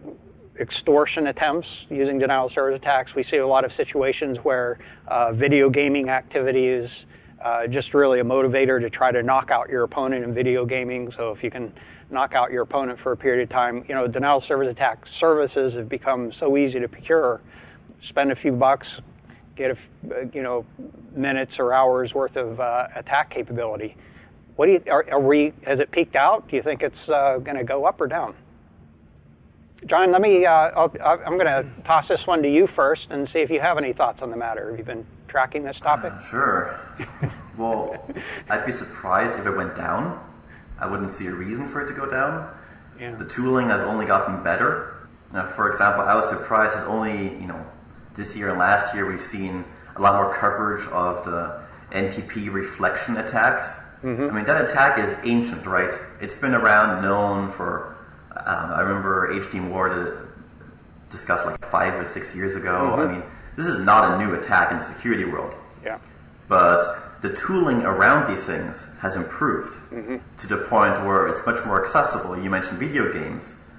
extortion 0.61 1.27
attempts 1.27 1.87
using 1.91 2.19
denial 2.19 2.47
of 2.47 2.53
service 2.53 2.79
attacks. 2.79 3.15
We 3.15 3.23
see 3.23 3.39
a 3.39 3.47
lot 3.47 3.65
of 3.65 3.73
situations 3.73 4.39
where 4.39 4.79
uh, 5.09 5.33
video 5.33 5.71
gaming 5.71 6.11
activity 6.11 6.67
is 6.67 7.07
uh, 7.41 7.67
just 7.67 7.95
really 7.95 8.21
a 8.21 8.25
motivator 8.25 8.79
to 8.81 8.91
try 8.91 9.11
to 9.11 9.23
knock 9.23 9.51
out 9.51 9.71
your 9.71 9.83
opponent 9.83 10.25
in 10.25 10.35
video 10.35 10.67
gaming. 10.67 11.11
So 11.11 11.31
if 11.31 11.43
you 11.43 11.51
can 11.51 11.73
knock 12.11 12.35
out 12.35 12.51
your 12.53 12.63
opponent 12.63 12.99
for 12.99 13.13
a 13.13 13.17
period 13.17 13.43
of 13.43 13.49
time, 13.49 13.85
you 13.89 13.95
know, 13.95 14.07
denial 14.07 14.39
of 14.39 14.45
service 14.45 14.69
attack 14.69 15.07
services 15.07 15.75
have 15.75 15.89
become 15.89 16.31
so 16.33 16.57
easy 16.57 16.79
to 16.79 16.89
procure. 16.89 17.41
Spend 18.01 18.31
a 18.31 18.35
few 18.35 18.53
bucks, 18.53 19.01
get 19.57 19.71
a, 19.71 20.15
uh, 20.15 20.27
you 20.33 20.43
know, 20.43 20.67
minutes 21.13 21.59
or 21.59 21.73
hours 21.73 22.15
worth 22.15 22.37
of 22.37 22.61
uh, 22.61 22.89
attack 22.95 23.31
capability. 23.31 23.97
What 24.57 24.67
do 24.67 24.73
you, 24.73 24.83
are, 24.91 25.07
are 25.11 25.21
we, 25.21 25.55
has 25.65 25.81
it 25.81 25.91
peaked 25.91 26.17
out? 26.17 26.49
Do 26.49 26.57
you 26.57 26.63
think 26.63 26.83
it's 26.83 27.09
uh, 27.09 27.39
going 27.39 27.57
to 27.57 27.65
go 27.65 27.87
up 27.87 28.01
or 28.01 28.07
down? 28.07 28.35
John, 29.87 30.13
let 30.13 30.21
me, 30.21 30.45
uh, 30.45 30.53
I'll, 30.53 30.93
I'm 31.05 31.39
going 31.39 31.47
to 31.47 31.67
toss 31.85 32.09
this 32.09 32.27
one 32.27 32.43
to 32.43 32.51
you 32.51 32.67
first 32.67 33.11
and 33.11 33.29
see 33.29 33.41
if 33.41 33.51
you 33.51 33.61
have 33.61 33.79
any 33.79 33.93
thoughts 33.93 34.23
on 34.23 34.31
the 34.31 34.37
matter. 34.37 34.71
Have 34.71 34.79
you 34.79 34.85
been 34.85 35.07
tracking 35.29 35.65
this 35.65 35.81
topic? 35.81 36.13
Sure. 36.31 36.79
Well, 37.57 38.03
I'd 38.49 38.65
be 38.65 38.73
surprised 38.73 39.39
if 39.39 39.47
it 39.47 39.57
went 39.57 39.77
down. 39.77 40.23
I 40.79 40.91
wouldn't 40.91 41.13
see 41.13 41.27
a 41.27 41.35
reason 41.35 41.67
for 41.69 41.85
it 41.85 41.89
to 41.89 41.95
go 41.95 42.11
down. 42.11 42.51
Yeah. 42.99 43.15
The 43.15 43.27
tooling 43.27 43.69
has 43.69 43.83
only 43.83 44.07
gotten 44.07 44.43
better. 44.43 45.09
Now, 45.33 45.45
for 45.47 45.69
example, 45.69 46.03
I 46.03 46.15
was 46.15 46.29
surprised 46.29 46.77
that 46.77 46.87
only, 46.87 47.39
you 47.41 47.47
know, 47.47 47.67
this 48.15 48.37
year 48.37 48.49
and 48.51 48.59
last 48.59 48.95
year 48.95 49.11
we've 49.11 49.21
seen 49.21 49.65
a 49.97 50.01
lot 50.01 50.15
more 50.23 50.35
coverage 50.35 50.87
of 50.89 51.25
the 51.25 51.61
NTP 51.91 52.53
reflection 52.53 53.17
attacks. 53.17 53.79
I 54.03 54.07
mean, 54.07 54.45
that 54.47 54.71
attack 54.71 54.99
is 54.99 55.21
ancient, 55.25 55.67
right? 55.67 55.91
It's 56.23 56.41
been 56.41 56.55
around, 56.55 57.03
known 57.03 57.51
for, 57.51 57.97
um, 58.37 58.73
I 58.73 58.81
remember 58.81 59.33
H.D. 59.33 59.61
Moore 59.61 59.89
to 59.89 60.31
discussed 61.11 61.45
like 61.45 61.65
five 61.65 61.95
or 61.95 62.05
six 62.05 62.35
years 62.37 62.55
ago. 62.55 62.95
I 62.95 63.01
mm-hmm. 63.01 63.13
mean, 63.15 63.23
this 63.57 63.67
is 63.67 63.85
not 63.85 64.15
a 64.15 64.25
new 64.25 64.35
attack 64.35 64.71
in 64.71 64.79
the 64.79 64.85
security 64.85 65.25
world 65.25 65.55
Yeah. 65.85 65.99
but 66.49 66.83
the 67.21 67.35
tooling 67.35 67.83
around 67.83 68.31
these 68.31 68.47
things 68.47 68.97
has 69.03 69.17
improved 69.17 69.75
mm-hmm. 69.93 70.17
to 70.39 70.47
the 70.47 70.57
point 70.69 71.05
where 71.05 71.27
it's 71.27 71.45
much 71.47 71.65
more 71.67 71.83
accessible. 71.83 72.41
You 72.41 72.49
mentioned 72.49 72.79
video 72.79 73.13
games. 73.13 73.71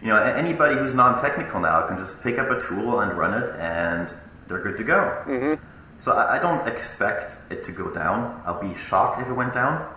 You 0.00 0.08
know, 0.08 0.22
anybody 0.22 0.76
who's 0.76 0.94
non-technical 0.94 1.58
now 1.58 1.88
can 1.88 1.98
just 1.98 2.22
pick 2.22 2.38
up 2.38 2.50
a 2.50 2.60
tool 2.60 3.00
and 3.00 3.18
run 3.18 3.34
it, 3.42 3.50
and 3.58 4.12
they're 4.46 4.62
good 4.62 4.76
to 4.76 4.84
go. 4.84 5.24
Mm-hmm. 5.26 5.64
So 6.00 6.12
I, 6.12 6.36
I 6.36 6.38
don't 6.38 6.68
expect 6.68 7.36
it 7.50 7.64
to 7.64 7.72
go 7.72 7.92
down. 7.92 8.40
I'll 8.46 8.62
be 8.62 8.76
shocked 8.76 9.20
if 9.20 9.28
it 9.28 9.32
went 9.32 9.54
down. 9.54 9.92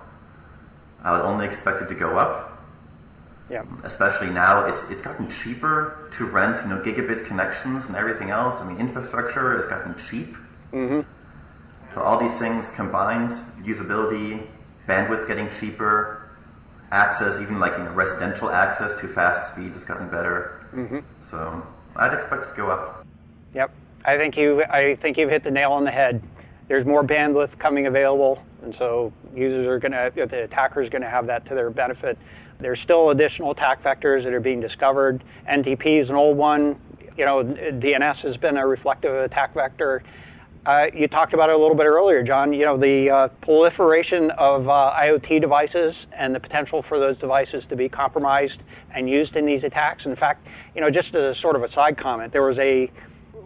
I 1.04 1.12
would 1.12 1.21
only 1.21 1.45
expect 1.45 1.84
it 1.84 1.89
to 1.89 1.95
go 1.95 2.17
up 2.17 2.50
Yeah. 3.51 3.65
especially 3.83 4.29
now 4.29 4.65
it's 4.65 4.89
it's 4.89 5.01
gotten 5.01 5.29
cheaper 5.29 6.07
to 6.11 6.25
rent 6.25 6.61
you 6.63 6.69
know 6.69 6.81
gigabit 6.81 7.25
connections 7.25 7.89
and 7.89 7.97
everything 7.97 8.29
else 8.29 8.61
i 8.61 8.67
mean 8.67 8.77
infrastructure 8.79 9.57
has 9.57 9.67
gotten 9.67 9.93
cheap 9.95 10.35
mm-hmm. 10.71 11.01
so 11.93 12.01
all 12.01 12.17
these 12.17 12.39
things 12.39 12.73
combined 12.75 13.31
usability 13.63 14.47
bandwidth 14.87 15.27
getting 15.27 15.49
cheaper 15.49 16.29
access 16.91 17.41
even 17.41 17.59
like 17.59 17.77
you 17.77 17.83
know 17.83 17.91
residential 17.91 18.49
access 18.49 18.99
to 19.01 19.07
fast 19.07 19.53
speeds 19.53 19.73
has 19.73 19.83
gotten 19.83 20.07
better 20.09 20.65
mm-hmm. 20.73 20.99
so 21.19 21.61
i'd 21.97 22.13
expect 22.13 22.43
it 22.43 22.49
to 22.51 22.55
go 22.55 22.71
up 22.71 23.01
Yep. 23.53 23.73
I 24.05 24.17
think 24.17 24.37
you 24.37 24.63
I 24.63 24.95
think 24.95 25.17
you've 25.17 25.29
hit 25.29 25.43
the 25.43 25.51
nail 25.51 25.71
on 25.71 25.83
the 25.83 25.91
head. 25.91 26.23
There's 26.67 26.85
more 26.85 27.03
bandwidth 27.03 27.57
coming 27.57 27.85
available, 27.87 28.43
and 28.63 28.73
so 28.73 29.11
users 29.33 29.67
are 29.67 29.77
going 29.79 29.91
to 29.91 30.11
the 30.25 30.43
attackers 30.43 30.89
going 30.89 31.01
to 31.01 31.09
have 31.09 31.27
that 31.27 31.45
to 31.47 31.55
their 31.55 31.69
benefit. 31.69 32.17
There's 32.62 32.80
still 32.80 33.10
additional 33.10 33.52
attack 33.52 33.82
vectors 33.82 34.24
that 34.24 34.34
are 34.34 34.39
being 34.39 34.62
discovered. 34.62 35.24
NTP 35.47 35.97
is 35.97 36.10
an 36.10 36.15
old 36.15 36.38
one. 36.38 36.80
You 37.17 37.26
know, 37.26 37.43
DNS 37.43 38.21
has 38.24 38.38
been 38.38 38.58
a 38.58 38.65
reflective 38.65 39.13
attack 39.13 39.54
vector. 39.54 40.04
Uh, 40.63 40.88
you 40.93 41.08
talked 41.08 41.34
about 41.34 41.50
it 41.50 41.56
a 41.56 41.58
little 41.58 41.76
bit 41.76 41.88
earlier, 41.88 42.21
John. 42.21 42.54
You 42.54 42.65
know, 42.65 42.78
the 42.78 43.10
uh, 43.10 43.28
proliferation 43.41 44.30
of 44.32 44.69
uh, 44.69 44.93
IoT 44.95 45.41
devices 45.41 46.06
and 46.15 46.36
the 46.36 46.39
potential 46.39 46.84
for 46.84 47.00
those 47.00 47.17
devices 47.17 47.65
to 47.67 47.76
be 47.76 47.89
compromised 47.89 48.63
and 48.93 49.10
used 49.10 49.36
in 49.36 49.45
these 49.45 49.63
attacks. 49.63 50.06
In 50.06 50.15
fact, 50.15 50.45
you 50.76 50.82
know, 50.82 50.91
just 50.91 51.15
as 51.15 51.24
a 51.24 51.34
sort 51.34 51.56
of 51.56 51.63
a 51.63 51.67
side 51.67 51.97
comment, 51.97 52.32
there 52.32 52.43
was 52.43 52.60
a 52.60 52.91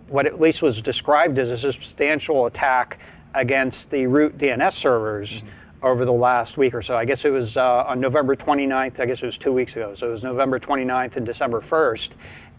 what 0.09 0.25
at 0.25 0.41
least 0.41 0.61
was 0.61 0.81
described 0.81 1.39
as 1.39 1.49
a 1.49 1.57
substantial 1.57 2.45
attack 2.45 2.99
against 3.33 3.91
the 3.91 4.07
root 4.07 4.37
DNS 4.37 4.73
servers 4.73 5.41
over 5.85 6.03
the 6.03 6.11
last 6.11 6.57
week 6.57 6.73
or 6.73 6.81
so. 6.81 6.97
I 6.97 7.05
guess 7.05 7.25
it 7.25 7.29
was 7.29 7.57
uh, 7.57 7.83
on 7.83 7.99
November 7.99 8.35
29th. 8.35 8.99
I 8.99 9.05
guess 9.05 9.21
it 9.21 9.27
was 9.27 9.37
two 9.37 9.53
weeks 9.53 9.75
ago. 9.75 9.93
So 9.93 10.07
it 10.07 10.11
was 10.11 10.23
November 10.23 10.59
29th 10.59 11.15
and 11.15 11.25
December 11.27 11.61
1st. 11.61 12.09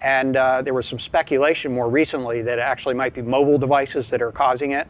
And 0.01 0.37
uh, 0.37 0.63
there 0.63 0.73
was 0.73 0.87
some 0.87 1.01
speculation 1.01 1.75
more 1.75 1.91
recently 1.91 2.41
that 2.43 2.59
it 2.59 2.63
actually 2.63 2.95
might 2.95 3.15
be 3.15 3.23
mobile 3.23 3.59
devices 3.59 4.11
that 4.11 4.23
are 4.23 4.31
causing 4.31 4.71
it. 4.71 4.87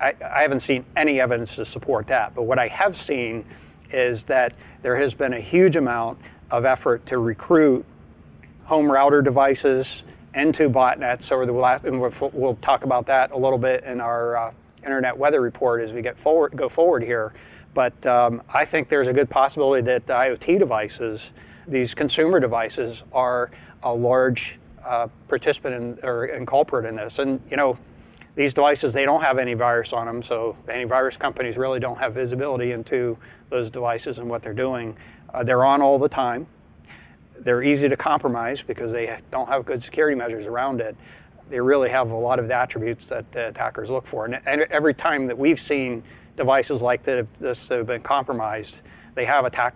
I, 0.00 0.14
I 0.24 0.42
haven't 0.42 0.60
seen 0.60 0.84
any 0.96 1.20
evidence 1.20 1.54
to 1.54 1.64
support 1.64 2.08
that. 2.08 2.34
But 2.34 2.42
what 2.42 2.58
I 2.58 2.66
have 2.66 2.96
seen 2.96 3.44
is 3.92 4.24
that 4.24 4.56
there 4.82 4.96
has 4.96 5.14
been 5.14 5.32
a 5.32 5.40
huge 5.40 5.76
amount 5.76 6.18
of 6.50 6.64
effort 6.64 7.06
to 7.06 7.18
recruit 7.18 7.84
home 8.64 8.90
router 8.90 9.22
devices 9.22 10.02
into 10.34 10.68
botnets 10.68 11.30
over 11.30 11.46
the 11.46 11.52
last, 11.52 11.84
and 11.84 12.00
we'll, 12.00 12.56
talk 12.56 12.82
about 12.84 13.06
that 13.06 13.30
a 13.30 13.36
little 13.36 13.58
bit 13.58 13.84
in 13.84 14.00
our 14.00 14.36
uh, 14.36 14.52
internet 14.84 15.16
weather 15.16 15.40
report 15.40 15.80
as 15.80 15.92
we 15.92 16.02
get 16.02 16.18
forward, 16.18 16.56
go 16.56 16.68
forward 16.68 17.02
here. 17.02 17.32
But 17.78 18.04
um, 18.06 18.42
I 18.52 18.64
think 18.64 18.88
there's 18.88 19.06
a 19.06 19.12
good 19.12 19.30
possibility 19.30 19.82
that 19.82 20.08
the 20.08 20.12
IoT 20.12 20.58
devices, 20.58 21.32
these 21.64 21.94
consumer 21.94 22.40
devices, 22.40 23.04
are 23.12 23.52
a 23.84 23.94
large 23.94 24.58
uh, 24.84 25.06
participant 25.28 25.74
in, 25.76 25.98
or 26.02 26.24
and 26.24 26.44
culprit 26.44 26.86
in 26.86 26.96
this. 26.96 27.20
And 27.20 27.40
you 27.48 27.56
know, 27.56 27.78
these 28.34 28.52
devices 28.52 28.94
they 28.94 29.04
don't 29.04 29.20
have 29.20 29.38
any 29.38 29.54
virus 29.54 29.92
on 29.92 30.08
them, 30.08 30.24
so 30.24 30.56
antivirus 30.66 31.16
companies 31.16 31.56
really 31.56 31.78
don't 31.78 31.98
have 31.98 32.14
visibility 32.14 32.72
into 32.72 33.16
those 33.48 33.70
devices 33.70 34.18
and 34.18 34.28
what 34.28 34.42
they're 34.42 34.52
doing. 34.52 34.96
Uh, 35.32 35.44
they're 35.44 35.64
on 35.64 35.80
all 35.80 36.00
the 36.00 36.08
time 36.08 36.48
they're 37.38 37.62
easy 37.62 37.88
to 37.88 37.96
compromise 37.96 38.60
because 38.60 38.90
they 38.90 39.16
don't 39.30 39.48
have 39.48 39.64
good 39.64 39.80
security 39.80 40.16
measures 40.16 40.46
around 40.48 40.80
it. 40.80 40.96
they 41.48 41.60
really 41.60 41.90
have 41.90 42.10
a 42.10 42.16
lot 42.16 42.40
of 42.40 42.48
the 42.48 42.54
attributes 42.54 43.06
that 43.06 43.30
the 43.30 43.46
attackers 43.46 43.88
look 43.88 44.04
for. 44.04 44.24
And 44.24 44.34
every 44.44 44.92
time 44.92 45.28
that 45.28 45.38
we've 45.38 45.60
seen 45.60 46.02
devices 46.38 46.80
like 46.80 47.02
this 47.02 47.68
that 47.68 47.76
have 47.76 47.86
been 47.86 48.00
compromised, 48.00 48.82
they 49.14 49.26
have 49.26 49.44
attack 49.44 49.74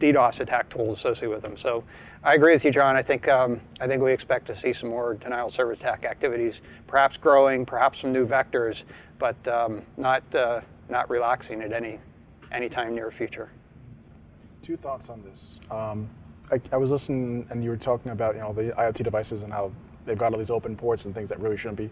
DDoS 0.00 0.40
attack 0.40 0.68
tools 0.68 0.98
associated 0.98 1.30
with 1.30 1.42
them. 1.42 1.56
So 1.56 1.84
I 2.22 2.34
agree 2.34 2.52
with 2.52 2.64
you, 2.64 2.72
John. 2.72 2.96
I 2.96 3.02
think 3.02 3.28
um, 3.28 3.60
I 3.80 3.86
think 3.86 4.02
we 4.02 4.12
expect 4.12 4.46
to 4.48 4.54
see 4.54 4.72
some 4.72 4.90
more 4.90 5.14
denial 5.14 5.46
of 5.46 5.52
service 5.52 5.80
attack 5.80 6.04
activities, 6.04 6.60
perhaps 6.86 7.16
growing, 7.16 7.64
perhaps 7.64 8.00
some 8.00 8.12
new 8.12 8.26
vectors, 8.26 8.84
but 9.18 9.36
um, 9.48 9.82
not 9.96 10.22
uh, 10.34 10.60
not 10.90 11.08
relaxing 11.08 11.62
at 11.62 11.72
any 11.72 11.98
any 12.52 12.68
time 12.68 12.94
near 12.94 13.10
future. 13.10 13.48
Two 14.60 14.76
thoughts 14.76 15.08
on 15.08 15.22
this. 15.22 15.60
Um, 15.70 16.10
I, 16.50 16.60
I, 16.72 16.76
was 16.76 16.90
listening, 16.90 17.46
and 17.50 17.62
you 17.62 17.70
were 17.70 17.76
talking 17.76 18.10
about 18.10 18.34
you 18.34 18.40
know 18.40 18.52
the 18.52 18.72
IoT 18.72 19.04
devices 19.04 19.44
and 19.44 19.52
how 19.52 19.70
they've 20.04 20.18
got 20.18 20.32
all 20.32 20.38
these 20.38 20.50
open 20.50 20.76
ports 20.76 21.06
and 21.06 21.14
things 21.14 21.28
that 21.28 21.38
really 21.40 21.56
shouldn't 21.56 21.78
be. 21.78 21.90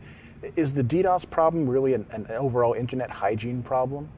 Is 0.57 0.72
the 0.72 0.82
DDoS 0.82 1.28
problem 1.30 1.68
really 1.68 1.95
an, 1.95 2.07
an 2.11 2.26
overall 2.30 2.74
internet 2.74 3.11
hygiene 3.11 3.62
problem? 3.62 4.09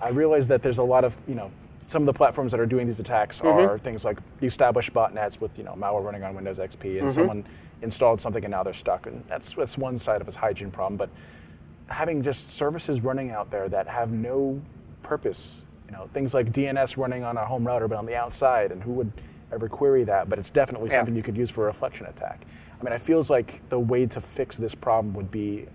I 0.00 0.10
realize 0.10 0.48
that 0.48 0.62
there's 0.62 0.78
a 0.78 0.82
lot 0.82 1.04
of 1.04 1.20
you 1.26 1.34
know 1.34 1.50
some 1.86 2.02
of 2.02 2.06
the 2.06 2.12
platforms 2.12 2.50
that 2.52 2.60
are 2.60 2.66
doing 2.66 2.86
these 2.86 3.00
attacks 3.00 3.40
mm-hmm. 3.40 3.58
are 3.58 3.78
things 3.78 4.04
like 4.04 4.18
established 4.42 4.92
botnets 4.92 5.40
with 5.40 5.58
you 5.58 5.64
know 5.64 5.72
malware 5.72 6.04
running 6.04 6.22
on 6.22 6.34
Windows 6.34 6.58
XP, 6.58 6.84
and 6.84 7.00
mm-hmm. 7.00 7.08
someone 7.08 7.44
installed 7.82 8.20
something 8.20 8.44
and 8.44 8.50
now 8.50 8.62
they're 8.62 8.72
stuck. 8.72 9.06
And 9.06 9.24
that's 9.26 9.54
that's 9.54 9.78
one 9.78 9.98
side 9.98 10.20
of 10.20 10.28
a 10.28 10.38
hygiene 10.38 10.70
problem. 10.70 10.96
But 10.96 11.10
having 11.88 12.22
just 12.22 12.50
services 12.50 13.02
running 13.02 13.30
out 13.30 13.50
there 13.50 13.68
that 13.68 13.86
have 13.86 14.10
no 14.10 14.60
purpose, 15.02 15.64
you 15.86 15.92
know, 15.92 16.06
things 16.06 16.34
like 16.34 16.50
DNS 16.50 16.96
running 16.96 17.24
on 17.24 17.36
a 17.36 17.44
home 17.44 17.66
router 17.66 17.88
but 17.88 17.98
on 17.98 18.06
the 18.06 18.16
outside, 18.16 18.72
and 18.72 18.82
who 18.82 18.92
would 18.92 19.12
ever 19.52 19.68
query 19.68 20.04
that? 20.04 20.28
But 20.28 20.38
it's 20.38 20.50
definitely 20.50 20.88
yeah. 20.88 20.96
something 20.96 21.14
you 21.14 21.22
could 21.22 21.36
use 21.36 21.50
for 21.50 21.64
a 21.64 21.66
reflection 21.66 22.06
attack. 22.06 22.40
I 22.84 22.90
mean, 22.90 22.94
it 22.94 23.00
feels 23.00 23.30
like 23.30 23.66
the 23.70 23.78
way 23.78 24.04
to 24.04 24.20
fix 24.20 24.58
this 24.58 24.74
problem 24.74 25.14
would 25.14 25.30
be 25.30 25.66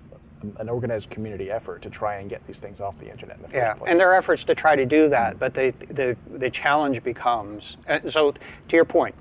an 0.59 0.69
organized 0.69 1.09
community 1.09 1.49
effort 1.49 1.81
to 1.81 1.89
try 1.89 2.17
and 2.17 2.29
get 2.29 2.45
these 2.45 2.59
things 2.59 2.79
off 2.79 2.99
the 2.99 3.09
internet 3.09 3.37
in 3.37 3.41
the 3.41 3.47
first 3.47 3.55
yeah, 3.55 3.73
place. 3.73 3.89
and 3.89 3.99
there 3.99 4.11
are 4.11 4.15
efforts 4.15 4.43
to 4.43 4.53
try 4.53 4.75
to 4.75 4.85
do 4.85 5.09
that, 5.09 5.39
but 5.39 5.55
the, 5.55 5.73
the, 5.87 6.15
the 6.37 6.51
challenge 6.51 7.03
becomes, 7.03 7.77
so 8.07 8.31
to 8.67 8.75
your 8.75 8.85
point, 8.85 9.15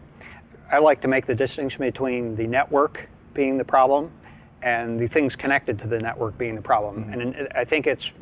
I 0.70 0.78
like 0.78 1.00
to 1.00 1.08
make 1.08 1.24
the 1.24 1.34
distinction 1.34 1.80
between 1.80 2.36
the 2.36 2.46
network 2.46 3.08
being 3.32 3.56
the 3.56 3.64
problem 3.64 4.12
and 4.60 5.00
the 5.00 5.06
things 5.06 5.34
connected 5.34 5.78
to 5.78 5.88
the 5.88 5.98
network 5.98 6.36
being 6.36 6.56
the 6.56 6.62
problem. 6.62 7.04
Mm-hmm. 7.04 7.20
And 7.20 7.48
I 7.54 7.64
think 7.64 7.86
it's 7.86 8.12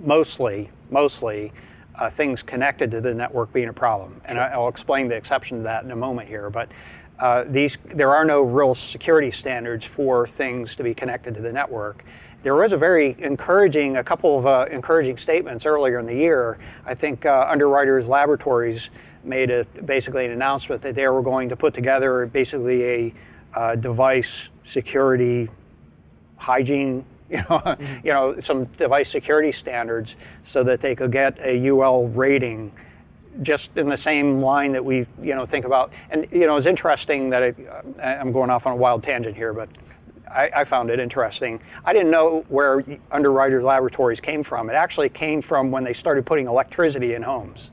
mostly, 0.00 0.70
mostly 0.90 1.52
uh, 1.94 2.10
things 2.10 2.42
connected 2.42 2.90
to 2.90 3.00
the 3.00 3.14
network 3.14 3.52
being 3.52 3.68
a 3.68 3.72
problem. 3.72 4.20
And 4.24 4.36
sure. 4.36 4.42
I'll 4.42 4.68
explain 4.68 5.08
the 5.08 5.14
exception 5.14 5.58
to 5.58 5.64
that 5.64 5.84
in 5.84 5.90
a 5.90 5.96
moment 5.96 6.28
here. 6.28 6.50
But 6.50 6.70
uh, 7.22 7.44
these, 7.46 7.78
there 7.84 8.14
are 8.14 8.24
no 8.24 8.42
real 8.42 8.74
security 8.74 9.30
standards 9.30 9.86
for 9.86 10.26
things 10.26 10.76
to 10.76 10.82
be 10.82 10.92
connected 10.92 11.34
to 11.34 11.40
the 11.40 11.52
network 11.52 12.04
there 12.42 12.56
was 12.56 12.72
a 12.72 12.76
very 12.76 13.14
encouraging, 13.18 13.96
a 13.96 14.04
couple 14.04 14.38
of 14.38 14.46
uh, 14.46 14.66
encouraging 14.70 15.16
statements 15.16 15.64
earlier 15.64 15.98
in 15.98 16.06
the 16.06 16.14
year. 16.14 16.58
I 16.84 16.94
think 16.94 17.24
uh, 17.24 17.46
Underwriters 17.48 18.08
Laboratories 18.08 18.90
made 19.22 19.50
a, 19.50 19.64
basically 19.84 20.26
an 20.26 20.32
announcement 20.32 20.82
that 20.82 20.96
they 20.96 21.06
were 21.06 21.22
going 21.22 21.48
to 21.50 21.56
put 21.56 21.72
together 21.72 22.26
basically 22.26 22.84
a 22.84 23.14
uh, 23.54 23.76
device 23.76 24.48
security 24.64 25.48
hygiene, 26.36 27.04
you 27.30 27.36
know, 27.36 27.44
mm-hmm. 27.44 28.06
you 28.06 28.12
know, 28.12 28.40
some 28.40 28.64
device 28.64 29.08
security 29.08 29.52
standards 29.52 30.16
so 30.42 30.64
that 30.64 30.80
they 30.80 30.96
could 30.96 31.12
get 31.12 31.38
a 31.40 31.68
UL 31.68 32.08
rating 32.08 32.72
just 33.40 33.76
in 33.78 33.88
the 33.88 33.96
same 33.96 34.42
line 34.42 34.72
that 34.72 34.84
we 34.84 35.06
you 35.22 35.34
know 35.34 35.46
think 35.46 35.64
about 35.64 35.90
and 36.10 36.26
you 36.30 36.46
know 36.46 36.56
it's 36.56 36.66
interesting 36.66 37.30
that 37.30 37.42
I, 38.02 38.16
i'm 38.16 38.30
going 38.30 38.50
off 38.50 38.66
on 38.66 38.74
a 38.74 38.76
wild 38.76 39.02
tangent 39.02 39.36
here 39.36 39.54
but 39.54 39.70
I, 40.30 40.50
I, 40.56 40.64
found 40.64 40.88
it 40.88 40.98
interesting. 40.98 41.60
I 41.84 41.92
didn't 41.92 42.10
know 42.10 42.46
where 42.48 42.82
Underwriters 43.10 43.62
Laboratories 43.62 44.18
came 44.18 44.42
from. 44.42 44.70
It 44.70 44.74
actually 44.74 45.10
came 45.10 45.42
from 45.42 45.70
when 45.70 45.84
they 45.84 45.92
started 45.92 46.24
putting 46.24 46.46
electricity 46.46 47.12
in 47.12 47.22
homes. 47.22 47.70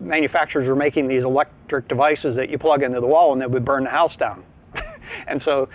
Manufacturers 0.00 0.68
were 0.68 0.76
making 0.76 1.08
these 1.08 1.22
electric 1.22 1.88
devices 1.88 2.34
that 2.36 2.48
you 2.48 2.56
plug 2.56 2.82
into 2.82 2.98
the 2.98 3.06
wall 3.06 3.32
and 3.32 3.42
they 3.42 3.46
would 3.46 3.64
burn 3.66 3.84
the 3.84 3.90
house 3.90 4.16
down. 4.16 4.42
and 5.26 5.42
so 5.42 5.68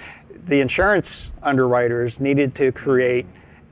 the 0.48 0.60
insurance 0.60 1.32
underwriters 1.44 2.20
needed 2.20 2.56
to 2.56 2.72
create 2.72 3.26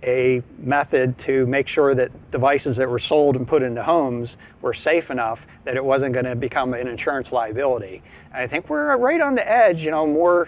a 0.06 0.44
method 0.60 1.18
to 1.18 1.46
make 1.48 1.68
sure 1.68 1.96
that 1.96 2.32
devices 2.32 2.78
that 2.78 2.90
were 2.90 3.00
sold 3.00 3.36
and 3.36 3.48
put 3.48 3.64
into 3.64 3.84
homes 3.84 4.38
were 4.62 4.74
safe 4.74 5.10
enough 5.10 5.48
that 5.64 5.76
it 5.76 5.84
wasn't 5.84 6.14
going 6.14 6.26
to 6.26 6.36
become 6.36 6.74
an 6.74 6.88
insurance 6.88 7.32
liability. 7.32 8.04
And 8.32 8.44
I 8.44 8.48
think 8.48 8.70
we're 8.70 8.96
right 8.98 9.20
on 9.20 9.36
the 9.36 9.50
edge, 9.50 9.84
you 9.84 9.92
know, 9.92 10.06
more 10.06 10.48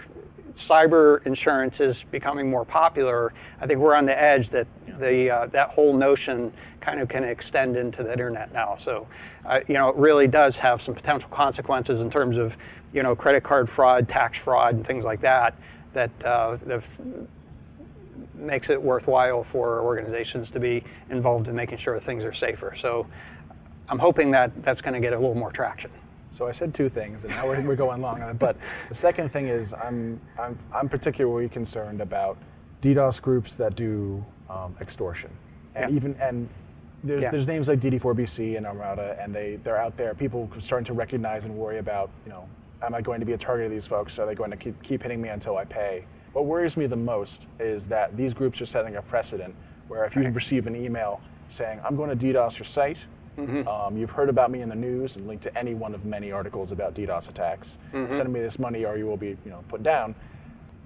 cyber 0.58 1.24
insurance 1.24 1.80
is 1.80 2.04
becoming 2.04 2.50
more 2.50 2.64
popular, 2.64 3.32
I 3.60 3.66
think 3.66 3.80
we're 3.80 3.94
on 3.94 4.06
the 4.06 4.20
edge 4.20 4.50
that 4.50 4.66
the 4.98 5.30
uh, 5.30 5.46
that 5.46 5.70
whole 5.70 5.96
notion 5.96 6.52
kind 6.80 7.00
of 7.00 7.08
can 7.08 7.24
extend 7.24 7.76
into 7.76 8.02
the 8.02 8.12
internet 8.12 8.52
now. 8.52 8.76
So, 8.76 9.06
uh, 9.46 9.60
you 9.68 9.74
know, 9.74 9.88
it 9.90 9.96
really 9.96 10.26
does 10.26 10.58
have 10.58 10.82
some 10.82 10.94
potential 10.94 11.28
consequences 11.30 12.00
in 12.00 12.10
terms 12.10 12.36
of, 12.36 12.56
you 12.92 13.02
know, 13.02 13.14
credit 13.14 13.44
card 13.44 13.68
fraud, 13.68 14.08
tax 14.08 14.38
fraud, 14.38 14.74
and 14.74 14.86
things 14.86 15.04
like 15.04 15.20
that. 15.20 15.54
That 15.92 16.24
uh, 16.24 16.56
makes 18.38 18.70
it 18.70 18.80
worthwhile 18.80 19.44
for 19.44 19.80
organizations 19.82 20.50
to 20.50 20.60
be 20.60 20.84
involved 21.10 21.48
in 21.48 21.54
making 21.54 21.78
sure 21.78 21.98
things 21.98 22.24
are 22.24 22.32
safer. 22.32 22.74
So, 22.74 23.06
I'm 23.90 23.98
hoping 23.98 24.30
that 24.32 24.62
that's 24.62 24.82
going 24.82 24.94
to 24.94 25.00
get 25.00 25.12
a 25.12 25.18
little 25.18 25.34
more 25.34 25.50
traction. 25.50 25.90
So 26.30 26.46
I 26.46 26.52
said 26.52 26.74
two 26.74 26.88
things, 26.88 27.24
and 27.24 27.32
now 27.32 27.46
we're, 27.46 27.66
we're 27.66 27.76
going 27.76 28.02
long 28.02 28.22
on 28.22 28.30
it. 28.30 28.38
But 28.38 28.56
the 28.88 28.94
second 28.94 29.30
thing 29.30 29.48
is 29.48 29.72
I'm, 29.72 30.20
I'm, 30.38 30.58
I'm 30.74 30.88
particularly 30.88 31.48
concerned 31.48 32.00
about 32.00 32.36
DDoS 32.82 33.22
groups 33.22 33.54
that 33.54 33.76
do 33.76 34.22
um, 34.50 34.76
extortion. 34.80 35.30
And 35.74 35.90
yeah. 35.90 35.96
even 35.96 36.14
and 36.20 36.48
there's, 37.02 37.22
yeah. 37.22 37.30
there's 37.30 37.46
names 37.46 37.68
like 37.68 37.80
DD4BC 37.80 38.56
and 38.56 38.66
Armada, 38.66 39.16
and 39.20 39.34
they, 39.34 39.56
they're 39.56 39.78
out 39.78 39.96
there. 39.96 40.14
People 40.14 40.50
are 40.54 40.60
starting 40.60 40.84
to 40.86 40.92
recognize 40.92 41.44
and 41.44 41.56
worry 41.56 41.78
about, 41.78 42.10
you 42.26 42.32
know, 42.32 42.46
am 42.82 42.94
I 42.94 43.00
going 43.00 43.20
to 43.20 43.26
be 43.26 43.32
a 43.32 43.38
target 43.38 43.66
of 43.66 43.72
these 43.72 43.86
folks? 43.86 44.18
Are 44.18 44.26
they 44.26 44.34
going 44.34 44.50
to 44.50 44.56
keep, 44.56 44.80
keep 44.82 45.02
hitting 45.02 45.22
me 45.22 45.30
until 45.30 45.56
I 45.56 45.64
pay? 45.64 46.04
What 46.32 46.46
worries 46.46 46.76
me 46.76 46.86
the 46.86 46.96
most 46.96 47.48
is 47.58 47.86
that 47.88 48.16
these 48.16 48.34
groups 48.34 48.60
are 48.60 48.66
setting 48.66 48.96
a 48.96 49.02
precedent 49.02 49.54
where 49.88 50.04
if 50.04 50.14
you 50.14 50.28
receive 50.30 50.66
an 50.66 50.76
email 50.76 51.20
saying, 51.48 51.80
I'm 51.84 51.96
going 51.96 52.16
to 52.16 52.26
DDoS 52.26 52.58
your 52.58 52.66
site, 52.66 53.06
Mm-hmm. 53.38 53.68
Um, 53.68 53.96
you've 53.96 54.10
heard 54.10 54.28
about 54.28 54.50
me 54.50 54.62
in 54.62 54.68
the 54.68 54.74
news 54.74 55.16
and 55.16 55.26
linked 55.28 55.44
to 55.44 55.58
any 55.58 55.74
one 55.74 55.94
of 55.94 56.04
many 56.04 56.32
articles 56.32 56.72
about 56.72 56.94
DDoS 56.94 57.30
attacks. 57.30 57.78
Mm-hmm. 57.92 58.12
Send 58.12 58.32
me 58.32 58.40
this 58.40 58.58
money 58.58 58.84
or 58.84 58.98
you 58.98 59.06
will 59.06 59.16
be 59.16 59.28
you 59.28 59.50
know, 59.50 59.62
put 59.68 59.82
down. 59.82 60.14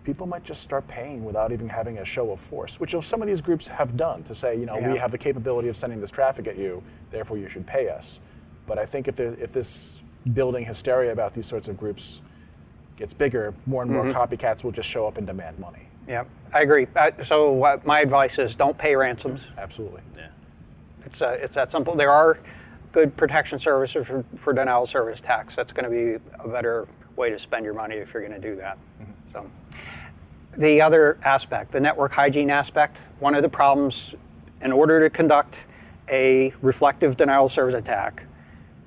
People 0.04 0.26
might 0.26 0.44
just 0.44 0.62
start 0.62 0.86
paying 0.88 1.24
without 1.24 1.52
even 1.52 1.68
having 1.68 1.98
a 1.98 2.04
show 2.04 2.32
of 2.32 2.40
force, 2.40 2.80
which 2.80 2.94
some 3.02 3.22
of 3.22 3.28
these 3.28 3.40
groups 3.40 3.68
have 3.68 3.96
done 3.96 4.22
to 4.24 4.34
say, 4.34 4.58
you 4.58 4.66
know, 4.66 4.76
yeah. 4.78 4.92
we 4.92 4.98
have 4.98 5.12
the 5.12 5.18
capability 5.18 5.68
of 5.68 5.76
sending 5.76 6.00
this 6.00 6.10
traffic 6.10 6.46
at 6.48 6.58
you, 6.58 6.82
therefore 7.10 7.38
you 7.38 7.48
should 7.48 7.66
pay 7.66 7.88
us. 7.88 8.20
But 8.66 8.78
I 8.78 8.84
think 8.84 9.08
if, 9.08 9.20
if 9.20 9.52
this 9.52 10.02
building 10.34 10.64
hysteria 10.64 11.12
about 11.12 11.34
these 11.34 11.46
sorts 11.46 11.68
of 11.68 11.76
groups 11.76 12.20
gets 13.02 13.12
bigger, 13.12 13.52
more 13.66 13.82
and 13.82 13.90
more 13.90 14.04
mm-hmm. 14.04 14.16
copycats 14.16 14.62
will 14.62 14.70
just 14.70 14.88
show 14.88 15.08
up 15.08 15.18
and 15.18 15.26
demand 15.26 15.58
money. 15.58 15.88
Yeah, 16.06 16.22
I 16.54 16.62
agree. 16.62 16.86
Uh, 16.94 17.10
so 17.24 17.80
my 17.84 17.98
advice 17.98 18.38
is 18.38 18.54
don't 18.54 18.78
pay 18.78 18.94
ransoms. 18.94 19.50
Absolutely. 19.58 20.02
Yeah. 20.16 20.28
It's, 21.04 21.20
uh, 21.20 21.36
it's 21.40 21.56
that 21.56 21.72
simple. 21.72 21.96
There 21.96 22.12
are 22.12 22.38
good 22.92 23.16
protection 23.16 23.58
services 23.58 24.06
for, 24.06 24.24
for 24.36 24.52
denial 24.52 24.84
of 24.84 24.88
service 24.88 25.20
tax. 25.20 25.56
That's 25.56 25.72
going 25.72 25.84
to 25.84 25.90
be 25.90 26.24
a 26.38 26.46
better 26.46 26.86
way 27.16 27.28
to 27.30 27.40
spend 27.40 27.64
your 27.64 27.74
money 27.74 27.96
if 27.96 28.14
you're 28.14 28.22
going 28.22 28.40
to 28.40 28.48
do 28.48 28.54
that. 28.56 28.78
Mm-hmm. 29.00 29.12
So, 29.32 29.50
the 30.56 30.80
other 30.80 31.18
aspect, 31.24 31.72
the 31.72 31.80
network 31.80 32.12
hygiene 32.12 32.50
aspect, 32.50 33.00
one 33.18 33.34
of 33.34 33.42
the 33.42 33.48
problems 33.48 34.14
in 34.60 34.70
order 34.70 35.00
to 35.00 35.10
conduct 35.10 35.58
a 36.08 36.54
reflective 36.62 37.16
denial 37.16 37.46
of 37.46 37.50
service 37.50 37.74
attack, 37.74 38.24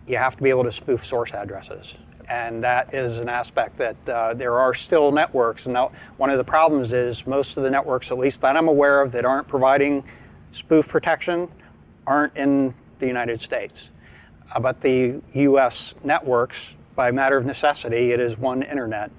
you 0.08 0.16
have 0.16 0.38
to 0.38 0.44
be 0.44 0.52
able 0.52 0.64
to 0.64 0.72
spoof 0.72 1.06
source 1.06 1.34
addresses. 1.34 1.96
And 2.28 2.64
that 2.64 2.94
is 2.94 3.20
an 3.20 3.30
aspect 3.30 3.78
that 3.78 4.10
uh, 4.10 4.34
there 4.34 4.60
are 4.60 4.74
still 4.74 5.12
networks. 5.12 5.66
And 5.66 5.74
now, 5.74 5.92
one 6.18 6.30
of 6.30 6.38
the 6.38 6.44
problems 6.44 6.92
is 6.92 7.28
most 7.28 7.58
of 7.58 7.64
the 7.64 7.70
networks, 7.70 8.12
at 8.12 8.18
least 8.18 8.42
that 8.42 8.58
I'm 8.58 8.68
aware 8.68 9.02
of, 9.02 9.12
that 9.12 9.26
aren't 9.26 9.48
providing 9.48 10.04
spoof 10.52 10.88
protection 10.88 11.50
aren't 12.08 12.36
in 12.38 12.74
the 13.00 13.08
United 13.08 13.42
States. 13.42 13.90
Uh, 14.54 14.60
but 14.60 14.82
the 14.82 15.22
US 15.34 15.96
networks, 16.04 16.76
by 16.96 17.12
matter 17.12 17.38
of 17.38 17.46
necessity, 17.46 18.12
it 18.12 18.20
is 18.20 18.38
one 18.38 18.64
internet, 18.64 19.12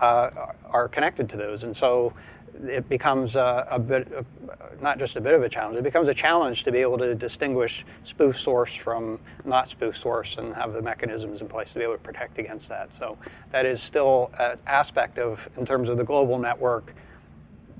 uh, 0.00 0.30
are 0.66 0.88
connected 0.88 1.28
to 1.30 1.36
those. 1.36 1.64
And 1.64 1.76
so 1.76 2.12
it 2.64 2.88
becomes 2.88 3.36
a, 3.36 3.66
a 3.70 3.78
bit, 3.78 4.12
uh, 4.12 4.22
not 4.80 4.98
just 4.98 5.16
a 5.16 5.20
bit 5.20 5.34
of 5.34 5.42
a 5.42 5.48
challenge, 5.48 5.78
it 5.78 5.84
becomes 5.84 6.08
a 6.08 6.14
challenge 6.14 6.64
to 6.64 6.72
be 6.72 6.78
able 6.78 6.98
to 6.98 7.14
distinguish 7.14 7.84
spoof 8.04 8.38
source 8.38 8.74
from 8.74 9.18
not 9.44 9.68
spoof 9.68 9.96
source 9.96 10.38
and 10.38 10.54
have 10.54 10.72
the 10.72 10.82
mechanisms 10.82 11.40
in 11.40 11.48
place 11.48 11.72
to 11.72 11.78
be 11.78 11.84
able 11.84 11.94
to 11.94 12.02
protect 12.02 12.38
against 12.38 12.68
that. 12.68 12.94
So 12.96 13.18
that 13.50 13.66
is 13.66 13.82
still 13.82 14.30
an 14.38 14.58
aspect 14.66 15.18
of, 15.18 15.48
in 15.56 15.66
terms 15.66 15.88
of 15.88 15.96
the 15.96 16.04
global 16.04 16.38
network, 16.38 16.94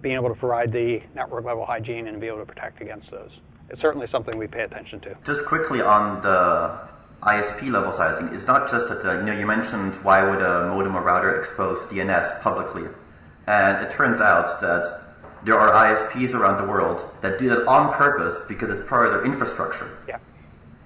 being 0.01 0.15
able 0.15 0.29
to 0.29 0.35
provide 0.35 0.73
the 0.73 1.03
network 1.15 1.45
level 1.45 1.65
hygiene 1.65 2.07
and 2.07 2.21
be 2.21 2.27
able 2.27 2.39
to 2.39 2.47
protect 2.47 2.81
against 2.81 3.11
those 3.11 3.41
it's 3.69 3.81
certainly 3.81 4.07
something 4.07 4.37
we 4.39 4.47
pay 4.47 4.63
attention 4.63 5.01
to. 5.01 5.17
Just 5.25 5.47
quickly 5.47 5.81
on 5.81 6.21
the 6.23 6.79
ISP 7.23 7.71
level 7.71 7.93
sizing, 7.93 8.29
it's 8.35 8.47
not 8.47 8.71
just 8.71 8.89
that 8.89 9.03
the, 9.03 9.15
you 9.19 9.23
know 9.23 9.33
you 9.33 9.47
mentioned 9.47 9.95
why 9.97 10.29
would 10.29 10.41
a 10.41 10.69
modem 10.69 10.97
or 10.97 11.03
router 11.03 11.39
expose 11.39 11.87
DNS 11.87 12.43
publicly. 12.43 12.85
And 13.47 13.85
it 13.85 13.91
turns 13.91 14.21
out 14.21 14.61
that 14.61 15.05
there 15.45 15.57
are 15.57 15.71
ISPs 15.73 16.35
around 16.35 16.61
the 16.61 16.69
world 16.69 17.03
that 17.23 17.39
do 17.39 17.49
that 17.49 17.67
on 17.69 17.93
purpose 17.93 18.45
because 18.49 18.69
it's 18.69 18.89
part 18.89 19.07
of 19.07 19.13
their 19.13 19.25
infrastructure. 19.25 19.89
Yeah. 20.09 20.19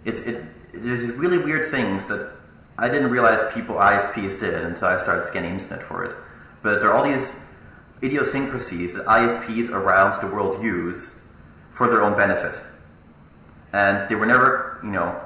It's 0.05 0.21
it. 0.27 0.45
There's 0.73 1.13
really 1.17 1.39
weird 1.39 1.67
things 1.67 2.07
that 2.09 2.33
I 2.79 2.89
didn't 2.89 3.11
realize 3.11 3.41
people 3.53 3.75
ISPs 3.77 4.39
did 4.39 4.55
until 4.65 4.89
I 4.89 4.99
started 4.99 5.27
scanning 5.27 5.55
internet 5.55 5.83
for 5.83 6.05
it. 6.05 6.15
But 6.63 6.81
there 6.81 6.91
are 6.91 6.97
all 6.97 7.05
these 7.05 7.45
idiosyncrasies 8.03 8.95
that 8.95 9.07
ISPs 9.07 9.71
around 9.71 10.21
the 10.21 10.33
world 10.33 10.63
use 10.63 11.29
for 11.71 11.89
their 11.89 12.03
own 12.03 12.17
benefit, 12.17 12.61
and 13.73 14.09
they 14.09 14.15
were 14.15 14.27
never, 14.27 14.79
you 14.83 14.91
know, 14.91 15.21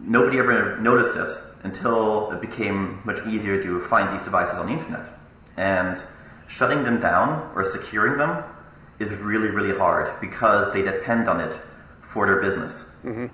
nobody 0.00 0.38
ever 0.38 0.78
noticed 0.78 1.16
it 1.16 1.30
until 1.64 2.30
it 2.30 2.40
became 2.40 3.00
much 3.04 3.18
easier 3.26 3.62
to 3.62 3.80
find 3.80 4.12
these 4.12 4.22
devices 4.22 4.58
on 4.58 4.66
the 4.66 4.72
internet. 4.72 5.08
And 5.56 5.96
shutting 6.48 6.82
them 6.82 6.98
down 6.98 7.52
or 7.54 7.62
securing 7.62 8.18
them 8.18 8.42
is 8.98 9.16
really, 9.18 9.48
really 9.48 9.76
hard 9.76 10.10
because 10.20 10.72
they 10.72 10.82
depend 10.82 11.28
on 11.28 11.40
it 11.40 11.54
for 12.00 12.26
their 12.26 12.40
business. 12.40 13.00
Mm-hmm. 13.04 13.26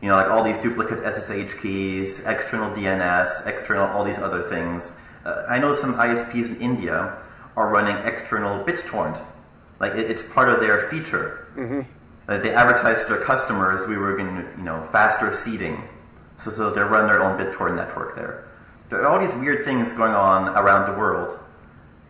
You 0.00 0.08
know, 0.08 0.16
like 0.16 0.30
all 0.30 0.42
these 0.42 0.58
duplicate 0.62 1.04
SSH 1.04 1.60
keys, 1.60 2.26
external 2.26 2.70
DNS, 2.74 3.46
external 3.46 3.86
all 3.88 4.04
these 4.04 4.18
other 4.18 4.40
things. 4.40 5.04
Uh, 5.26 5.44
I 5.48 5.58
know 5.58 5.74
some 5.74 5.94
ISPs 5.94 6.56
in 6.56 6.62
India 6.62 7.22
are 7.56 7.70
running 7.70 7.96
external 8.06 8.64
BitTorrent. 8.64 9.20
Like 9.78 9.92
it, 9.92 10.10
it's 10.10 10.32
part 10.32 10.48
of 10.48 10.60
their 10.60 10.80
feature. 10.80 11.48
Mm-hmm. 11.56 11.80
Uh, 12.28 12.38
they 12.38 12.54
advertise 12.54 13.04
to 13.06 13.14
their 13.14 13.24
customers 13.24 13.86
we 13.88 13.98
were 13.98 14.16
going 14.16 14.34
to, 14.36 14.48
you 14.56 14.62
know, 14.62 14.80
faster 14.84 15.34
seeding. 15.34 15.82
So, 16.38 16.50
so 16.50 16.70
they 16.70 16.80
run 16.80 17.08
their 17.08 17.22
own 17.22 17.38
BitTorrent 17.38 17.76
network 17.76 18.14
there. 18.14 18.48
There 18.88 19.02
are 19.02 19.08
all 19.08 19.18
these 19.18 19.34
weird 19.34 19.64
things 19.64 19.92
going 19.92 20.12
on 20.12 20.48
around 20.56 20.90
the 20.90 20.98
world 20.98 21.38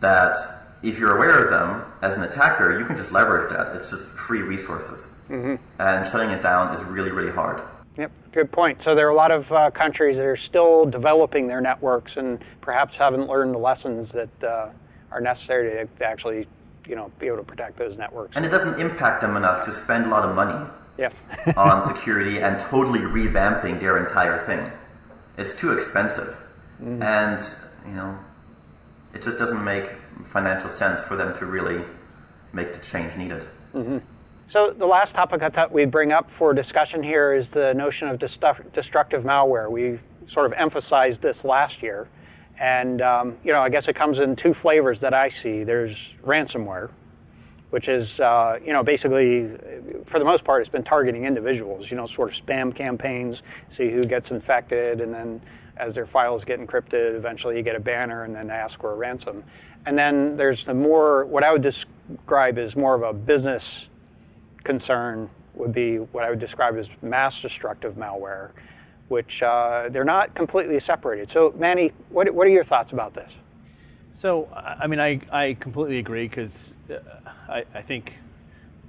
that 0.01 0.35
if 0.83 0.99
you're 0.99 1.15
aware 1.15 1.43
of 1.43 1.49
them 1.49 1.91
as 2.01 2.17
an 2.17 2.23
attacker, 2.23 2.77
you 2.77 2.85
can 2.85 2.97
just 2.97 3.11
leverage 3.11 3.49
that. 3.51 3.75
It's 3.75 3.89
just 3.89 4.09
free 4.09 4.41
resources. 4.41 5.15
Mm-hmm. 5.29 5.55
And 5.79 6.07
shutting 6.07 6.29
it 6.29 6.41
down 6.41 6.73
is 6.73 6.83
really, 6.83 7.11
really 7.11 7.31
hard. 7.31 7.61
Yep, 7.97 8.11
good 8.31 8.51
point. 8.51 8.81
So 8.83 8.95
there 8.95 9.07
are 9.07 9.11
a 9.11 9.15
lot 9.15 9.31
of 9.31 9.51
uh, 9.51 9.71
countries 9.71 10.17
that 10.17 10.25
are 10.25 10.35
still 10.35 10.85
developing 10.85 11.47
their 11.47 11.61
networks 11.61 12.17
and 12.17 12.43
perhaps 12.61 12.97
haven't 12.97 13.27
learned 13.27 13.53
the 13.53 13.59
lessons 13.59 14.11
that 14.13 14.43
uh, 14.43 14.69
are 15.11 15.21
necessary 15.21 15.69
to, 15.71 15.85
to, 15.85 16.05
actually, 16.05 16.47
you 16.87 16.95
know, 16.95 17.11
be 17.19 17.27
able 17.27 17.37
to 17.37 17.43
protect 17.43 17.77
those 17.77 17.97
networks. 17.97 18.35
And 18.37 18.45
it 18.45 18.49
doesn't 18.49 18.79
impact 18.79 19.21
them 19.21 19.35
enough 19.35 19.65
to 19.65 19.71
spend 19.71 20.05
a 20.05 20.09
lot 20.09 20.27
of 20.27 20.35
money 20.35 20.69
yep. 20.97 21.13
on 21.57 21.81
security 21.95 22.39
and 22.39 22.59
totally 22.59 22.99
revamping 22.99 23.79
their 23.79 23.97
entire 23.97 24.37
thing. 24.39 24.71
It's 25.37 25.59
too 25.59 25.73
expensive, 25.73 26.47
mm-hmm. 26.81 27.01
and 27.01 27.39
you 27.87 27.95
know, 27.95 28.17
it 29.13 29.21
just 29.21 29.37
doesn't 29.39 29.63
make 29.63 29.85
financial 30.23 30.69
sense 30.69 31.03
for 31.03 31.15
them 31.15 31.35
to 31.37 31.45
really 31.45 31.83
make 32.53 32.73
the 32.73 32.79
change 32.79 33.15
needed. 33.17 33.43
Mm-hmm. 33.73 33.97
So 34.47 34.71
the 34.71 34.85
last 34.85 35.15
topic 35.15 35.41
I 35.41 35.49
thought 35.49 35.71
we'd 35.71 35.91
bring 35.91 36.11
up 36.11 36.29
for 36.29 36.53
discussion 36.53 37.03
here 37.03 37.33
is 37.33 37.51
the 37.51 37.73
notion 37.73 38.09
of 38.09 38.19
destructive 38.19 39.23
malware. 39.23 39.71
We 39.71 39.99
sort 40.25 40.45
of 40.45 40.53
emphasized 40.53 41.21
this 41.21 41.45
last 41.45 41.81
year, 41.81 42.09
and 42.59 43.01
um, 43.01 43.37
you 43.43 43.53
know 43.53 43.61
I 43.61 43.69
guess 43.69 43.87
it 43.87 43.95
comes 43.95 44.19
in 44.19 44.35
two 44.35 44.53
flavors 44.53 44.99
that 45.01 45.13
I 45.13 45.29
see. 45.29 45.63
There's 45.63 46.15
ransomware, 46.25 46.89
which 47.69 47.87
is 47.87 48.19
uh, 48.19 48.59
you 48.61 48.73
know 48.73 48.83
basically 48.83 49.55
for 50.03 50.19
the 50.19 50.25
most 50.25 50.43
part 50.43 50.59
it's 50.59 50.69
been 50.69 50.83
targeting 50.83 51.23
individuals. 51.23 51.89
You 51.89 51.95
know, 51.95 52.05
sort 52.05 52.29
of 52.29 52.45
spam 52.45 52.75
campaigns, 52.75 53.43
see 53.69 53.89
who 53.89 54.03
gets 54.03 54.31
infected, 54.31 54.99
and 54.99 55.13
then 55.13 55.41
as 55.77 55.95
their 55.95 56.05
files 56.05 56.45
get 56.45 56.59
encrypted, 56.59 57.15
eventually 57.15 57.57
you 57.57 57.63
get 57.63 57.75
a 57.75 57.79
banner 57.79 58.23
and 58.23 58.35
then 58.35 58.49
ask 58.49 58.79
for 58.79 58.91
a 58.91 58.95
ransom. 58.95 59.43
And 59.85 59.97
then 59.97 60.37
there's 60.37 60.65
the 60.65 60.73
more, 60.73 61.25
what 61.25 61.43
I 61.43 61.51
would 61.51 61.61
describe 61.61 62.57
as 62.57 62.75
more 62.75 62.95
of 62.95 63.03
a 63.03 63.13
business 63.13 63.89
concern 64.63 65.29
would 65.55 65.73
be 65.73 65.97
what 65.97 66.23
I 66.23 66.29
would 66.29 66.39
describe 66.39 66.77
as 66.77 66.89
mass 67.01 67.41
destructive 67.41 67.95
malware, 67.95 68.51
which 69.07 69.41
uh, 69.43 69.89
they're 69.89 70.03
not 70.03 70.35
completely 70.35 70.79
separated. 70.79 71.29
So, 71.29 71.53
Manny, 71.57 71.91
what, 72.09 72.29
what 72.33 72.47
are 72.47 72.51
your 72.51 72.63
thoughts 72.63 72.93
about 72.93 73.13
this? 73.13 73.39
So, 74.13 74.49
I 74.53 74.87
mean, 74.87 74.99
I, 74.99 75.21
I 75.31 75.53
completely 75.59 75.99
agree 75.99 76.27
because 76.27 76.77
uh, 76.89 76.99
I, 77.49 77.63
I 77.73 77.81
think 77.81 78.17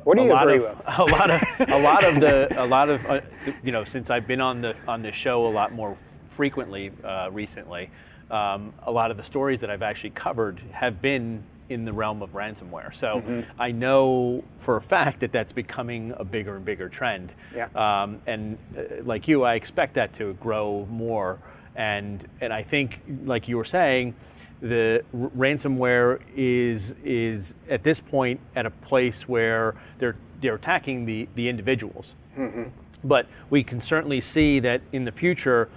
what 0.04 0.18
do 0.18 0.24
you 0.24 0.36
agree 0.36 0.56
of, 0.56 0.62
with? 0.62 0.98
A 0.98 1.04
lot 1.04 1.30
of 1.30 1.42
a 1.60 1.78
lot 1.80 2.04
of 2.04 2.20
the 2.20 2.62
a 2.64 2.66
lot 2.66 2.88
of 2.88 3.06
uh, 3.06 3.20
you 3.62 3.72
know 3.72 3.84
since 3.84 4.10
I've 4.10 4.26
been 4.26 4.40
on 4.40 4.60
the 4.60 4.74
on 4.88 5.00
the 5.00 5.12
show 5.12 5.46
a 5.46 5.48
lot 5.48 5.72
more 5.72 5.96
frequently 6.32 6.90
uh, 7.04 7.30
recently, 7.30 7.90
um, 8.30 8.72
a 8.82 8.90
lot 8.90 9.10
of 9.10 9.16
the 9.16 9.22
stories 9.22 9.60
that 9.60 9.70
I've 9.70 9.82
actually 9.82 10.10
covered 10.10 10.58
have 10.72 11.00
been 11.00 11.42
in 11.68 11.84
the 11.84 11.92
realm 11.92 12.22
of 12.22 12.32
ransomware. 12.32 12.92
So 12.92 13.20
mm-hmm. 13.20 13.60
I 13.60 13.72
know 13.72 14.44
for 14.58 14.76
a 14.76 14.82
fact 14.82 15.20
that 15.20 15.32
that's 15.32 15.52
becoming 15.52 16.12
a 16.16 16.24
bigger 16.24 16.56
and 16.56 16.64
bigger 16.64 16.88
trend. 16.88 17.34
Yeah. 17.54 17.68
Um, 17.74 18.20
and 18.26 18.58
uh, 18.76 19.02
like 19.02 19.28
you, 19.28 19.42
I 19.42 19.54
expect 19.54 19.94
that 19.94 20.12
to 20.14 20.34
grow 20.34 20.86
more. 20.90 21.38
And 21.74 22.24
and 22.40 22.52
I 22.52 22.62
think, 22.62 23.00
like 23.24 23.48
you 23.48 23.56
were 23.56 23.64
saying, 23.64 24.14
the 24.60 25.04
r- 25.14 25.30
ransomware 25.30 26.20
is 26.36 26.94
is 27.02 27.54
at 27.68 27.82
this 27.82 28.00
point 28.00 28.40
at 28.54 28.66
a 28.66 28.70
place 28.70 29.26
where 29.26 29.74
they're 29.98 30.16
they're 30.40 30.56
attacking 30.56 31.06
the 31.06 31.28
the 31.34 31.48
individuals. 31.48 32.14
Mm-hmm. 32.36 32.64
But 33.04 33.26
we 33.48 33.64
can 33.64 33.80
certainly 33.80 34.20
see 34.20 34.60
that 34.60 34.82
in 34.92 35.04
the 35.04 35.12
future 35.12 35.70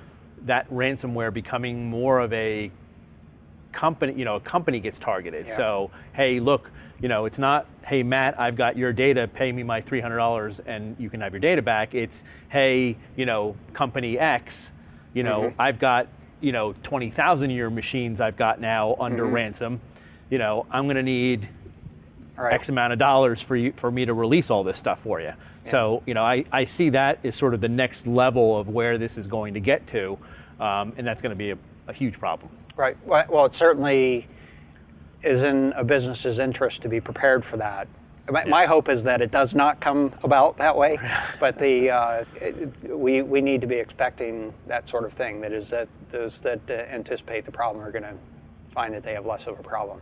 that 0.46 0.70
ransomware 0.70 1.34
becoming 1.34 1.90
more 1.90 2.20
of 2.20 2.32
a 2.34 2.72
company, 3.72 4.14
you 4.14 4.26
know, 4.26 4.36
a 4.36 4.40
company 4.40 4.80
gets 4.80 4.98
targeted. 4.98 5.48
Yeah. 5.48 5.56
So, 5.56 5.92
hey, 6.14 6.40
look, 6.40 6.72
you 7.02 7.10
know, 7.10 7.26
it's 7.26 7.38
not, 7.38 7.68
hey, 7.86 8.04
Matt, 8.04 8.40
I've 8.40 8.56
got 8.56 8.78
your 8.78 8.94
data, 8.94 9.28
pay 9.28 9.52
me 9.52 9.64
my 9.64 9.82
$300 9.82 10.62
and 10.66 10.96
you 10.98 11.10
can 11.10 11.22
have 11.22 11.34
your 11.34 11.42
data 11.42 11.62
back. 11.62 11.94
It's, 11.94 12.24
hey, 12.50 12.96
you 13.16 13.26
know, 13.26 13.56
company 13.74 14.18
X, 14.18 14.72
you 15.14 15.24
know, 15.24 15.44
mm-hmm. 15.44 15.62
I've 15.62 15.78
got, 15.78 16.08
you 16.42 16.52
know, 16.52 16.74
20,000 16.84 17.52
of 17.52 17.56
your 17.56 17.70
machines 17.70 18.22
I've 18.22 18.38
got 18.38 18.62
now 18.62 18.96
under 19.00 19.26
mm-hmm. 19.26 19.36
ransom. 19.36 19.82
You 20.30 20.38
know, 20.38 20.66
I'm 20.72 20.86
going 20.86 20.96
to 20.96 21.04
need 21.04 21.48
right. 22.38 22.54
X 22.54 22.70
amount 22.70 22.94
of 22.94 23.00
dollars 23.00 23.42
for 23.42 23.56
you 23.56 23.72
for 23.74 23.92
me 23.92 24.06
to 24.06 24.14
release 24.14 24.50
all 24.50 24.64
this 24.64 24.78
stuff 24.78 25.02
for 25.02 25.20
you. 25.20 25.28
Yeah. 25.28 25.36
So, 25.64 26.04
you 26.06 26.14
know, 26.14 26.24
I, 26.24 26.46
I 26.52 26.66
see 26.66 26.90
that 26.90 27.20
as 27.24 27.36
sort 27.36 27.54
of 27.54 27.62
the 27.62 27.70
next 27.70 28.08
level 28.08 28.58
of 28.58 28.70
where 28.70 28.98
this 28.98 29.18
is 29.18 29.28
going 29.28 29.54
to 29.56 29.60
get 29.60 29.88
to. 29.88 30.18
Um, 30.60 30.94
and 30.98 31.06
that's 31.06 31.22
going 31.22 31.32
to 31.32 31.36
be 31.36 31.52
a, 31.52 31.58
a, 31.88 31.94
huge 31.94 32.18
problem. 32.18 32.50
Right. 32.78 32.96
Well, 33.06 33.46
it 33.46 33.56
certainly 33.56 34.26
is 35.22 35.44
in 35.44 35.74
a 35.76 35.84
business's 35.84 36.40
interest 36.40 36.82
to 36.84 36.90
be 36.90 37.02
prepared 37.02 37.44
for 37.44 37.58
that. 37.58 37.90
My, 38.30 38.44
yeah. 38.44 38.50
my 38.50 38.66
hope 38.66 38.88
is 38.88 39.04
that 39.04 39.22
it 39.22 39.32
does 39.32 39.54
not 39.54 39.80
come 39.80 40.14
about 40.24 40.58
that 40.58 40.78
way, 40.78 40.98
but 41.40 41.60
the 41.60 41.92
uh, 41.92 42.26
it, 42.36 42.90
we 42.90 43.22
we 43.22 43.42
need 43.42 43.62
to 43.62 43.68
be 43.68 43.76
expecting 43.76 44.54
that 44.68 44.90
sort 44.90 45.04
of 45.04 45.14
thing. 45.14 45.42
That 45.42 45.52
is 45.52 45.70
that 45.70 45.90
those 46.10 46.40
that 46.42 46.62
uh, 46.70 46.74
anticipate 46.74 47.46
the 47.46 47.52
problem 47.52 47.86
are 47.86 47.92
going 47.92 48.04
to 48.04 48.16
find 48.72 48.94
that 48.94 49.04
they 49.04 49.14
have 49.14 49.26
less 49.26 49.46
of 49.46 49.60
a 49.60 49.64
problem. 49.64 50.00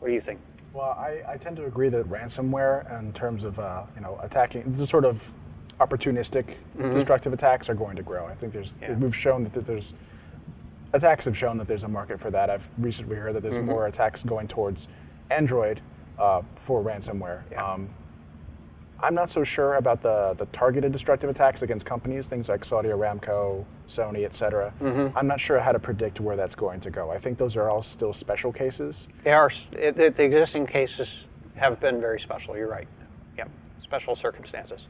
What 0.00 0.08
do 0.08 0.14
you 0.14 0.20
think? 0.20 0.40
Well, 0.72 0.90
I, 0.90 1.22
I 1.26 1.36
tend 1.36 1.56
to 1.56 1.64
agree 1.64 1.88
that 1.88 2.06
ransomware, 2.06 3.00
in 3.00 3.12
terms 3.12 3.44
of 3.44 3.58
uh, 3.58 3.84
you 3.94 4.02
know 4.02 4.18
attacking, 4.22 4.64
this 4.64 4.88
sort 4.88 5.04
of 5.04 5.32
opportunistic, 5.80 6.44
mm-hmm. 6.78 6.90
destructive 6.90 7.32
attacks 7.32 7.68
are 7.68 7.74
going 7.74 7.96
to 7.96 8.02
grow. 8.02 8.26
I 8.26 8.34
think 8.34 8.52
there's 8.52 8.76
yeah. 8.80 8.94
we've 8.94 9.16
shown 9.16 9.44
that 9.44 9.52
there's 9.52 9.94
attacks 10.92 11.24
have 11.24 11.36
shown 11.36 11.58
that 11.58 11.68
there's 11.68 11.84
a 11.84 11.88
market 11.88 12.20
for 12.20 12.30
that. 12.30 12.50
I've 12.50 12.68
recently 12.78 13.16
heard 13.16 13.34
that 13.34 13.42
there's 13.42 13.56
mm-hmm. 13.56 13.66
more 13.66 13.86
attacks 13.86 14.22
going 14.22 14.48
towards 14.48 14.88
Android 15.30 15.80
uh, 16.18 16.42
for 16.42 16.82
ransomware. 16.82 17.42
Yeah. 17.50 17.64
Um, 17.64 17.88
I'm 19.02 19.14
not 19.14 19.28
so 19.28 19.44
sure 19.44 19.74
about 19.74 20.00
the, 20.00 20.34
the 20.38 20.46
targeted 20.46 20.90
destructive 20.90 21.28
attacks 21.28 21.62
against 21.62 21.84
companies, 21.84 22.28
things 22.28 22.48
like 22.48 22.64
Saudi 22.64 22.88
Aramco, 22.88 23.64
Sony, 23.86 24.24
et 24.24 24.32
cetera. 24.32 24.72
Mm-hmm. 24.80 25.16
I'm 25.16 25.26
not 25.26 25.38
sure 25.38 25.60
how 25.60 25.72
to 25.72 25.78
predict 25.78 26.18
where 26.20 26.36
that's 26.36 26.54
going 26.54 26.80
to 26.80 26.90
go. 26.90 27.10
I 27.10 27.18
think 27.18 27.36
those 27.36 27.56
are 27.56 27.68
all 27.68 27.82
still 27.82 28.12
special 28.12 28.52
cases. 28.52 29.08
They 29.22 29.32
are. 29.32 29.50
It, 29.72 29.96
the 29.96 30.24
existing 30.24 30.66
cases 30.66 31.26
have 31.56 31.78
been 31.78 32.00
very 32.00 32.18
special. 32.18 32.56
You're 32.56 32.68
right. 32.68 32.88
Yep. 33.36 33.50
Special 33.82 34.16
circumstances. 34.16 34.86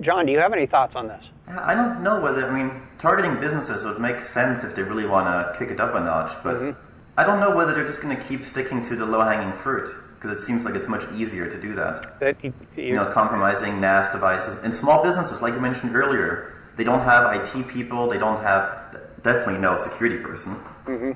John, 0.00 0.26
do 0.26 0.32
you 0.32 0.38
have 0.38 0.52
any 0.52 0.66
thoughts 0.66 0.94
on 0.94 1.08
this? 1.08 1.32
I 1.48 1.74
don't 1.74 2.02
know 2.02 2.22
whether, 2.22 2.46
I 2.46 2.62
mean, 2.62 2.80
targeting 2.98 3.40
businesses 3.40 3.84
would 3.84 3.98
make 3.98 4.20
sense 4.20 4.64
if 4.64 4.76
they 4.76 4.82
really 4.82 5.06
want 5.06 5.26
to 5.26 5.58
kick 5.58 5.70
it 5.70 5.80
up 5.80 5.94
a 5.94 6.00
notch, 6.00 6.32
but 6.44 6.56
mm-hmm. 6.56 6.80
I 7.16 7.24
don't 7.24 7.40
know 7.40 7.56
whether 7.56 7.74
they're 7.74 7.86
just 7.86 8.02
going 8.02 8.16
to 8.16 8.22
keep 8.22 8.42
sticking 8.42 8.82
to 8.84 8.94
the 8.94 9.04
low 9.04 9.20
hanging 9.20 9.52
fruit 9.52 9.90
because 10.18 10.32
it 10.32 10.44
seems 10.44 10.64
like 10.64 10.74
it's 10.74 10.88
much 10.88 11.04
easier 11.14 11.48
to 11.48 11.62
do 11.62 11.74
that. 11.74 12.18
that 12.18 12.42
you, 12.42 12.52
you 12.76 12.96
know, 12.96 13.10
compromising 13.12 13.80
NAS 13.80 14.10
devices. 14.10 14.64
In 14.64 14.72
small 14.72 15.02
businesses, 15.02 15.42
like 15.42 15.54
you 15.54 15.60
mentioned 15.60 15.94
earlier, 15.94 16.56
they 16.76 16.82
don't 16.82 17.00
have 17.00 17.32
IT 17.36 17.68
people, 17.68 18.08
they 18.08 18.18
don't 18.18 18.42
have 18.42 18.96
definitely 19.22 19.60
no 19.60 19.76
security 19.76 20.20
person. 20.20 20.56
Mm-hmm. 20.86 21.12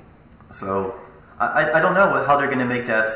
So 0.51 0.95
I, 1.37 1.71
I 1.73 1.81
don't 1.81 1.93
know 1.93 2.23
how 2.25 2.37
they're 2.37 2.47
going 2.47 2.59
to 2.59 2.65
make 2.65 2.85
that 2.87 3.09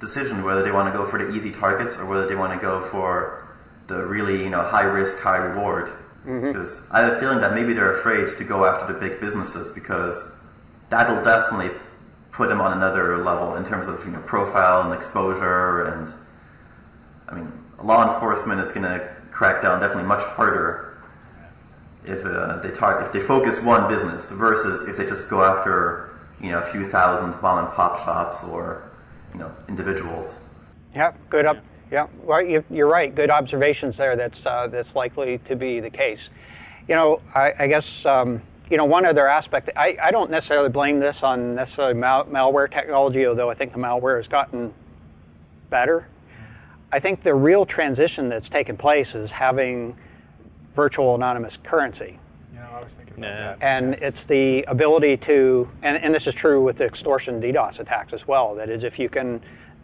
decision 0.00 0.44
whether 0.44 0.62
they 0.62 0.72
want 0.72 0.92
to 0.92 0.98
go 0.98 1.06
for 1.06 1.18
the 1.22 1.34
easy 1.34 1.52
targets 1.52 1.98
or 1.98 2.06
whether 2.08 2.26
they 2.26 2.34
want 2.34 2.52
to 2.52 2.58
go 2.58 2.80
for 2.80 3.46
the 3.86 4.06
really 4.06 4.42
you 4.42 4.50
know 4.50 4.62
high 4.62 4.84
risk, 4.84 5.20
high 5.20 5.36
reward. 5.36 5.90
Because 6.24 6.86
mm-hmm. 6.86 6.96
I 6.96 7.00
have 7.00 7.12
a 7.12 7.20
feeling 7.20 7.40
that 7.42 7.52
maybe 7.52 7.74
they're 7.74 7.92
afraid 7.92 8.34
to 8.38 8.44
go 8.44 8.64
after 8.64 8.90
the 8.90 8.98
big 8.98 9.20
businesses 9.20 9.74
because 9.74 10.42
that'll 10.88 11.22
definitely 11.22 11.76
put 12.34 12.48
them 12.48 12.60
on 12.60 12.72
another 12.72 13.18
level 13.18 13.54
in 13.54 13.64
terms 13.64 13.86
of 13.86 14.04
you 14.04 14.10
know 14.10 14.20
profile 14.22 14.82
and 14.82 14.92
exposure 14.92 15.86
and 15.86 16.12
I 17.28 17.36
mean 17.36 17.52
law 17.80 18.12
enforcement 18.12 18.60
is 18.60 18.72
going 18.72 18.84
to 18.84 19.08
crack 19.30 19.62
down 19.62 19.80
definitely 19.80 20.08
much 20.08 20.22
harder 20.22 20.98
if 22.04 22.24
uh, 22.26 22.58
they 22.58 22.70
talk 22.70 23.00
if 23.06 23.12
they 23.12 23.20
focus 23.20 23.62
one 23.62 23.88
business 23.88 24.32
versus 24.32 24.88
if 24.88 24.96
they 24.96 25.06
just 25.06 25.30
go 25.30 25.44
after 25.44 26.10
you 26.40 26.50
know 26.50 26.58
a 26.58 26.62
few 26.62 26.84
thousand 26.84 27.40
mom 27.40 27.64
and 27.64 27.74
pop 27.74 27.96
shops 27.98 28.44
or 28.44 28.90
you 29.32 29.38
know 29.38 29.50
individuals. 29.68 30.54
Yeah, 30.94 31.12
good 31.30 31.46
up. 31.46 31.58
Yeah, 31.90 32.08
well, 32.22 32.42
you, 32.42 32.64
are 32.76 32.86
right. 32.86 33.14
Good 33.14 33.30
observations 33.30 33.96
there. 33.96 34.16
That's 34.16 34.44
uh, 34.44 34.66
that's 34.66 34.96
likely 34.96 35.38
to 35.38 35.54
be 35.54 35.80
the 35.80 35.90
case. 35.90 36.30
You 36.88 36.94
know, 36.94 37.20
I, 37.34 37.52
I 37.60 37.66
guess 37.66 38.04
um, 38.04 38.42
you 38.70 38.76
know 38.76 38.84
one 38.84 39.04
other 39.04 39.28
aspect. 39.28 39.70
I, 39.76 39.96
I 40.02 40.10
don't 40.10 40.30
necessarily 40.30 40.68
blame 40.68 40.98
this 40.98 41.22
on 41.22 41.54
necessarily 41.54 41.94
mal- 41.94 42.24
malware 42.24 42.70
technology, 42.70 43.26
although 43.26 43.50
I 43.50 43.54
think 43.54 43.72
the 43.72 43.78
malware 43.78 44.16
has 44.16 44.28
gotten 44.28 44.72
better. 45.70 46.08
I 46.92 47.00
think 47.00 47.22
the 47.22 47.34
real 47.34 47.66
transition 47.66 48.28
that's 48.28 48.48
taken 48.48 48.76
place 48.76 49.14
is 49.14 49.32
having 49.32 49.96
virtual 50.74 51.14
anonymous 51.14 51.56
currency. 51.56 52.18
Yeah, 52.54 52.68
I 52.70 52.82
was 52.82 52.94
thinking 52.94 53.18
about 53.18 53.30
yeah. 53.30 53.54
that. 53.54 53.62
And 53.62 53.94
it's 53.94 54.24
the 54.24 54.64
ability 54.68 55.16
to, 55.18 55.68
and, 55.82 55.96
and 55.96 56.14
this 56.14 56.26
is 56.26 56.34
true 56.34 56.62
with 56.62 56.76
the 56.76 56.84
extortion 56.84 57.40
DDoS 57.40 57.80
attacks 57.80 58.12
as 58.12 58.28
well. 58.28 58.54
That 58.54 58.68
is, 58.68 58.84
if 58.84 58.98
you 58.98 59.08
can 59.08 59.40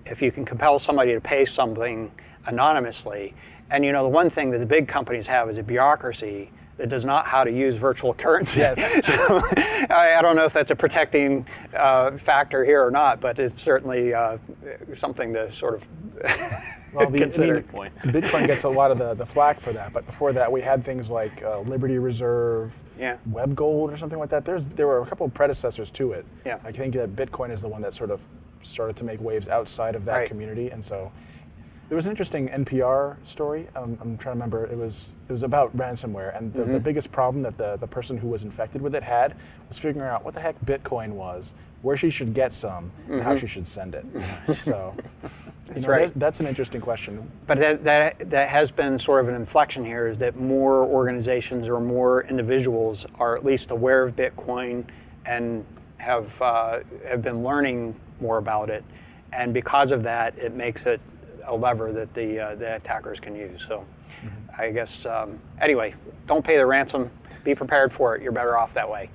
if 0.07 0.22
you 0.22 0.33
can 0.33 0.45
compel 0.45 0.78
somebody 0.78 1.12
to 1.12 1.20
pay 1.20 1.45
something 1.45 2.11
anonymously, 2.47 3.35
and 3.70 3.85
you 3.85 3.93
know 3.93 4.03
the 4.03 4.09
one 4.09 4.31
thing 4.31 4.51
that 4.51 4.59
the 4.59 4.66
big 4.66 4.89
companies 4.89 5.26
have 5.26 5.51
is 5.51 5.59
a 5.59 5.62
bureaucracy 5.62 6.51
that 6.81 6.89
does 6.89 7.05
not 7.05 7.26
how 7.26 7.45
to 7.45 7.53
use 7.53 7.76
virtual 7.76 8.14
currency. 8.14 8.61
Yes. 8.61 9.07
so, 9.07 9.14
I, 9.91 10.14
I, 10.18 10.22
don't 10.22 10.35
know 10.35 10.47
if 10.47 10.53
that's 10.55 10.70
a 10.70 10.76
protecting 10.76 11.47
uh, 11.74 12.12
factor 12.12 12.64
here 12.64 12.85
or 12.85 12.91
not, 12.91 13.20
but 13.20 13.39
it's 13.39 13.61
certainly 13.61 14.14
uh, 14.14 14.39
something 14.95 15.35
to 15.35 15.53
sort 15.53 15.74
of 15.74 15.89
well, 16.95 17.11
the, 17.11 17.18
consider. 17.18 17.53
I 17.53 17.57
mean, 17.57 17.64
point. 17.64 17.97
Bitcoin 17.99 18.47
gets 18.47 18.64
a 18.64 18.68
lot 18.68 18.91
of 18.91 18.99
the, 18.99 19.12
the 19.12 19.26
flack 19.26 19.61
for 19.61 19.74
that, 19.74 19.93
but 19.93 20.07
before 20.07 20.33
that 20.33 20.51
we 20.51 20.62
had 20.62 20.83
things 20.83 21.11
like 21.11 21.43
uh, 21.43 21.61
Liberty 21.61 21.99
Reserve, 21.99 22.83
yeah. 22.99 23.18
Web 23.26 23.55
Gold, 23.55 23.93
or 23.93 23.97
something 23.99 24.18
like 24.18 24.31
that. 24.31 24.47
There's 24.47 24.64
there 24.64 24.87
were 24.87 25.03
a 25.03 25.07
couple 25.07 25.26
of 25.26 25.35
predecessors 25.35 25.91
to 25.93 26.12
it. 26.12 26.24
Yeah. 26.47 26.59
I 26.64 26.72
think 26.72 26.95
that 26.95 27.14
Bitcoin 27.14 27.51
is 27.51 27.61
the 27.61 27.68
one 27.68 27.83
that 27.83 27.93
sort 27.93 28.11
of 28.11 28.26
started 28.62 28.97
to 28.97 29.05
make 29.05 29.20
waves 29.20 29.49
outside 29.49 29.95
of 29.95 30.05
that 30.07 30.16
right. 30.16 30.28
community, 30.28 30.70
and 30.70 30.83
so 30.83 31.12
there 31.91 31.97
was 31.97 32.07
an 32.07 32.12
interesting 32.12 32.49
NPR 32.49 33.16
story. 33.26 33.66
Um, 33.74 33.99
I'm 34.01 34.16
trying 34.16 34.36
to 34.36 34.38
remember. 34.38 34.64
It 34.66 34.78
was 34.78 35.16
it 35.28 35.32
was 35.32 35.43
about 35.43 35.76
ransomware, 35.76 36.38
and 36.38 36.53
the, 36.53 36.62
mm-hmm. 36.62 36.72
the, 36.72 36.78
biggest 36.78 37.11
problem 37.11 37.41
that 37.43 37.59
the, 37.59 37.76
the 37.78 37.86
person 37.88 38.16
who 38.16 38.28
was 38.28 38.45
infected 38.45 38.80
with 38.80 38.95
it 38.95 39.03
had 39.03 39.34
was 39.66 39.76
figuring 39.76 40.09
out 40.09 40.24
what 40.24 40.34
the 40.34 40.41
heck 40.41 40.59
Bitcoin 40.61 41.11
was, 41.11 41.53
where 41.82 41.97
she 41.97 42.09
should 42.09 42.32
get 42.32 42.53
some, 42.53 42.84
mm-hmm. 42.84 43.14
and 43.14 43.22
how 43.22 43.30
mm-hmm. 43.30 43.41
she 43.41 43.49
should 43.49 43.66
send 43.66 43.97
it. 43.97 44.07
so, 44.55 44.95
that's 45.66 45.82
know, 45.82 45.88
right. 45.88 46.12
That's 46.14 46.38
an 46.38 46.47
interesting 46.47 46.80
question. 46.80 47.28
But 47.49 47.59
that, 47.59 47.82
that 47.82 48.30
that 48.30 48.49
has 48.51 48.70
been 48.70 48.97
sort 48.97 49.22
of 49.22 49.28
an 49.28 49.34
inflection 49.34 49.84
here. 49.84 50.07
Is 50.07 50.16
that 50.18 50.36
more 50.36 50.84
organizations 50.84 51.68
or 51.68 51.80
more 51.80 52.22
individuals 52.22 53.05
are 53.18 53.36
at 53.36 53.45
least 53.45 53.72
aware 53.72 54.05
of 54.05 54.14
Bitcoin 54.14 54.84
and 55.26 55.66
have 55.99 56.41
uh, 56.41 56.80
have 57.05 57.20
been 57.20 57.43
learning 57.43 57.97
more 58.20 58.38
about 58.38 58.70
it, 58.70 58.84
and 59.32 59.53
because 59.53 59.91
of 59.91 60.05
that, 60.05 60.38
it 60.38 60.55
makes 60.55 60.86
it 60.86 61.01
a 61.51 61.57
lever 61.57 61.92
that 61.92 62.14
the 62.14 62.40
uh, 62.40 62.55
the 62.55 62.76
attackers 62.76 63.20
can 63.20 63.34
use. 63.34 63.64
So, 63.66 63.84
mm-hmm. 64.22 64.61
I 64.61 64.70
guess 64.70 65.05
um, 65.05 65.38
anyway, 65.61 65.94
don't 66.26 66.44
pay 66.44 66.57
the 66.57 66.66
ransom. 66.66 67.11
Be 67.44 67.55
prepared 67.55 67.92
for 67.92 68.14
it. 68.14 68.22
You're 68.22 68.32
better 68.32 68.57
off 68.57 68.74
that 68.74 68.88
way. 68.88 69.11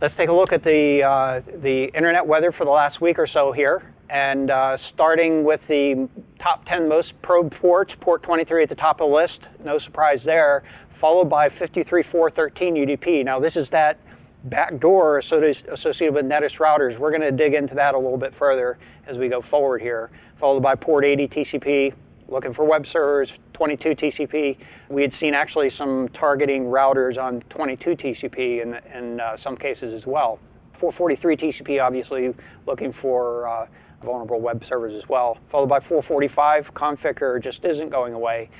Let's 0.00 0.14
take 0.14 0.28
a 0.28 0.32
look 0.32 0.52
at 0.52 0.62
the 0.62 1.02
uh, 1.02 1.40
the 1.40 1.84
internet 1.84 2.26
weather 2.26 2.52
for 2.52 2.64
the 2.64 2.70
last 2.70 3.00
week 3.00 3.18
or 3.18 3.26
so 3.26 3.52
here, 3.52 3.92
and 4.10 4.50
uh, 4.50 4.76
starting 4.76 5.42
with 5.42 5.66
the 5.68 6.08
top 6.38 6.64
10 6.64 6.86
most 6.86 7.20
probed 7.22 7.52
ports, 7.52 7.94
port 7.94 8.22
23 8.22 8.64
at 8.64 8.68
the 8.68 8.74
top 8.74 9.00
of 9.00 9.08
the 9.08 9.14
list. 9.14 9.48
No 9.64 9.78
surprise 9.78 10.24
there. 10.24 10.62
Followed 10.90 11.30
by 11.30 11.48
53413 11.48 12.74
UDP. 12.74 13.24
Now 13.24 13.38
this 13.38 13.56
is 13.56 13.70
that 13.70 13.98
backdoor 14.44 15.18
associated 15.18 16.14
with 16.14 16.24
Netis 16.24 16.56
routers. 16.56 16.98
We're 16.98 17.10
going 17.10 17.22
to 17.22 17.32
dig 17.32 17.54
into 17.54 17.74
that 17.74 17.94
a 17.94 17.98
little 17.98 18.18
bit 18.18 18.34
further 18.34 18.78
as 19.06 19.18
we 19.18 19.28
go 19.28 19.40
forward 19.40 19.82
here. 19.82 20.10
Followed 20.36 20.60
by 20.60 20.74
port 20.74 21.06
80 21.06 21.28
TCP, 21.28 21.94
looking 22.28 22.52
for 22.52 22.66
web 22.66 22.86
servers, 22.86 23.38
22 23.54 23.90
TCP. 23.90 24.58
We 24.90 25.00
had 25.00 25.10
seen 25.10 25.32
actually 25.32 25.70
some 25.70 26.10
targeting 26.10 26.66
routers 26.66 27.20
on 27.22 27.40
22 27.48 27.96
TCP 27.96 28.60
in, 28.60 28.74
in 28.94 29.18
uh, 29.18 29.34
some 29.34 29.56
cases 29.56 29.94
as 29.94 30.06
well. 30.06 30.38
443 30.72 31.36
TCP, 31.38 31.82
obviously, 31.82 32.34
looking 32.66 32.92
for 32.92 33.48
uh, 33.48 33.66
vulnerable 34.02 34.38
web 34.38 34.62
servers 34.62 34.92
as 34.92 35.08
well. 35.08 35.38
Followed 35.48 35.70
by 35.70 35.80
445, 35.80 36.74
Conficker 36.74 37.40
just 37.40 37.64
isn't 37.64 37.88
going 37.88 38.12
away. 38.12 38.50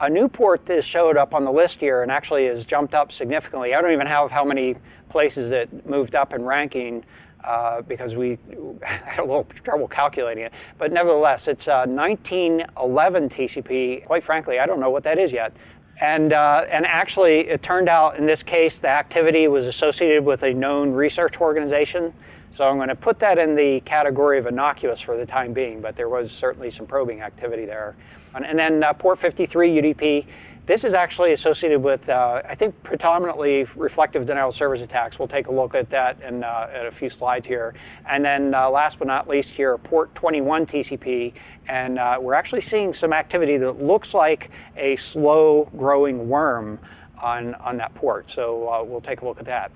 A 0.00 0.08
new 0.08 0.28
port 0.28 0.64
that 0.66 0.82
showed 0.82 1.18
up 1.18 1.34
on 1.34 1.44
the 1.44 1.52
list 1.52 1.80
here 1.80 2.02
and 2.02 2.10
actually 2.10 2.46
has 2.46 2.64
jumped 2.64 2.94
up 2.94 3.12
significantly. 3.12 3.74
I 3.74 3.82
don't 3.82 3.92
even 3.92 4.06
have 4.06 4.30
how 4.30 4.46
many 4.46 4.76
places 5.10 5.52
it 5.52 5.86
moved 5.86 6.14
up 6.14 6.32
in 6.32 6.44
ranking 6.44 7.04
uh, 7.44 7.82
because 7.82 8.16
we 8.16 8.38
had 8.82 9.20
a 9.20 9.24
little 9.24 9.44
trouble 9.44 9.88
calculating 9.88 10.44
it. 10.44 10.52
But 10.76 10.92
nevertheless, 10.92 11.48
it's 11.48 11.68
uh, 11.68 11.86
1911 11.86 13.28
TCP. 13.28 14.06
Quite 14.06 14.24
frankly, 14.24 14.58
I 14.58 14.66
don't 14.66 14.80
know 14.80 14.90
what 14.90 15.04
that 15.04 15.18
is 15.18 15.32
yet. 15.32 15.54
And, 16.00 16.32
uh, 16.32 16.64
and 16.70 16.86
actually, 16.86 17.48
it 17.48 17.62
turned 17.62 17.88
out 17.88 18.16
in 18.16 18.26
this 18.26 18.42
case, 18.42 18.78
the 18.78 18.88
activity 18.88 19.48
was 19.48 19.66
associated 19.66 20.24
with 20.24 20.44
a 20.44 20.54
known 20.54 20.92
research 20.92 21.40
organization. 21.40 22.12
So 22.50 22.66
I'm 22.68 22.76
going 22.76 22.88
to 22.88 22.94
put 22.94 23.18
that 23.18 23.38
in 23.38 23.56
the 23.56 23.80
category 23.80 24.38
of 24.38 24.46
innocuous 24.46 25.00
for 25.00 25.16
the 25.16 25.26
time 25.26 25.52
being, 25.52 25.80
but 25.80 25.96
there 25.96 26.08
was 26.08 26.30
certainly 26.30 26.70
some 26.70 26.86
probing 26.86 27.20
activity 27.20 27.66
there. 27.66 27.96
And 28.34 28.58
then 28.58 28.84
uh, 28.84 28.92
port 28.92 29.18
53 29.18 29.70
UDP. 29.70 30.26
This 30.68 30.84
is 30.84 30.92
actually 30.92 31.32
associated 31.32 31.82
with, 31.82 32.10
uh, 32.10 32.42
I 32.46 32.54
think, 32.54 32.82
predominantly 32.82 33.64
reflective 33.74 34.26
denial 34.26 34.50
of 34.50 34.54
service 34.54 34.82
attacks. 34.82 35.18
We'll 35.18 35.26
take 35.26 35.46
a 35.46 35.50
look 35.50 35.74
at 35.74 35.88
that 35.88 36.20
in, 36.20 36.44
uh, 36.44 36.70
in 36.78 36.84
a 36.84 36.90
few 36.90 37.08
slides 37.08 37.48
here. 37.48 37.72
And 38.06 38.22
then 38.22 38.52
uh, 38.52 38.68
last 38.68 38.98
but 38.98 39.08
not 39.08 39.26
least 39.26 39.48
here, 39.48 39.78
port 39.78 40.14
21 40.14 40.66
TCP. 40.66 41.32
And 41.68 41.98
uh, 41.98 42.18
we're 42.20 42.34
actually 42.34 42.60
seeing 42.60 42.92
some 42.92 43.14
activity 43.14 43.56
that 43.56 43.82
looks 43.82 44.12
like 44.12 44.50
a 44.76 44.96
slow 44.96 45.70
growing 45.74 46.28
worm 46.28 46.78
on, 47.22 47.54
on 47.54 47.78
that 47.78 47.94
port. 47.94 48.30
So 48.30 48.68
uh, 48.68 48.84
we'll 48.84 49.00
take 49.00 49.22
a 49.22 49.24
look 49.24 49.38
at 49.38 49.46
that. 49.46 49.72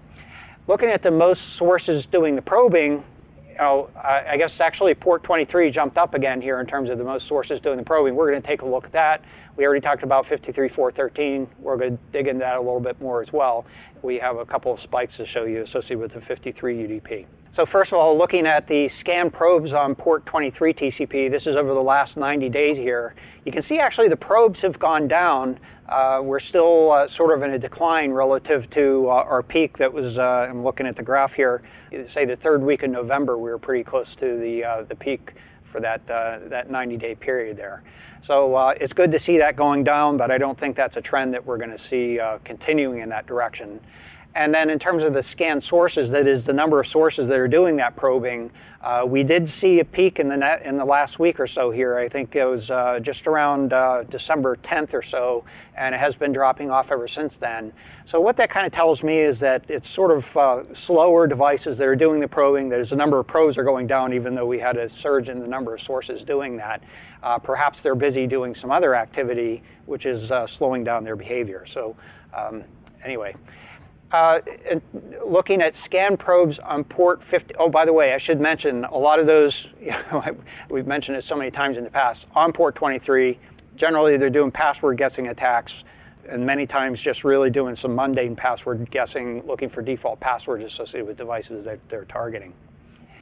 Looking 0.66 0.90
at 0.90 1.02
the 1.02 1.10
most 1.10 1.54
sources 1.54 2.04
doing 2.04 2.36
the 2.36 2.42
probing, 2.42 3.02
Oh, 3.60 3.88
you 3.88 3.94
know, 3.94 4.02
I 4.04 4.36
guess 4.36 4.60
actually 4.60 4.94
port 4.94 5.22
23 5.22 5.70
jumped 5.70 5.98
up 5.98 6.14
again 6.14 6.40
here 6.40 6.60
in 6.60 6.66
terms 6.66 6.90
of 6.90 6.98
the 6.98 7.04
most 7.04 7.26
sources 7.26 7.60
doing 7.60 7.76
the 7.76 7.82
probing. 7.82 8.14
We're 8.14 8.30
going 8.30 8.42
to 8.42 8.46
take 8.46 8.62
a 8.62 8.66
look 8.66 8.86
at 8.86 8.92
that. 8.92 9.24
We 9.56 9.66
already 9.66 9.80
talked 9.80 10.02
about 10.02 10.26
53413. 10.26 11.48
We're 11.58 11.76
going 11.76 11.96
to 11.96 12.02
dig 12.12 12.28
into 12.28 12.40
that 12.40 12.56
a 12.56 12.60
little 12.60 12.80
bit 12.80 13.00
more 13.00 13.20
as 13.20 13.32
well. 13.32 13.66
We 14.02 14.18
have 14.18 14.36
a 14.36 14.46
couple 14.46 14.72
of 14.72 14.80
spikes 14.80 15.16
to 15.18 15.26
show 15.26 15.44
you 15.44 15.62
associated 15.62 16.00
with 16.00 16.12
the 16.12 16.20
53 16.20 16.74
UDP. 16.76 17.26
So 17.50 17.66
first 17.66 17.92
of 17.92 17.98
all, 17.98 18.16
looking 18.16 18.46
at 18.46 18.66
the 18.66 18.88
scan 18.88 19.30
probes 19.30 19.74
on 19.74 19.94
port 19.94 20.24
23 20.24 20.72
TCP, 20.72 21.30
this 21.30 21.46
is 21.46 21.54
over 21.54 21.74
the 21.74 21.82
last 21.82 22.16
90 22.16 22.48
days 22.48 22.78
here. 22.78 23.14
You 23.44 23.52
can 23.52 23.60
see 23.60 23.78
actually 23.78 24.08
the 24.08 24.16
probes 24.16 24.62
have 24.62 24.78
gone 24.78 25.06
down. 25.06 25.58
Uh, 25.92 26.22
we're 26.22 26.40
still 26.40 26.90
uh, 26.90 27.06
sort 27.06 27.36
of 27.36 27.42
in 27.42 27.50
a 27.50 27.58
decline 27.58 28.12
relative 28.12 28.70
to 28.70 29.10
uh, 29.10 29.12
our 29.12 29.42
peak 29.42 29.76
that 29.76 29.92
was, 29.92 30.18
I'm 30.18 30.64
looking 30.64 30.86
at 30.86 30.96
the 30.96 31.02
graph 31.02 31.34
here, 31.34 31.60
say 32.06 32.24
the 32.24 32.34
third 32.34 32.62
week 32.62 32.82
of 32.82 32.90
November, 32.90 33.36
we 33.36 33.50
were 33.50 33.58
pretty 33.58 33.84
close 33.84 34.14
to 34.16 34.38
the, 34.38 34.84
the 34.88 34.96
peak 34.96 35.34
for 35.62 35.80
that, 35.80 36.06
that 36.06 36.70
90 36.70 36.96
day 36.96 37.14
period 37.14 37.58
there. 37.58 37.82
So 38.22 38.70
it's 38.70 38.94
good 38.94 39.12
to 39.12 39.18
see 39.18 39.36
that 39.38 39.54
going 39.54 39.84
down, 39.84 40.16
but 40.16 40.30
I 40.30 40.38
don't 40.38 40.56
think 40.56 40.76
that's 40.76 40.96
a 40.96 41.02
trend 41.02 41.34
that 41.34 41.44
we're 41.44 41.58
going 41.58 41.70
to 41.70 41.78
see 41.78 42.18
continuing 42.42 43.00
in 43.00 43.10
that 43.10 43.26
direction. 43.26 43.78
And 44.34 44.54
then 44.54 44.70
in 44.70 44.78
terms 44.78 45.02
of 45.02 45.12
the 45.12 45.22
scan 45.22 45.60
sources, 45.60 46.10
that 46.12 46.26
is 46.26 46.46
the 46.46 46.54
number 46.54 46.80
of 46.80 46.86
sources 46.86 47.26
that 47.28 47.38
are 47.38 47.48
doing 47.48 47.76
that 47.76 47.96
probing, 47.96 48.50
uh, 48.80 49.04
we 49.06 49.22
did 49.22 49.46
see 49.46 49.78
a 49.78 49.84
peak 49.84 50.18
in 50.18 50.28
the 50.28 50.36
net 50.36 50.62
in 50.62 50.78
the 50.78 50.86
last 50.86 51.18
week 51.18 51.38
or 51.38 51.46
so 51.46 51.70
here. 51.70 51.98
I 51.98 52.08
think 52.08 52.34
it 52.34 52.46
was 52.46 52.70
uh, 52.70 52.98
just 53.00 53.26
around 53.26 53.74
uh, 53.74 54.04
December 54.04 54.56
10th 54.56 54.94
or 54.94 55.02
so, 55.02 55.44
and 55.76 55.94
it 55.94 55.98
has 55.98 56.16
been 56.16 56.32
dropping 56.32 56.70
off 56.70 56.90
ever 56.90 57.06
since 57.06 57.36
then. 57.36 57.74
So 58.06 58.20
what 58.20 58.36
that 58.38 58.48
kind 58.48 58.66
of 58.66 58.72
tells 58.72 59.02
me 59.02 59.18
is 59.18 59.38
that 59.40 59.64
it's 59.68 59.88
sort 59.88 60.10
of 60.10 60.36
uh, 60.36 60.74
slower 60.74 61.26
devices 61.26 61.76
that 61.78 61.86
are 61.86 61.94
doing 61.94 62.20
the 62.20 62.28
probing. 62.28 62.70
There's 62.70 62.92
a 62.92 62.96
number 62.96 63.18
of 63.18 63.26
probes 63.26 63.58
are 63.58 63.64
going 63.64 63.86
down, 63.86 64.14
even 64.14 64.34
though 64.34 64.46
we 64.46 64.58
had 64.58 64.78
a 64.78 64.88
surge 64.88 65.28
in 65.28 65.40
the 65.40 65.46
number 65.46 65.74
of 65.74 65.80
sources 65.80 66.24
doing 66.24 66.56
that. 66.56 66.82
Uh, 67.22 67.38
perhaps 67.38 67.82
they're 67.82 67.94
busy 67.94 68.26
doing 68.26 68.54
some 68.54 68.72
other 68.72 68.94
activity, 68.94 69.62
which 69.84 70.06
is 70.06 70.32
uh, 70.32 70.46
slowing 70.46 70.82
down 70.82 71.04
their 71.04 71.16
behavior. 71.16 71.66
So 71.66 71.96
um, 72.34 72.64
anyway 73.04 73.34
uh, 74.12 74.40
looking 75.24 75.62
at 75.62 75.74
scan 75.74 76.16
probes 76.16 76.58
on 76.58 76.84
port 76.84 77.22
50. 77.22 77.54
Oh, 77.56 77.68
by 77.68 77.84
the 77.84 77.92
way, 77.92 78.12
I 78.12 78.18
should 78.18 78.40
mention 78.40 78.84
a 78.84 78.98
lot 78.98 79.18
of 79.18 79.26
those, 79.26 79.68
you 79.80 79.90
know, 80.12 80.24
we've 80.68 80.86
mentioned 80.86 81.16
it 81.16 81.22
so 81.22 81.36
many 81.36 81.50
times 81.50 81.78
in 81.78 81.84
the 81.84 81.90
past, 81.90 82.28
on 82.34 82.52
port 82.52 82.74
23, 82.74 83.38
generally 83.74 84.16
they're 84.16 84.30
doing 84.30 84.50
password 84.50 84.98
guessing 84.98 85.28
attacks 85.28 85.84
and 86.28 86.46
many 86.46 86.66
times 86.66 87.02
just 87.02 87.24
really 87.24 87.50
doing 87.50 87.74
some 87.74 87.94
mundane 87.94 88.36
password 88.36 88.90
guessing, 88.90 89.44
looking 89.46 89.68
for 89.68 89.82
default 89.82 90.20
passwords 90.20 90.62
associated 90.64 91.06
with 91.06 91.16
devices 91.16 91.64
that 91.64 91.80
they're 91.88 92.04
targeting. 92.04 92.52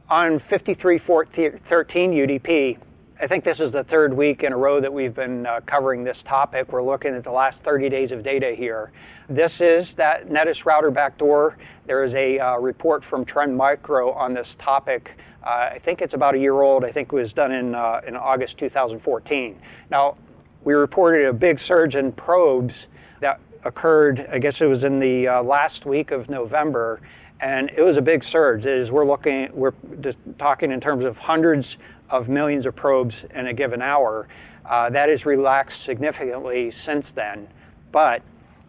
On 0.08 0.38
53413 0.38 2.12
UDP, 2.12 2.78
I 3.22 3.26
think 3.26 3.44
this 3.44 3.60
is 3.60 3.70
the 3.70 3.84
third 3.84 4.14
week 4.14 4.42
in 4.42 4.54
a 4.54 4.56
row 4.56 4.80
that 4.80 4.94
we've 4.94 5.14
been 5.14 5.44
uh, 5.44 5.60
covering 5.66 6.04
this 6.04 6.22
topic. 6.22 6.72
We're 6.72 6.82
looking 6.82 7.14
at 7.14 7.22
the 7.22 7.30
last 7.30 7.58
30 7.58 7.90
days 7.90 8.12
of 8.12 8.22
data 8.22 8.52
here. 8.52 8.92
This 9.28 9.60
is 9.60 9.94
that 9.96 10.30
Netis 10.30 10.64
router 10.64 10.90
backdoor. 10.90 11.58
There 11.84 12.02
is 12.02 12.14
a 12.14 12.38
uh, 12.38 12.56
report 12.56 13.04
from 13.04 13.26
Trend 13.26 13.54
Micro 13.54 14.10
on 14.12 14.32
this 14.32 14.54
topic. 14.54 15.18
Uh, 15.44 15.68
I 15.72 15.78
think 15.78 16.00
it's 16.00 16.14
about 16.14 16.34
a 16.34 16.38
year 16.38 16.62
old. 16.62 16.82
I 16.82 16.92
think 16.92 17.12
it 17.12 17.14
was 17.14 17.34
done 17.34 17.52
in, 17.52 17.74
uh, 17.74 18.00
in 18.06 18.16
August 18.16 18.56
2014. 18.56 19.60
Now, 19.90 20.16
we 20.64 20.72
reported 20.72 21.26
a 21.26 21.34
big 21.34 21.58
surge 21.58 21.96
in 21.96 22.12
probes 22.12 22.88
that 23.20 23.38
occurred, 23.64 24.26
I 24.32 24.38
guess 24.38 24.62
it 24.62 24.66
was 24.66 24.82
in 24.82 24.98
the 24.98 25.28
uh, 25.28 25.42
last 25.42 25.84
week 25.84 26.10
of 26.10 26.30
November, 26.30 27.02
and 27.38 27.70
it 27.70 27.82
was 27.82 27.98
a 27.98 28.02
big 28.02 28.24
surge. 28.24 28.64
It 28.64 28.78
is 28.78 28.90
we're 28.90 29.04
looking, 29.04 29.50
we're 29.52 29.72
just 30.00 30.18
talking 30.38 30.70
in 30.70 30.80
terms 30.80 31.04
of 31.04 31.18
hundreds 31.18 31.76
of 32.10 32.28
millions 32.28 32.66
of 32.66 32.76
probes 32.76 33.24
in 33.34 33.46
a 33.46 33.52
given 33.52 33.82
hour. 33.82 34.28
Uh, 34.64 34.90
that 34.90 35.08
has 35.08 35.26
relaxed 35.26 35.82
significantly 35.82 36.70
since 36.70 37.12
then. 37.12 37.48
But 37.92 38.22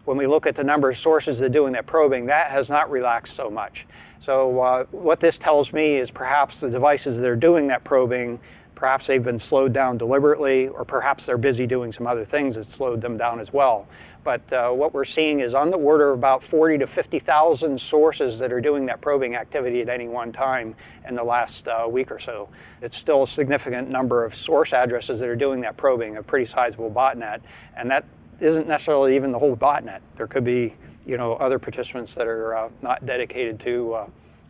when 0.04 0.16
we 0.16 0.26
look 0.26 0.46
at 0.46 0.56
the 0.56 0.64
number 0.64 0.90
of 0.90 0.96
sources 0.96 1.38
that 1.38 1.46
are 1.46 1.48
doing 1.48 1.72
that 1.74 1.86
probing, 1.86 2.26
that 2.26 2.50
has 2.50 2.68
not 2.68 2.90
relaxed 2.90 3.36
so 3.36 3.50
much. 3.50 3.86
So 4.20 4.60
uh, 4.60 4.84
what 4.86 5.20
this 5.20 5.38
tells 5.38 5.72
me 5.72 5.96
is 5.96 6.10
perhaps 6.10 6.60
the 6.60 6.70
devices 6.70 7.18
that 7.18 7.26
are 7.26 7.36
doing 7.36 7.68
that 7.68 7.84
probing 7.84 8.40
Perhaps 8.82 9.06
they've 9.06 9.22
been 9.22 9.38
slowed 9.38 9.72
down 9.72 9.96
deliberately, 9.96 10.66
or 10.66 10.84
perhaps 10.84 11.24
they're 11.24 11.38
busy 11.38 11.68
doing 11.68 11.92
some 11.92 12.04
other 12.04 12.24
things 12.24 12.56
that 12.56 12.64
slowed 12.64 13.00
them 13.00 13.16
down 13.16 13.38
as 13.38 13.52
well. 13.52 13.86
But 14.24 14.52
uh, 14.52 14.70
what 14.70 14.94
we're 14.94 15.04
seeing 15.04 15.40
is 15.40 15.54
on 15.54 15.70
the 15.70 15.76
order 15.76 16.10
of 16.10 16.18
about 16.18 16.44
40 16.44 16.78
to 16.78 16.86
50,000 16.86 17.80
sources 17.80 18.38
that 18.38 18.52
are 18.52 18.60
doing 18.60 18.86
that 18.86 19.00
probing 19.00 19.34
activity 19.34 19.80
at 19.80 19.88
any 19.88 20.06
one 20.06 20.30
time 20.30 20.76
in 21.08 21.14
the 21.14 21.24
last 21.24 21.66
uh, 21.66 21.86
week 21.90 22.10
or 22.12 22.18
so. 22.18 22.48
It's 22.80 22.96
still 22.96 23.24
a 23.24 23.26
significant 23.26 23.90
number 23.90 24.24
of 24.24 24.34
source 24.34 24.72
addresses 24.72 25.18
that 25.20 25.28
are 25.28 25.36
doing 25.36 25.60
that 25.62 25.76
probing, 25.76 26.16
a 26.16 26.22
pretty 26.22 26.44
sizable 26.44 26.90
botnet, 26.90 27.40
and 27.76 27.90
that 27.90 28.04
isn't 28.38 28.68
necessarily 28.68 29.16
even 29.16 29.32
the 29.32 29.38
whole 29.38 29.56
botnet. 29.56 30.00
There 30.16 30.26
could 30.26 30.44
be, 30.44 30.74
you 31.04 31.16
know, 31.16 31.34
other 31.34 31.58
participants 31.58 32.14
that 32.14 32.26
are 32.26 32.56
uh, 32.56 32.70
not 32.80 33.04
dedicated 33.04 33.58
to, 33.60 33.94
uh, 33.94 34.06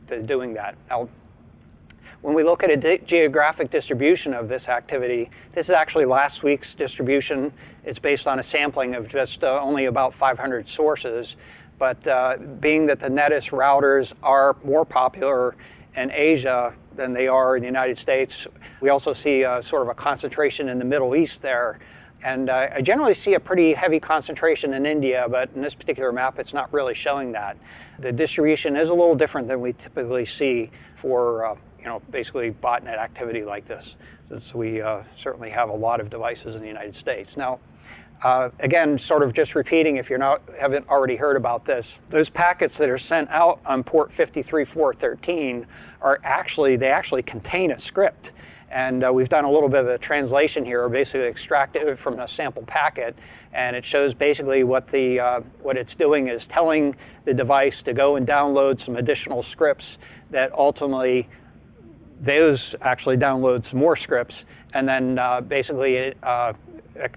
to 0.09 0.23
doing 0.23 0.55
that. 0.55 0.77
Now, 0.91 1.09
when 2.23 2.35
we 2.35 2.45
look 2.45 2.63
at 2.63 2.71
a 2.71 2.77
di- 2.77 2.99
geographic 3.05 3.69
distribution 3.69 4.33
of 4.33 4.49
this 4.49 4.69
activity, 4.69 5.29
this 5.53 5.67
is 5.67 5.75
actually 5.75 6.05
last 6.05 6.43
week's 6.45 6.73
distribution. 6.75 7.53
It's 7.85 7.99
based 7.99 8.29
on 8.29 8.39
a 8.39 8.43
sampling 8.43 8.95
of 8.95 9.09
just 9.09 9.43
uh, 9.45 9.61
only 9.61 9.87
about 9.87 10.15
500 10.15 10.69
sources. 10.69 11.37
But 11.79 12.07
uh, 12.07 12.39
being 12.61 12.87
that 12.87 13.01
the 13.01 13.11
Netis 13.11 13.49
routers 13.49 14.13
are 14.23 14.57
more 14.63 14.85
popular 14.85 15.57
in 15.97 16.13
Asia 16.13 16.75
than 16.95 17.13
they 17.13 17.27
are 17.27 17.57
in 17.57 17.63
the 17.63 17.67
United 17.67 17.99
States, 17.99 18.47
we 18.81 18.89
also 18.89 19.13
see 19.13 19.43
a, 19.43 19.61
sort 19.61 19.83
of 19.83 19.89
a 19.89 19.95
concentration 19.95 20.69
in 20.69 20.79
the 20.79 20.85
Middle 20.85 21.17
East 21.17 21.43
there. 21.43 21.81
And 22.23 22.51
uh, 22.51 22.69
I 22.73 22.83
generally 22.83 23.15
see 23.15 23.35
a 23.35 23.41
pretty 23.41 23.73
heavy 23.73 23.99
concentration 23.99 24.75
in 24.75 24.87
India, 24.87 25.27
but 25.29 25.51
in 25.57 25.61
this 25.61 25.75
particular 25.75 26.13
map, 26.13 26.39
it's 26.39 26.55
not 26.55 26.73
really 26.73 26.95
showing 26.95 27.33
that. 27.33 27.57
The 27.99 28.13
distribution 28.13 28.77
is 28.77 28.91
a 28.91 28.95
little 28.95 29.17
different 29.17 29.49
than 29.49 29.61
we 29.61 29.73
typically 29.73 30.25
see 30.25 30.71
for 30.95 31.47
uh, 31.47 31.57
you 31.83 31.89
know, 31.89 32.01
basically 32.11 32.53
botnet 32.53 32.97
activity 32.97 33.45
like 33.45 33.67
this, 33.67 33.97
since 34.29 34.55
we 34.55 34.81
uh, 34.81 35.03
certainly 35.17 35.51
have 35.51 35.69
a 35.69 35.75
lot 35.75 36.01
of 36.01 36.09
devices 36.09 36.55
in 36.55 36.63
the 36.63 36.69
United 36.69 36.95
States. 36.95 37.37
Now, 37.37 37.59
uh, 38.23 38.51
again, 38.61 38.99
sort 38.99 39.25
of 39.25 39.33
just 39.33 39.57
repeating 39.57 39.97
if 39.97 40.09
you 40.09 40.19
haven't 40.61 40.89
already 40.89 41.17
heard 41.17 41.37
about 41.37 41.65
this, 41.65 41.99
those 42.11 42.31
packets 42.31 42.79
that 42.79 42.89
are 42.89 42.99
sent 42.99 43.29
out 43.31 43.61
on 43.67 43.83
port 43.83 44.13
53413 44.13 45.67
are 46.01 46.21
actually, 46.23 46.77
they 46.77 46.91
actually 46.91 47.23
contain 47.23 47.73
a 47.73 47.79
script. 47.81 48.31
And 48.71 49.05
uh, 49.05 49.13
we've 49.13 49.29
done 49.29 49.45
a 49.45 49.51
little 49.51 49.69
bit 49.69 49.81
of 49.81 49.89
a 49.89 49.99
translation 49.99 50.65
here, 50.65 50.89
basically 50.89 51.27
extracted 51.27 51.83
it 51.83 51.99
from 51.99 52.19
a 52.19 52.29
sample 52.29 52.63
packet, 52.63 53.19
and 53.53 53.77
it 53.77 53.85
shows 53.85 54.15
basically 54.15 54.65
what 54.65 54.89
the 54.89 55.21
uh, 55.21 55.41
what 55.61 55.77
it's 55.77 55.95
doing 55.95 56.29
is 56.29 56.47
telling 56.47 56.97
the 57.25 57.35
device 57.35 57.83
to 57.83 57.93
go 57.93 58.17
and 58.17 58.27
download 58.27 58.81
some 58.81 58.97
additional 58.97 59.43
scripts 59.43 59.99
that 60.31 60.51
ultimately 60.55 61.29
those 62.23 62.77
actually 62.81 63.17
download 63.17 63.65
some 63.65 63.81
more 63.81 63.97
scripts 63.97 64.45
and 64.73 64.89
then 64.89 65.19
uh, 65.19 65.41
basically 65.41 66.15
uh, 66.23 66.53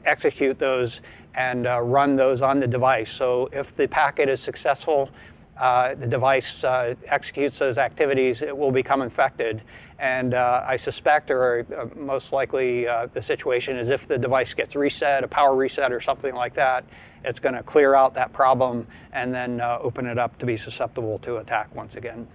execute 0.04 0.58
those 0.58 1.02
and 1.36 1.68
uh, 1.68 1.80
run 1.80 2.16
those 2.16 2.42
on 2.42 2.60
the 2.60 2.68
device. 2.68 3.12
So 3.12 3.50
if 3.52 3.76
the 3.76 3.88
packet 3.88 4.30
is 4.30 4.40
successful, 4.40 5.10
uh, 5.58 5.96
the 5.96 6.08
device 6.08 6.64
uh, 6.64 6.96
executes 7.06 7.60
those 7.60 7.78
activities, 7.78 8.42
it 8.42 8.58
will 8.58 8.72
become 8.72 9.02
infected. 9.02 9.62
And 10.00 10.34
uh, 10.34 10.64
I 10.66 10.76
suspect, 10.76 11.30
or 11.30 11.66
most 11.96 12.34
likely, 12.34 12.86
the 12.86 13.22
situation 13.22 13.78
is 13.78 13.90
if 13.90 14.08
the 14.08 14.18
device 14.18 14.54
gets 14.54 14.76
reset, 14.76 15.24
a 15.24 15.28
power 15.28 15.56
reset 15.56 15.94
or 15.94 16.02
something 16.02 16.36
like 16.36 16.56
that, 16.56 16.84
it's 17.24 17.40
going 17.40 17.56
to 17.56 17.64
clear 17.64 17.96
out 17.96 18.16
that 18.16 18.34
problem 18.34 18.88
and 19.14 19.34
then 19.34 19.62
open 19.62 20.08
it 20.08 20.18
up 20.18 20.38
to 20.40 20.46
be 20.46 20.58
susceptible 20.58 21.20
to 21.20 21.38
attack 21.38 21.74
once 21.74 21.96
again. 21.96 22.28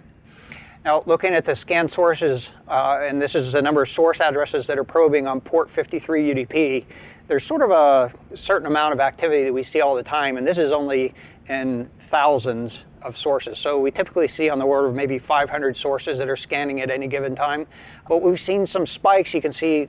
Now, 0.83 1.03
looking 1.05 1.35
at 1.35 1.45
the 1.45 1.55
scan 1.55 1.91
sources, 1.91 2.53
uh, 2.67 3.01
and 3.03 3.21
this 3.21 3.35
is 3.35 3.53
the 3.53 3.61
number 3.61 3.83
of 3.83 3.89
source 3.91 4.19
addresses 4.19 4.67
that 4.69 4.79
are 4.79 4.85
probing 4.85 5.27
on 5.27 5.43
port 5.43 5.69
53 5.69 6.33
UDP, 6.33 6.87
there's 7.29 7.45
sort 7.45 7.61
of 7.61 7.71
a 7.71 8.11
certain 8.35 8.67
amount 8.67 8.95
of 8.95 9.01
activity 9.01 9.45
that 9.45 9.53
we 9.53 9.63
see 9.63 9.83
all 9.83 9.95
the 9.95 10.03
time, 10.03 10.39
and 10.39 10.47
this 10.47 10.57
is 10.57 10.73
only 10.73 11.13
in 11.49 11.87
thousands 11.99 12.87
of 13.03 13.15
sources. 13.15 13.59
So 13.59 13.79
we 13.79 13.91
typically 13.91 14.27
see 14.27 14.49
on 14.49 14.59
the 14.59 14.65
order 14.65 14.87
of 14.87 14.95
maybe 14.95 15.19
500 15.19 15.77
sources 15.77 16.17
that 16.17 16.31
are 16.31 16.37
scanning 16.37 16.81
at 16.81 16.91
any 16.91 17.09
given 17.09 17.35
time. 17.35 17.67
But 18.09 18.23
we've 18.23 18.41
seen 18.41 18.65
some 18.65 18.87
spikes. 18.87 19.35
You 19.35 19.43
can 19.43 19.53
see 19.53 19.87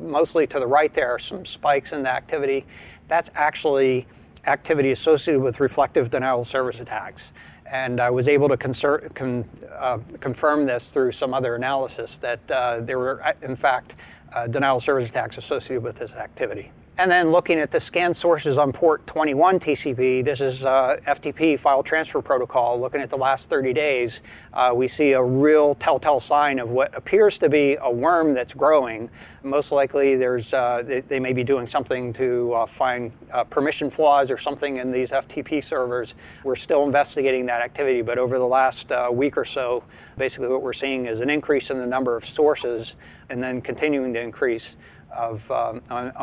mostly 0.00 0.48
to 0.48 0.58
the 0.58 0.66
right 0.66 0.92
there, 0.92 1.20
some 1.20 1.44
spikes 1.44 1.92
in 1.92 2.02
the 2.02 2.10
activity. 2.10 2.66
That's 3.06 3.30
actually 3.36 4.08
activity 4.44 4.90
associated 4.90 5.40
with 5.40 5.60
reflective 5.60 6.10
denial 6.10 6.40
of 6.40 6.48
service 6.48 6.80
attacks 6.80 7.30
and 7.72 8.00
I 8.00 8.10
was 8.10 8.28
able 8.28 8.48
to 8.50 8.56
con- 8.58 9.46
uh, 9.74 9.98
confirm 10.20 10.66
this 10.66 10.90
through 10.90 11.12
some 11.12 11.32
other 11.32 11.54
analysis 11.56 12.18
that 12.18 12.38
uh, 12.50 12.80
there 12.80 12.98
were, 12.98 13.34
in 13.40 13.56
fact, 13.56 13.96
uh, 14.32 14.46
denial 14.46 14.76
of 14.76 14.82
service 14.82 15.08
attacks 15.08 15.38
associated 15.38 15.82
with 15.82 15.96
this 15.96 16.14
activity. 16.14 16.70
And 17.02 17.10
then 17.10 17.32
looking 17.32 17.58
at 17.58 17.72
the 17.72 17.80
scan 17.80 18.14
sources 18.14 18.56
on 18.58 18.70
port 18.70 19.08
21 19.08 19.58
TCP, 19.58 20.24
this 20.24 20.40
is 20.40 20.64
uh, 20.64 21.00
FTP 21.04 21.58
file 21.58 21.82
transfer 21.82 22.22
protocol. 22.22 22.78
Looking 22.78 23.00
at 23.00 23.10
the 23.10 23.16
last 23.16 23.50
30 23.50 23.72
days, 23.72 24.22
uh, 24.52 24.70
we 24.72 24.86
see 24.86 25.10
a 25.10 25.20
real 25.20 25.74
telltale 25.74 26.20
sign 26.20 26.60
of 26.60 26.70
what 26.70 26.96
appears 26.96 27.38
to 27.38 27.48
be 27.48 27.76
a 27.80 27.90
worm 27.90 28.34
that's 28.34 28.54
growing. 28.54 29.10
Most 29.42 29.72
likely, 29.72 30.14
there's 30.14 30.54
uh, 30.54 30.84
they, 30.86 31.00
they, 31.00 31.18
may 31.18 31.32
be 31.32 31.42
doing 31.42 31.66
something 31.66 32.12
to 32.12 32.52
uh, 32.52 32.66
find 32.66 33.10
uh, 33.32 33.42
permission 33.42 33.90
flaws 33.90 34.30
or 34.30 34.38
something 34.38 34.76
in 34.76 34.92
these 34.92 35.10
FTP 35.10 35.60
servers. 35.60 36.14
We're 36.44 36.54
still 36.54 36.84
investigating 36.84 37.46
that 37.46 37.62
activity, 37.62 38.02
but 38.02 38.16
over 38.16 38.38
the 38.38 38.46
last 38.46 38.92
uh, 38.92 39.08
week 39.12 39.36
or 39.36 39.44
so, 39.44 39.82
basically 40.16 40.46
what 40.46 40.62
we're 40.62 40.72
seeing 40.72 41.06
is 41.06 41.18
an 41.18 41.30
increase 41.30 41.68
in 41.68 41.78
the 41.78 41.86
number 41.86 42.14
of 42.14 42.24
sources 42.24 42.94
and 43.28 43.42
then 43.42 43.60
continuing 43.60 44.12
to 44.12 44.20
increase 44.20 44.76
of 45.14 45.50
um, 45.50 45.80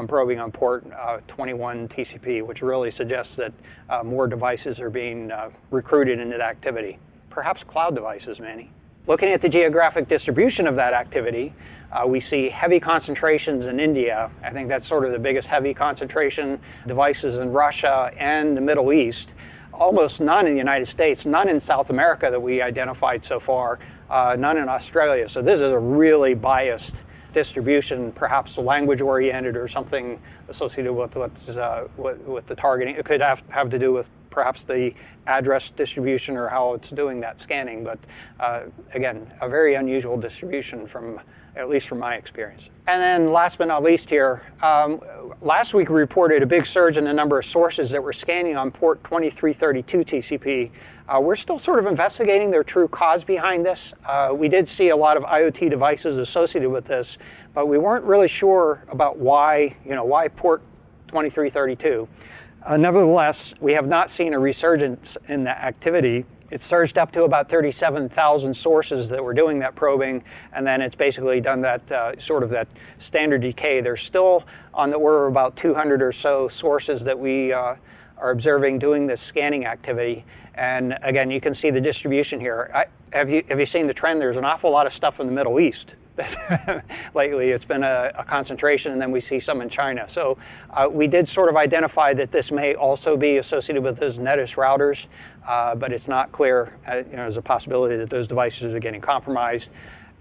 probing 0.07 0.39
on 0.39 0.51
port 0.51 0.85
uh, 0.91 1.19
21 1.27 1.87
TCP, 1.87 2.45
which 2.45 2.61
really 2.61 2.91
suggests 2.91 3.35
that 3.35 3.53
uh, 3.89 4.03
more 4.03 4.27
devices 4.27 4.79
are 4.79 4.89
being 4.89 5.31
uh, 5.31 5.49
recruited 5.71 6.19
into 6.19 6.37
that 6.37 6.49
activity. 6.49 6.97
Perhaps 7.29 7.63
cloud 7.63 7.95
devices, 7.95 8.39
Manny. 8.39 8.71
Looking 9.07 9.29
at 9.29 9.41
the 9.41 9.49
geographic 9.49 10.07
distribution 10.07 10.67
of 10.67 10.75
that 10.75 10.93
activity, 10.93 11.53
uh, 11.91 12.05
we 12.05 12.19
see 12.19 12.49
heavy 12.49 12.79
concentrations 12.79 13.65
in 13.65 13.79
India. 13.79 14.29
I 14.43 14.51
think 14.51 14.69
that's 14.69 14.87
sort 14.87 15.05
of 15.05 15.11
the 15.11 15.19
biggest 15.19 15.47
heavy 15.47 15.73
concentration. 15.73 16.59
Devices 16.85 17.35
in 17.35 17.51
Russia 17.51 18.11
and 18.17 18.55
the 18.55 18.61
Middle 18.61 18.93
East. 18.93 19.33
Almost 19.73 20.19
none 20.19 20.45
in 20.45 20.53
the 20.53 20.59
United 20.59 20.85
States, 20.85 21.25
none 21.25 21.47
in 21.47 21.59
South 21.59 21.89
America 21.89 22.29
that 22.29 22.41
we 22.41 22.61
identified 22.61 23.23
so 23.23 23.39
far, 23.39 23.79
uh, 24.09 24.35
none 24.37 24.57
in 24.57 24.67
Australia. 24.67 25.29
So 25.29 25.41
this 25.41 25.61
is 25.61 25.71
a 25.71 25.79
really 25.79 26.33
biased 26.33 27.01
distribution, 27.33 28.11
perhaps 28.11 28.57
language 28.57 29.01
oriented 29.01 29.55
or 29.55 29.67
something 29.67 30.19
associated 30.47 30.93
with 30.93 31.15
what's 31.15 31.49
uh, 31.49 31.87
with, 31.97 32.19
with, 32.21 32.47
the 32.47 32.55
targeting. 32.55 32.95
It 32.95 33.05
could 33.05 33.21
have, 33.21 33.43
have 33.49 33.69
to 33.69 33.79
do 33.79 33.93
with 33.93 34.09
perhaps 34.29 34.63
the 34.63 34.93
address 35.27 35.69
distribution 35.69 36.37
or 36.37 36.47
how 36.49 36.73
it's 36.73 36.89
doing 36.89 37.19
that 37.21 37.41
scanning. 37.41 37.83
But 37.83 37.99
uh, 38.39 38.63
again, 38.93 39.31
a 39.41 39.49
very 39.49 39.75
unusual 39.75 40.17
distribution 40.17 40.87
from 40.87 41.19
at 41.55 41.67
least 41.67 41.87
from 41.87 41.99
my 41.99 42.15
experience. 42.15 42.69
And 42.87 43.01
then 43.01 43.33
last 43.33 43.57
but 43.57 43.67
not 43.67 43.83
least 43.83 44.09
here, 44.09 44.43
um, 44.61 45.01
last 45.41 45.73
week 45.73 45.89
we 45.89 45.95
reported 45.95 46.41
a 46.41 46.45
big 46.45 46.65
surge 46.65 46.97
in 46.97 47.03
the 47.03 47.13
number 47.13 47.37
of 47.37 47.45
sources 47.45 47.89
that 47.89 48.01
were 48.01 48.13
scanning 48.13 48.55
on 48.55 48.71
port 48.71 49.03
2332 49.03 49.97
TCP. 49.99 50.71
Uh, 51.09 51.19
we're 51.19 51.35
still 51.35 51.57
sort 51.57 51.79
of 51.79 51.87
investigating 51.87 52.51
their 52.51 52.63
true 52.63 52.87
cause 52.87 53.23
behind 53.23 53.65
this. 53.65 53.95
Uh, 54.05 54.31
we 54.31 54.47
did 54.47 54.67
see 54.67 54.89
a 54.89 54.95
lot 54.95 55.17
of 55.17 55.23
IoT 55.23 55.67
devices 55.67 56.19
associated 56.19 56.69
with 56.69 56.85
this, 56.85 57.17
but 57.55 57.65
we 57.65 57.79
weren't 57.79 58.05
really 58.05 58.27
sure 58.27 58.83
about 58.89 59.17
why, 59.17 59.75
you 59.83 59.95
know, 59.95 60.03
why 60.03 60.27
port 60.27 60.61
2332. 61.07 62.07
Uh, 62.63 62.77
nevertheless, 62.77 63.55
we 63.59 63.73
have 63.73 63.87
not 63.87 64.11
seen 64.11 64.35
a 64.35 64.39
resurgence 64.39 65.17
in 65.27 65.45
that 65.45 65.59
activity 65.63 66.25
it 66.51 66.61
surged 66.61 66.97
up 66.97 67.11
to 67.11 67.23
about 67.23 67.47
37,000 67.49 68.55
sources 68.55 69.09
that 69.09 69.23
were 69.23 69.33
doing 69.33 69.59
that 69.59 69.75
probing, 69.75 70.23
and 70.51 70.65
then 70.65 70.81
it's 70.81 70.95
basically 70.95 71.41
done 71.41 71.61
that 71.61 71.91
uh, 71.91 72.19
sort 72.19 72.41
of 72.43 72.49
that 72.49 72.67
standard 72.97 73.41
decay. 73.41 73.81
There's 73.81 74.01
still 74.01 74.43
on 74.73 74.89
the 74.89 74.95
order 74.95 75.25
of 75.25 75.31
about 75.31 75.55
200 75.55 76.01
or 76.01 76.11
so 76.11 76.47
sources 76.47 77.03
that 77.05 77.19
we 77.19 77.53
uh, 77.53 77.75
are 78.19 78.31
observing 78.31 78.79
doing 78.79 79.07
this 79.07 79.21
scanning 79.21 79.65
activity. 79.65 80.25
And 80.55 80.97
again, 81.01 81.31
you 81.31 81.39
can 81.41 81.53
see 81.53 81.69
the 81.69 81.81
distribution 81.81 82.39
here. 82.39 82.69
I, 82.73 82.85
have 83.15 83.29
you 83.29 83.43
have 83.49 83.59
you 83.59 83.65
seen 83.65 83.87
the 83.87 83.93
trend? 83.93 84.21
There's 84.21 84.37
an 84.37 84.45
awful 84.45 84.71
lot 84.71 84.85
of 84.85 84.93
stuff 84.93 85.19
in 85.19 85.25
the 85.25 85.33
Middle 85.33 85.59
East. 85.59 85.95
lately 87.13 87.51
it's 87.51 87.65
been 87.65 87.83
a, 87.83 88.11
a, 88.15 88.23
concentration 88.25 88.91
and 88.91 89.01
then 89.01 89.09
we 89.11 89.19
see 89.19 89.39
some 89.39 89.61
in 89.61 89.69
China. 89.69 90.07
So 90.07 90.37
uh, 90.71 90.87
we 90.91 91.07
did 91.07 91.29
sort 91.29 91.49
of 91.49 91.55
identify 91.55 92.13
that 92.13 92.31
this 92.31 92.51
may 92.51 92.75
also 92.75 93.15
be 93.15 93.37
associated 93.37 93.83
with 93.83 93.97
those 93.97 94.19
Netis 94.19 94.55
routers, 94.55 95.07
uh, 95.47 95.75
but 95.75 95.93
it's 95.93 96.07
not 96.07 96.31
clear. 96.31 96.77
Uh, 96.85 96.97
you 96.97 97.03
know, 97.03 97.23
there's 97.23 97.37
a 97.37 97.41
possibility 97.41 97.95
that 97.95 98.09
those 98.09 98.27
devices 98.27 98.73
are 98.73 98.79
getting 98.79 99.01
compromised. 99.01 99.71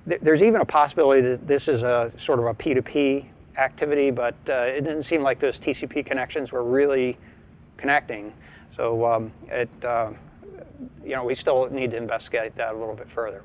Th- 0.08 0.20
there's 0.20 0.42
even 0.42 0.60
a 0.60 0.64
possibility 0.64 1.22
that 1.22 1.48
this 1.48 1.68
is 1.68 1.82
a 1.82 2.12
sort 2.16 2.38
of 2.38 2.46
a 2.46 2.54
P2P 2.54 3.26
activity, 3.56 4.10
but 4.10 4.36
uh, 4.48 4.52
it 4.52 4.84
didn't 4.84 5.02
seem 5.02 5.22
like 5.22 5.40
those 5.40 5.58
TCP 5.58 6.06
connections 6.06 6.52
were 6.52 6.62
really 6.62 7.18
connecting. 7.78 8.34
So 8.76 9.06
um, 9.06 9.32
it, 9.48 9.70
uh, 9.82 10.10
you 11.02 11.14
know, 11.14 11.24
we 11.24 11.34
still 11.34 11.70
need 11.70 11.92
to 11.92 11.96
investigate 11.96 12.54
that 12.56 12.74
a 12.74 12.78
little 12.78 12.94
bit 12.94 13.10
further. 13.10 13.42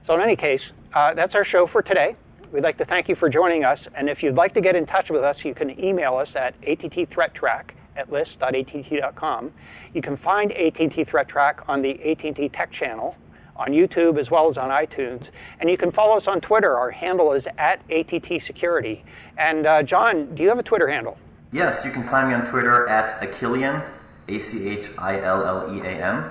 So 0.00 0.14
in 0.14 0.22
any 0.22 0.36
case, 0.36 0.72
uh, 0.94 1.12
that's 1.12 1.34
our 1.34 1.44
show 1.44 1.66
for 1.66 1.82
today. 1.82 2.16
We'd 2.50 2.64
like 2.64 2.78
to 2.78 2.84
thank 2.84 3.08
you 3.08 3.14
for 3.14 3.28
joining 3.28 3.64
us, 3.64 3.88
and 3.96 4.08
if 4.08 4.22
you'd 4.22 4.36
like 4.36 4.54
to 4.54 4.60
get 4.60 4.76
in 4.76 4.86
touch 4.86 5.10
with 5.10 5.22
us, 5.22 5.44
you 5.44 5.54
can 5.54 5.78
email 5.78 6.14
us 6.14 6.36
at 6.36 6.58
attthreattraq 6.62 7.70
at 7.96 8.10
list.att.com. 8.10 9.52
You 9.92 10.02
can 10.02 10.16
find 10.16 10.52
ATT 10.52 10.96
ThreatTraq 11.06 11.68
on 11.68 11.82
the 11.82 12.10
AT&T 12.10 12.48
Tech 12.48 12.70
channel 12.70 13.16
on 13.56 13.68
YouTube 13.68 14.18
as 14.18 14.30
well 14.30 14.48
as 14.48 14.58
on 14.58 14.70
iTunes. 14.70 15.30
And 15.60 15.70
you 15.70 15.76
can 15.76 15.90
follow 15.90 16.16
us 16.16 16.26
on 16.26 16.40
Twitter. 16.40 16.76
Our 16.76 16.90
handle 16.90 17.32
is 17.32 17.48
at 17.56 17.80
ATT 17.90 18.42
Security. 18.42 19.04
And 19.36 19.66
uh, 19.66 19.82
John, 19.82 20.34
do 20.34 20.42
you 20.42 20.48
have 20.48 20.58
a 20.58 20.62
Twitter 20.62 20.88
handle? 20.88 21.18
Yes, 21.54 21.84
you 21.84 21.92
can 21.92 22.02
find 22.02 22.26
me 22.26 22.34
on 22.34 22.44
Twitter 22.44 22.88
at 22.88 23.20
Achillean, 23.20 23.88
A 24.26 24.38
C 24.40 24.68
H 24.70 24.90
I 24.98 25.20
L 25.20 25.46
L 25.46 25.72
E 25.72 25.82
A 25.82 25.84
N. 25.84 26.24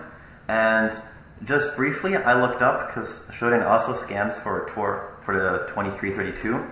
And 0.49 0.93
just 1.45 1.77
briefly, 1.77 2.17
I 2.17 2.33
looked 2.41 2.61
up 2.61 2.87
because 2.87 3.29
Shodan 3.31 3.65
also 3.65 3.93
scans 3.93 4.37
for 4.37 4.67
for 4.67 5.15
for 5.21 5.33
the 5.33 5.59
2332, 5.69 6.67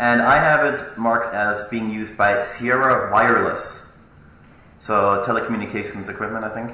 and 0.00 0.20
I 0.20 0.38
have 0.38 0.74
it 0.74 0.98
marked 0.98 1.32
as 1.32 1.68
being 1.70 1.88
used 1.88 2.18
by 2.18 2.42
Sierra 2.42 3.12
Wireless, 3.12 3.96
so 4.80 5.22
telecommunications 5.24 6.10
equipment, 6.10 6.44
I 6.44 6.48
think. 6.48 6.72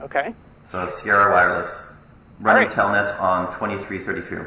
Okay. 0.00 0.34
So 0.64 0.88
Sierra 0.88 1.30
Wireless 1.30 2.02
running 2.40 2.66
right. 2.66 2.76
Telnet 2.76 3.20
on 3.20 3.46
2332. 3.52 4.44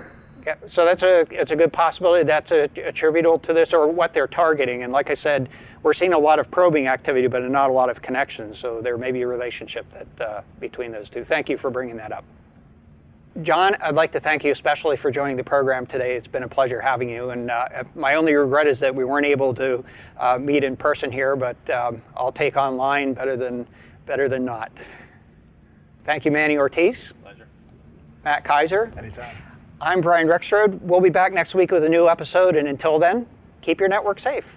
Yeah, 0.47 0.55
so 0.65 0.85
that's 0.85 1.03
a 1.03 1.27
it's 1.29 1.51
a 1.51 1.57
good 1.57 1.73
possibility 1.73 2.23
that's 2.23 2.53
a, 2.53 2.69
attributable 2.85 3.38
to 3.39 3.51
this 3.51 3.73
or 3.73 3.85
what 3.85 4.13
they're 4.13 4.27
targeting. 4.27 4.81
And 4.81 4.93
like 4.93 5.09
I 5.09 5.13
said, 5.13 5.49
we're 5.88 5.93
seeing 5.93 6.11
a 6.11 6.19
lot 6.19 6.38
of 6.38 6.51
probing 6.51 6.88
activity, 6.88 7.27
but 7.27 7.41
not 7.43 7.69
a 7.69 7.73
lot 7.73 7.89
of 7.89 8.01
connections. 8.01 8.59
So 8.59 8.81
there 8.81 8.97
may 8.97 9.13
be 9.13 9.21
a 9.21 9.27
relationship 9.27 9.89
that 9.91 10.21
uh, 10.21 10.41
between 10.59 10.91
those 10.91 11.09
two. 11.09 11.23
Thank 11.23 11.47
you 11.47 11.57
for 11.57 11.69
bringing 11.71 11.95
that 11.95 12.11
up. 12.11 12.25
John, 13.41 13.77
I'd 13.81 13.95
like 13.95 14.11
to 14.11 14.19
thank 14.19 14.43
you 14.43 14.51
especially 14.51 14.97
for 14.97 15.11
joining 15.11 15.38
the 15.38 15.45
program 15.45 15.85
today. 15.85 16.17
It's 16.17 16.27
been 16.27 16.43
a 16.43 16.47
pleasure 16.49 16.81
having 16.81 17.09
you. 17.09 17.29
And 17.29 17.49
uh, 17.49 17.85
my 17.95 18.15
only 18.15 18.35
regret 18.35 18.67
is 18.67 18.81
that 18.81 18.93
we 18.93 19.05
weren't 19.05 19.25
able 19.25 19.53
to 19.53 19.85
uh, 20.17 20.38
meet 20.38 20.65
in 20.65 20.75
person 20.75 21.09
here, 21.09 21.38
but 21.38 21.69
um, 21.69 22.01
I'll 22.17 22.33
take 22.33 22.57
online 22.57 23.13
better 23.13 23.38
than 23.38 23.65
better 24.05 24.27
than 24.27 24.43
not. 24.43 24.73
Thank 26.03 26.25
you, 26.25 26.31
Manny 26.31 26.57
Ortiz. 26.57 27.13
Pleasure. 27.23 27.47
Matt 28.25 28.43
Kaiser. 28.43 28.91
Anytime. 28.97 29.38
I'm 29.79 30.01
Brian 30.01 30.27
Rexroad. 30.27 30.81
We'll 30.81 30.99
be 30.99 31.09
back 31.09 31.31
next 31.31 31.55
week 31.55 31.71
with 31.71 31.85
a 31.85 31.89
new 31.89 32.09
episode, 32.09 32.57
and 32.57 32.67
until 32.67 32.99
then, 32.99 33.25
keep 33.61 33.79
your 33.79 33.88
network 33.88 34.19
safe. 34.19 34.57